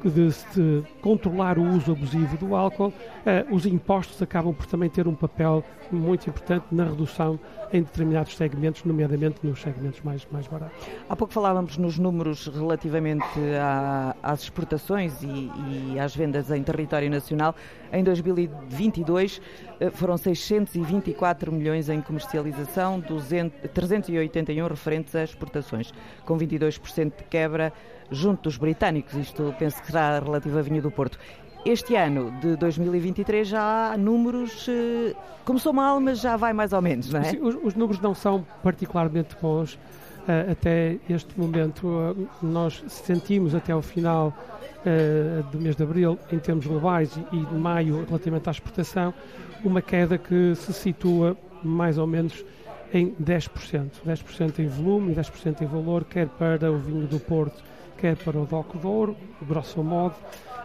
de, 0.04 0.28
de 0.54 0.84
controlar 1.00 1.58
o 1.58 1.62
uso 1.62 1.92
abusivo 1.92 2.36
do 2.36 2.54
álcool, 2.54 2.88
uh, 2.88 3.54
os 3.54 3.66
impostos 3.66 4.20
acabam 4.22 4.54
por 4.54 4.66
também 4.66 4.88
ter 4.88 5.08
um 5.08 5.14
papel 5.14 5.64
muito 5.90 6.28
importante 6.28 6.66
na 6.70 6.84
redução 6.84 7.38
em 7.72 7.82
determinados 7.82 8.36
segmentos, 8.36 8.84
nomeadamente 8.84 9.38
nos 9.42 9.60
segmentos 9.60 10.00
mais, 10.02 10.26
mais 10.30 10.46
baratos. 10.46 10.76
Há 11.08 11.16
pouco 11.16 11.32
falávamos 11.32 11.76
nos 11.76 11.98
números 11.98 12.46
relativamente 12.46 13.26
à, 13.60 14.16
às 14.22 14.42
exportações 14.42 15.22
e, 15.22 15.50
e, 15.92 15.98
às 15.98 16.14
vendas 16.14 16.50
em 16.50 16.62
território 16.62 17.10
nacional. 17.10 17.54
Em 17.92 18.02
2022 18.02 19.40
eh, 19.80 19.90
foram 19.90 20.16
624 20.16 21.52
milhões 21.52 21.88
em 21.88 22.00
comercialização, 22.00 23.00
200, 23.00 23.70
381 23.70 24.66
referentes 24.66 25.14
a 25.14 25.24
exportações, 25.24 25.92
com 26.24 26.36
22% 26.38 27.16
de 27.16 27.24
quebra 27.24 27.72
junto 28.10 28.44
dos 28.44 28.56
britânicos. 28.56 29.14
Isto 29.14 29.54
penso 29.58 29.80
que 29.80 29.86
será 29.86 30.18
relativo 30.18 30.58
a 30.58 30.62
vinho 30.62 30.82
do 30.82 30.90
Porto. 30.90 31.18
Este 31.64 31.96
ano 31.96 32.32
de 32.40 32.56
2023 32.56 33.46
já 33.46 33.92
há 33.92 33.96
números. 33.96 34.66
Eh, 34.68 35.14
começou 35.44 35.72
mal, 35.72 36.00
mas 36.00 36.20
já 36.20 36.36
vai 36.36 36.52
mais 36.52 36.72
ou 36.72 36.80
menos, 36.80 37.12
não 37.12 37.20
é? 37.20 37.24
Sim, 37.24 37.40
os, 37.40 37.54
os 37.62 37.74
números 37.74 38.00
não 38.00 38.14
são 38.14 38.46
particularmente 38.62 39.36
bons 39.40 39.74
uh, 39.74 40.52
até 40.52 40.98
este 41.08 41.38
momento. 41.38 41.86
Uh, 41.86 42.28
nós 42.42 42.82
sentimos 42.88 43.54
até 43.54 43.74
o 43.74 43.82
final 43.82 44.32
uh, 44.78 45.42
do 45.50 45.58
mês 45.60 45.74
de 45.74 45.82
abril, 45.82 46.18
em 46.30 46.38
termos 46.38 46.66
globais, 46.66 47.18
e 47.32 47.36
de 47.36 47.54
maio, 47.54 48.04
relativamente 48.06 48.48
à 48.48 48.52
exportação, 48.52 49.12
uma 49.64 49.82
queda 49.82 50.18
que 50.18 50.54
se 50.54 50.72
situa 50.72 51.36
mais 51.62 51.98
ou 51.98 52.06
menos 52.06 52.44
em 52.92 53.14
10%. 53.22 53.90
10% 54.06 54.58
em 54.60 54.66
volume 54.68 55.12
e 55.12 55.16
10% 55.16 55.62
em 55.62 55.66
valor, 55.66 56.04
quer 56.04 56.28
para 56.28 56.70
o 56.70 56.78
vinho 56.78 57.06
do 57.06 57.18
Porto, 57.18 57.62
quer 57.98 58.16
para 58.16 58.38
o 58.38 58.46
Doco 58.46 58.78
Douro, 58.78 59.16
grosso 59.42 59.82
modo. 59.82 60.14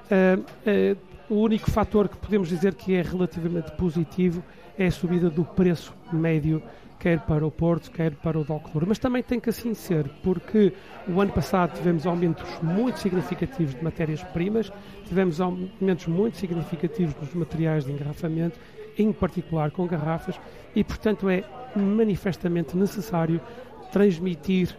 Uh, 0.10 0.40
uh, 0.40 0.98
o 1.30 1.42
único 1.42 1.70
fator 1.72 2.08
que 2.08 2.18
podemos 2.18 2.50
dizer 2.50 2.76
que 2.76 2.94
é 2.94 3.02
relativamente 3.02 3.72
positivo 3.72 4.44
é 4.78 4.88
a 4.88 4.92
subida 4.92 5.30
do 5.30 5.44
preço 5.44 5.94
médio 6.12 6.62
quer 7.04 7.20
para 7.20 7.46
o 7.46 7.52
Porto, 7.52 7.92
quer 7.92 8.16
para 8.16 8.40
o 8.40 8.46
Doclor. 8.46 8.86
Mas 8.88 8.98
também 8.98 9.22
tem 9.22 9.38
que 9.38 9.50
assim 9.50 9.74
ser, 9.74 10.08
porque 10.24 10.72
o 11.06 11.20
ano 11.20 11.34
passado 11.34 11.76
tivemos 11.76 12.08
aumentos 12.08 12.50
muito 12.62 12.98
significativos 12.98 13.76
de 13.76 13.84
matérias-primas, 13.84 14.72
tivemos 15.06 15.42
aumentos 15.42 16.08
muito 16.08 16.38
significativos 16.38 17.14
dos 17.16 17.34
materiais 17.34 17.84
de 17.84 17.92
engarrafamento, 17.92 18.58
em 18.98 19.12
particular 19.12 19.70
com 19.70 19.86
garrafas, 19.86 20.40
e 20.74 20.82
portanto 20.82 21.28
é 21.28 21.44
manifestamente 21.76 22.78
necessário 22.78 23.42
transmitir 23.92 24.74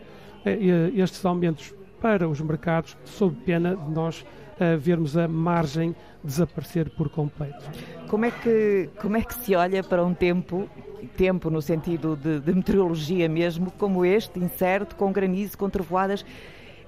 eh, 0.46 0.90
estes 0.94 1.22
aumentos 1.26 1.74
para 2.04 2.28
os 2.28 2.38
mercados, 2.38 2.98
sob 3.06 3.34
pena 3.46 3.74
de 3.74 3.90
nós 3.90 4.20
uh, 4.20 4.76
vermos 4.78 5.16
a 5.16 5.26
margem 5.26 5.96
desaparecer 6.22 6.90
por 6.90 7.08
completo. 7.08 7.64
Como 8.08 8.26
é 8.26 8.30
que, 8.30 8.90
como 9.00 9.16
é 9.16 9.22
que 9.22 9.32
se 9.32 9.56
olha 9.56 9.82
para 9.82 10.04
um 10.04 10.12
tempo, 10.12 10.68
tempo 11.16 11.48
no 11.48 11.62
sentido 11.62 12.14
de, 12.14 12.40
de 12.40 12.52
meteorologia 12.52 13.26
mesmo, 13.26 13.70
como 13.78 14.04
este, 14.04 14.38
incerto, 14.38 14.96
com 14.96 15.10
granizo, 15.12 15.56
com 15.56 15.70
trovoadas? 15.70 16.26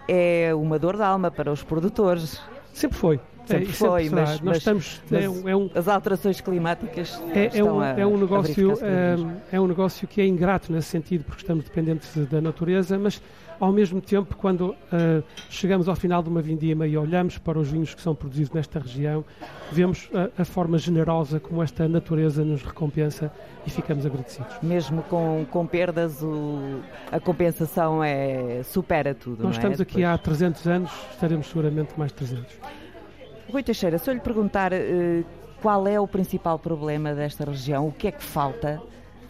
É 0.07 0.55
uma 0.55 0.79
dor 0.79 0.97
de 0.97 1.03
alma 1.03 1.31
para 1.31 1.51
os 1.51 1.63
produtores. 1.63 2.39
Sempre 2.75 2.99
foi. 2.99 3.21
Sempre 3.47 3.71
é, 3.71 3.73
foi, 3.73 4.11
mas, 4.11 4.29
nós 4.29 4.41
mas, 4.41 4.57
estamos, 4.59 5.01
mas 5.09 5.25
é, 5.25 5.29
um, 5.29 5.49
é 5.49 5.57
um, 5.57 5.71
as 5.75 5.87
alterações 5.89 6.41
climáticas 6.41 7.21
é, 7.33 7.59
é 7.59 7.65
um, 7.65 7.81
a, 7.81 7.89
é 7.91 8.05
um 8.05 8.19
negócio 8.19 8.73
é, 8.83 9.57
é 9.57 9.61
um 9.61 9.69
negócio 9.69 10.09
que 10.09 10.21
é 10.21 10.27
ingrato 10.27 10.73
nesse 10.73 10.89
sentido 10.89 11.25
porque 11.25 11.43
estamos 11.43 11.65
dependentes 11.65 12.15
da 12.27 12.41
natureza, 12.41 12.99
mas 12.99 13.21
ao 13.59 13.73
mesmo 13.73 14.01
tempo, 14.01 14.37
quando 14.37 14.71
uh, 14.71 15.23
chegamos 15.49 15.89
ao 15.89 15.97
final 15.97 16.23
de 16.23 16.29
uma 16.29 16.43
vindima 16.43 16.87
e 16.87 16.97
olhamos 16.97 17.39
para 17.39 17.59
os 17.59 17.71
vinhos 17.71 17.95
que 17.95 18.03
são 18.03 18.15
produzidos 18.15 18.53
nesta 18.53 18.79
região, 18.79 19.25
vemos 19.73 20.09
a, 20.15 20.43
a 20.43 20.45
forma 20.45 20.79
generosa 20.79 21.41
como 21.41 21.63
esta 21.63 21.89
natureza 21.89 22.45
nos 22.45 22.63
recompensa 22.63 23.33
e 23.67 23.71
ficamos 23.71 24.05
agradecidos. 24.05 24.57
Mesmo 24.63 25.03
com, 25.05 25.47
com 25.51 25.67
perdas, 25.67 26.23
o, 26.23 26.81
a 27.11 27.19
compensação 27.19 28.03
é, 28.05 28.63
supera 28.63 29.15
tudo. 29.15 29.43
Nós 29.43 29.57
estamos 29.57 29.81
é? 29.81 29.83
aqui 29.83 30.05
há 30.05 30.17
300 30.17 30.67
anos, 30.67 30.91
estaremos 31.13 31.47
seguramente 31.47 31.99
mais 31.99 32.13
300. 32.13 32.45
Rui 33.51 33.63
Teixeira, 33.63 33.99
se 33.99 34.11
eu 34.11 34.15
lhe 34.15 34.21
perguntar 34.21 34.73
uh, 34.73 35.25
qual 35.63 35.87
é 35.87 35.99
o 36.01 36.07
principal 36.07 36.59
problema 36.59 37.15
desta 37.15 37.45
região, 37.45 37.87
o 37.87 37.93
que 37.93 38.09
é 38.09 38.11
que 38.11 38.23
falta? 38.23 38.83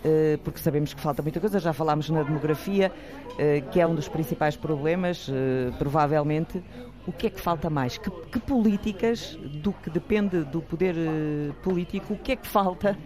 Uh, 0.04 0.38
porque 0.38 0.58
sabemos 0.58 0.94
que 0.94 1.00
falta 1.00 1.22
muita 1.22 1.38
coisa, 1.38 1.58
já 1.58 1.72
falámos 1.72 2.08
na 2.08 2.22
demografia, 2.22 2.90
uh, 3.32 3.70
que 3.70 3.80
é 3.80 3.86
um 3.86 3.94
dos 3.94 4.08
principais 4.08 4.56
problemas, 4.56 5.28
provavelmente. 5.78 6.62
O 7.06 7.12
que 7.12 7.28
é 7.28 7.30
que 7.30 7.40
falta 7.40 7.70
mais? 7.70 7.96
Que, 7.98 8.10
que 8.10 8.40
políticas, 8.40 9.38
do 9.62 9.72
que 9.72 9.88
depende 9.88 10.42
do 10.42 10.60
poder 10.60 10.96
político, 11.62 12.14
o 12.14 12.18
que 12.18 12.32
é 12.32 12.36
que 12.36 12.48
falta? 12.48 12.98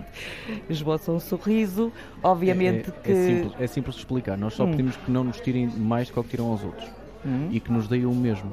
Esboça 0.68 1.10
um 1.12 1.18
sorriso, 1.18 1.90
obviamente 2.22 2.90
é, 2.90 2.92
é, 2.92 3.00
que. 3.02 3.10
É 3.10 3.14
simples, 3.14 3.52
é 3.58 3.66
simples 3.66 3.94
de 3.94 4.00
explicar. 4.02 4.36
Nós 4.36 4.52
só 4.52 4.64
hum. 4.64 4.72
pedimos 4.72 4.96
que 4.98 5.10
não 5.10 5.24
nos 5.24 5.40
tirem 5.40 5.66
mais 5.66 6.08
do 6.08 6.12
que, 6.12 6.22
que 6.24 6.28
tiram 6.28 6.50
aos 6.50 6.62
outros 6.62 6.86
hum. 7.24 7.48
e 7.50 7.58
que 7.58 7.72
nos 7.72 7.88
deem 7.88 8.04
o 8.04 8.14
mesmo 8.14 8.52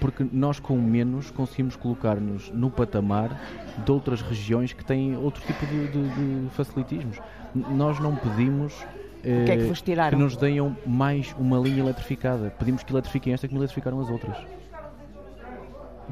porque 0.00 0.26
nós 0.32 0.58
com 0.60 0.76
menos 0.76 1.30
conseguimos 1.30 1.76
colocar-nos 1.76 2.50
no 2.50 2.70
patamar 2.70 3.40
de 3.84 3.90
outras 3.90 4.20
regiões 4.20 4.72
que 4.72 4.84
têm 4.84 5.16
outro 5.16 5.42
tipo 5.44 5.64
de, 5.66 5.88
de, 5.88 6.08
de 6.44 6.50
facilitismos. 6.50 7.18
Nós 7.54 7.98
não 8.00 8.16
pedimos 8.16 8.74
que, 9.24 9.28
é 9.50 9.56
que, 9.56 9.92
eh, 9.92 10.10
que 10.10 10.16
nos 10.16 10.36
deem 10.36 10.76
mais 10.84 11.34
uma 11.38 11.58
linha 11.58 11.80
eletrificada. 11.80 12.50
Pedimos 12.58 12.82
que 12.82 12.92
eletrifiquem 12.92 13.32
esta 13.32 13.48
que 13.48 13.54
eletrificaram 13.54 14.00
as 14.00 14.10
outras. 14.10 14.36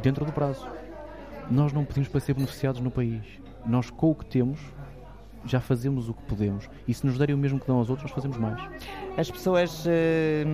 Dentro 0.02 0.24
do 0.24 0.32
prazo. 0.32 0.66
Nós 1.50 1.72
não 1.72 1.84
pedimos 1.84 2.08
para 2.08 2.20
ser 2.20 2.34
beneficiados 2.34 2.80
no 2.80 2.90
país. 2.90 3.22
Nós, 3.66 3.90
com 3.90 4.10
o 4.10 4.14
que 4.14 4.24
temos, 4.24 4.58
já 5.44 5.60
fazemos 5.60 6.08
o 6.08 6.14
que 6.14 6.22
podemos. 6.22 6.68
E 6.86 6.94
se 6.94 7.04
nos 7.04 7.18
derem 7.18 7.34
o 7.34 7.38
mesmo 7.38 7.58
que 7.58 7.66
dão 7.66 7.76
aos 7.76 7.90
outros, 7.90 8.10
nós 8.10 8.14
fazemos 8.14 8.36
mais. 8.36 8.60
As 9.16 9.30
pessoas. 9.30 9.84
Eh, 9.86 10.44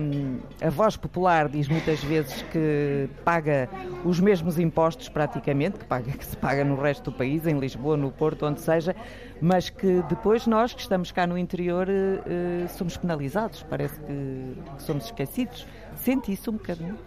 a 0.61 0.69
voz 0.69 0.97
popular 0.97 1.47
diz 1.47 1.67
muitas 1.67 2.03
vezes 2.03 2.41
que 2.51 3.09
paga 3.23 3.69
os 4.03 4.19
mesmos 4.19 4.59
impostos, 4.59 5.09
praticamente, 5.09 5.79
que, 5.79 5.85
paga, 5.85 6.11
que 6.13 6.25
se 6.25 6.35
paga 6.37 6.63
no 6.63 6.75
resto 6.79 7.11
do 7.11 7.17
país, 7.17 7.45
em 7.45 7.59
Lisboa, 7.59 7.95
no 7.95 8.11
Porto, 8.11 8.45
onde 8.45 8.61
seja, 8.61 8.95
mas 9.41 9.69
que 9.69 10.03
depois 10.09 10.47
nós, 10.47 10.73
que 10.73 10.81
estamos 10.81 11.11
cá 11.11 11.25
no 11.25 11.37
interior, 11.37 11.87
eh, 11.89 12.67
somos 12.69 12.97
penalizados. 12.97 13.63
Parece 13.69 13.99
que 13.99 14.55
somos 14.79 15.05
esquecidos. 15.05 15.65
Sente 15.95 16.31
isso 16.31 16.49
um 16.49 16.53
bocadinho? 16.53 16.97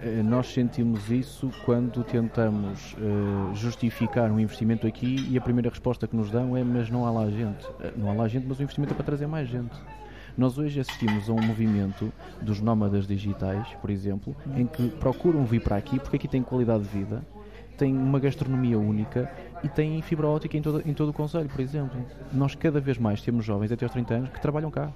Eh, 0.00 0.22
nós 0.22 0.52
sentimos 0.52 1.10
isso 1.10 1.50
quando 1.64 2.04
tentamos 2.04 2.94
uh, 2.94 3.54
justificar 3.54 4.30
um 4.30 4.38
investimento 4.38 4.86
aqui 4.86 5.26
e 5.30 5.38
a 5.38 5.40
primeira 5.40 5.70
resposta 5.70 6.06
que 6.06 6.14
nos 6.14 6.30
dão 6.30 6.54
é 6.56 6.62
mas 6.62 6.90
não 6.90 7.06
há 7.06 7.10
lá 7.10 7.30
gente. 7.30 7.64
Uh, 7.66 7.92
não 7.96 8.10
há 8.10 8.12
lá 8.12 8.28
gente, 8.28 8.46
mas 8.46 8.58
o 8.58 8.62
investimento 8.62 8.92
é 8.92 8.96
para 8.96 9.04
trazer 9.04 9.26
mais 9.26 9.48
gente. 9.48 9.74
Nós 10.36 10.58
hoje 10.58 10.78
assistimos 10.78 11.30
a 11.30 11.32
um 11.32 11.40
movimento 11.40 12.12
dos 12.42 12.60
nómadas 12.60 13.06
digitais, 13.06 13.66
por 13.80 13.88
exemplo, 13.88 14.36
em 14.54 14.66
que 14.66 14.90
procuram 14.90 15.46
vir 15.46 15.62
para 15.62 15.76
aqui 15.76 15.98
porque 15.98 16.16
aqui 16.16 16.28
tem 16.28 16.42
qualidade 16.42 16.82
de 16.82 16.90
vida, 16.90 17.22
tem 17.78 17.96
uma 17.96 18.20
gastronomia 18.20 18.78
única 18.78 19.32
e 19.64 19.68
tem 19.68 20.02
fibra 20.02 20.26
ótica 20.26 20.58
em 20.58 20.60
todo, 20.60 20.82
em 20.86 20.92
todo 20.92 21.08
o 21.08 21.12
Conselho, 21.14 21.48
por 21.48 21.60
exemplo. 21.60 22.04
Nós 22.34 22.54
cada 22.54 22.80
vez 22.80 22.98
mais 22.98 23.22
temos 23.22 23.46
jovens 23.46 23.72
até 23.72 23.86
aos 23.86 23.92
30 23.92 24.14
anos 24.14 24.28
que 24.28 24.42
trabalham 24.42 24.70
cá. 24.70 24.90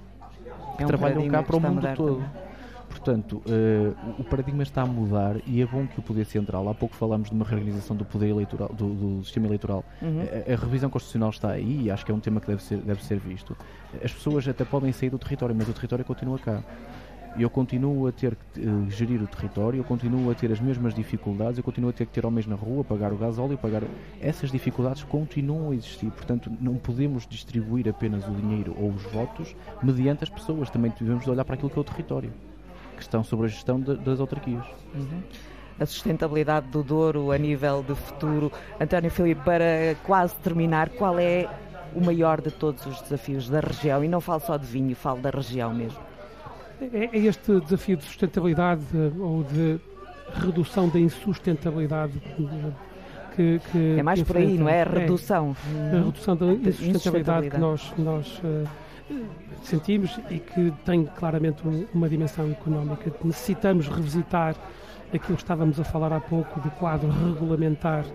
Que 0.77 0.83
é 0.83 0.85
um 0.85 0.87
trabalham 0.87 1.27
cá 1.27 1.41
para 1.41 1.55
o 1.55 1.59
mundo 1.59 1.87
todo. 1.95 2.15
Também. 2.17 2.50
Portanto, 2.91 3.41
uh, 3.47 3.95
o 4.19 4.23
paradigma 4.23 4.63
está 4.63 4.81
a 4.81 4.85
mudar 4.85 5.37
e 5.47 5.61
é 5.61 5.65
bom 5.65 5.87
que 5.87 5.97
o 5.97 6.01
Poder 6.01 6.25
Central, 6.25 6.67
há 6.67 6.73
pouco 6.73 6.93
falamos 6.93 7.29
de 7.29 7.35
uma 7.35 7.45
reorganização 7.45 7.95
do 7.95 8.03
poder 8.03 8.27
eleitoral, 8.27 8.69
do, 8.73 8.93
do 8.93 9.23
sistema 9.23 9.47
eleitoral, 9.47 9.85
uhum. 10.01 10.21
a, 10.21 10.51
a, 10.51 10.55
revisão 10.57 10.89
constitucional 10.89 11.29
está 11.29 11.51
aí 11.51 11.83
e 11.83 11.89
acho 11.91 12.05
que 12.05 12.11
é 12.11 12.15
um 12.15 12.19
tema 12.19 12.41
que 12.41 12.47
deve 12.47 12.61
ser, 12.61 12.77
deve 12.79 13.03
ser 13.03 13.17
visto. 13.17 13.55
As 14.03 14.11
pessoas 14.11 14.45
até 14.45 14.65
podem 14.65 14.91
sair 14.91 15.09
do 15.09 15.17
território, 15.17 15.55
mas 15.55 15.69
o 15.69 15.73
território 15.73 16.03
continua 16.03 16.37
cá. 16.37 16.61
Eu 17.39 17.49
continuo 17.49 18.07
a 18.07 18.11
ter 18.11 18.35
que 18.35 18.59
uh, 18.59 18.91
gerir 18.91 19.23
o 19.23 19.27
território, 19.27 19.79
eu 19.79 19.85
continuo 19.85 20.29
a 20.29 20.35
ter 20.35 20.51
as 20.51 20.59
mesmas 20.59 20.93
dificuldades, 20.93 21.57
eu 21.57 21.63
continuo 21.63 21.91
a 21.91 21.93
ter 21.93 22.05
que 22.05 22.11
ter 22.11 22.25
homens 22.25 22.45
na 22.45 22.55
rua, 22.55 22.83
pagar 22.83 23.13
o 23.13 23.17
gás 23.17 23.39
óleo, 23.39 23.57
pagar. 23.57 23.83
Essas 24.19 24.51
dificuldades 24.51 25.01
continuam 25.03 25.71
a 25.71 25.75
existir, 25.75 26.11
portanto, 26.11 26.51
não 26.59 26.75
podemos 26.75 27.25
distribuir 27.25 27.87
apenas 27.87 28.27
o 28.27 28.31
dinheiro 28.31 28.75
ou 28.77 28.89
os 28.89 29.03
votos 29.03 29.55
mediante 29.81 30.25
as 30.25 30.29
pessoas, 30.29 30.69
também 30.69 30.91
devemos 30.99 31.25
olhar 31.25 31.45
para 31.45 31.55
aquilo 31.55 31.69
que 31.69 31.77
é 31.77 31.81
o 31.81 31.85
território 31.85 32.50
questão 33.01 33.23
sobre 33.23 33.47
a 33.47 33.49
gestão 33.49 33.79
de, 33.79 33.95
das 33.97 34.19
autarquias. 34.19 34.65
Uhum. 34.93 35.21
A 35.79 35.85
sustentabilidade 35.85 36.67
do 36.67 36.83
Douro 36.83 37.31
a 37.31 37.37
nível 37.37 37.83
de 37.83 37.95
futuro. 37.95 38.51
António 38.79 39.09
Filipe, 39.09 39.41
para 39.43 39.95
quase 40.03 40.35
terminar, 40.35 40.89
qual 40.89 41.17
é 41.17 41.49
o 41.95 42.03
maior 42.03 42.39
de 42.39 42.51
todos 42.51 42.85
os 42.85 43.01
desafios 43.01 43.49
da 43.49 43.59
região? 43.59 44.03
E 44.03 44.07
não 44.07 44.21
falo 44.21 44.41
só 44.41 44.57
de 44.57 44.65
vinho, 44.65 44.95
falo 44.95 45.19
da 45.21 45.31
região 45.31 45.73
mesmo. 45.73 45.99
É, 46.81 47.09
é 47.11 47.17
este 47.17 47.59
desafio 47.61 47.97
de 47.97 48.03
sustentabilidade 48.03 48.83
eh, 48.93 49.11
ou 49.19 49.43
de 49.43 49.79
redução 50.33 50.87
da 50.89 50.99
insustentabilidade 50.99 52.13
eh, 52.39 52.71
que, 53.35 53.61
que 53.71 53.99
é 53.99 54.03
mais 54.03 54.21
por 54.23 54.37
aí, 54.37 54.57
não 54.57 54.67
é? 54.67 54.81
A 54.81 54.85
redução. 54.85 55.55
É, 55.91 55.97
a 55.97 56.03
redução 56.03 56.35
da 56.35 56.45
insustentabilidade 56.47 57.49
que 57.49 57.57
nós, 57.57 57.93
nós 57.97 58.39
uh, 58.39 58.67
sentimos 59.63 60.19
e 60.29 60.39
que 60.39 60.73
tem 60.85 61.05
claramente 61.05 61.63
uma 61.93 62.09
dimensão 62.09 62.49
económica. 62.51 63.11
Necessitamos 63.23 63.87
revisitar 63.87 64.55
aquilo 65.13 65.35
que 65.35 65.43
estávamos 65.43 65.79
a 65.79 65.83
falar 65.83 66.13
há 66.13 66.19
pouco 66.19 66.59
do 66.59 66.69
quadro 66.71 67.09
regulamentar 67.09 68.05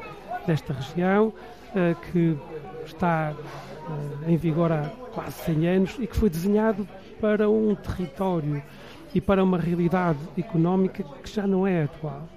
desta 0.47 0.73
região, 0.73 1.33
eh, 1.75 1.95
que 2.11 2.37
está 2.85 3.35
eh, 4.27 4.33
em 4.33 4.37
vigor 4.37 4.73
há 4.73 4.91
quase 5.13 5.33
100 5.45 5.69
anos 5.69 5.97
e 5.99 6.07
que 6.07 6.17
foi 6.17 6.31
desenhado 6.31 6.89
para 7.21 7.49
um 7.51 7.75
território 7.75 8.63
e 9.15 9.21
para 9.21 9.43
uma 9.43 9.59
realidade 9.59 10.19
económica 10.37 11.03
que 11.23 11.31
já 11.31 11.47
não 11.47 11.67
é 11.67 11.85
atual. 11.85 12.29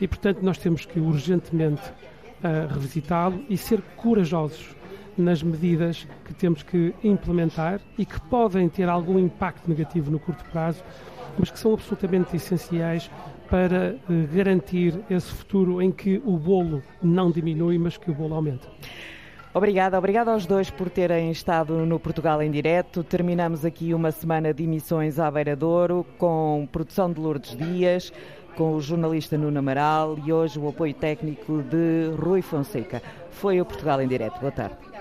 E, 0.00 0.08
portanto, 0.08 0.40
nós 0.42 0.58
temos 0.58 0.84
que 0.84 0.98
urgentemente 0.98 1.82
uh, 1.82 2.72
revisitá-lo 2.72 3.44
e 3.48 3.56
ser 3.56 3.80
corajosos 3.96 4.74
nas 5.16 5.42
medidas 5.42 6.06
que 6.24 6.34
temos 6.34 6.62
que 6.62 6.94
implementar 7.02 7.80
e 7.98 8.04
que 8.04 8.20
podem 8.22 8.68
ter 8.68 8.88
algum 8.88 9.18
impacto 9.18 9.68
negativo 9.68 10.10
no 10.10 10.18
curto 10.18 10.44
prazo, 10.50 10.82
mas 11.38 11.50
que 11.50 11.58
são 11.58 11.74
absolutamente 11.74 12.36
essenciais 12.36 13.10
para 13.48 13.94
eh, 13.94 13.96
garantir 14.32 14.94
esse 15.10 15.30
futuro 15.30 15.80
em 15.80 15.90
que 15.90 16.20
o 16.24 16.36
bolo 16.36 16.82
não 17.02 17.30
diminui, 17.30 17.78
mas 17.78 17.96
que 17.96 18.10
o 18.10 18.14
bolo 18.14 18.34
aumenta. 18.34 18.68
Obrigada, 19.52 19.96
obrigada 19.96 20.32
aos 20.32 20.46
dois 20.46 20.68
por 20.68 20.90
terem 20.90 21.30
estado 21.30 21.86
no 21.86 22.00
Portugal 22.00 22.42
em 22.42 22.50
direto. 22.50 23.04
Terminamos 23.04 23.64
aqui 23.64 23.94
uma 23.94 24.10
semana 24.10 24.52
de 24.52 24.64
emissões 24.64 25.20
à 25.20 25.30
Beira 25.30 25.54
Douro 25.54 26.04
com 26.18 26.68
produção 26.72 27.12
de 27.12 27.20
Lourdes 27.20 27.56
Dias, 27.56 28.12
com 28.56 28.74
o 28.74 28.80
jornalista 28.80 29.38
Nuno 29.38 29.60
Amaral 29.60 30.18
e 30.26 30.32
hoje 30.32 30.58
o 30.58 30.68
apoio 30.68 30.94
técnico 30.94 31.62
de 31.62 32.10
Rui 32.20 32.42
Fonseca. 32.42 33.00
Foi 33.30 33.60
o 33.60 33.64
Portugal 33.64 34.02
em 34.02 34.08
direto. 34.08 34.40
Boa 34.40 34.50
tarde. 34.50 34.93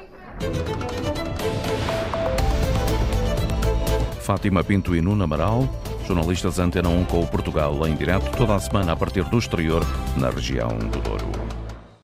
Fátima 4.21 4.63
Pinto 4.63 4.95
e 4.95 5.01
Nuno 5.01 5.23
Amaral, 5.23 5.67
jornalistas 6.07 6.57
Antena 6.57 6.89
1 6.89 7.05
com 7.05 7.21
o 7.21 7.27
Portugal 7.27 7.85
em 7.87 7.95
direto 7.95 8.35
toda 8.37 8.55
a 8.55 8.59
semana 8.59 8.93
a 8.93 8.95
partir 8.95 9.23
do 9.25 9.37
exterior 9.37 9.85
na 10.17 10.29
região 10.29 10.69
do 10.69 10.99
Douro. 11.01 11.42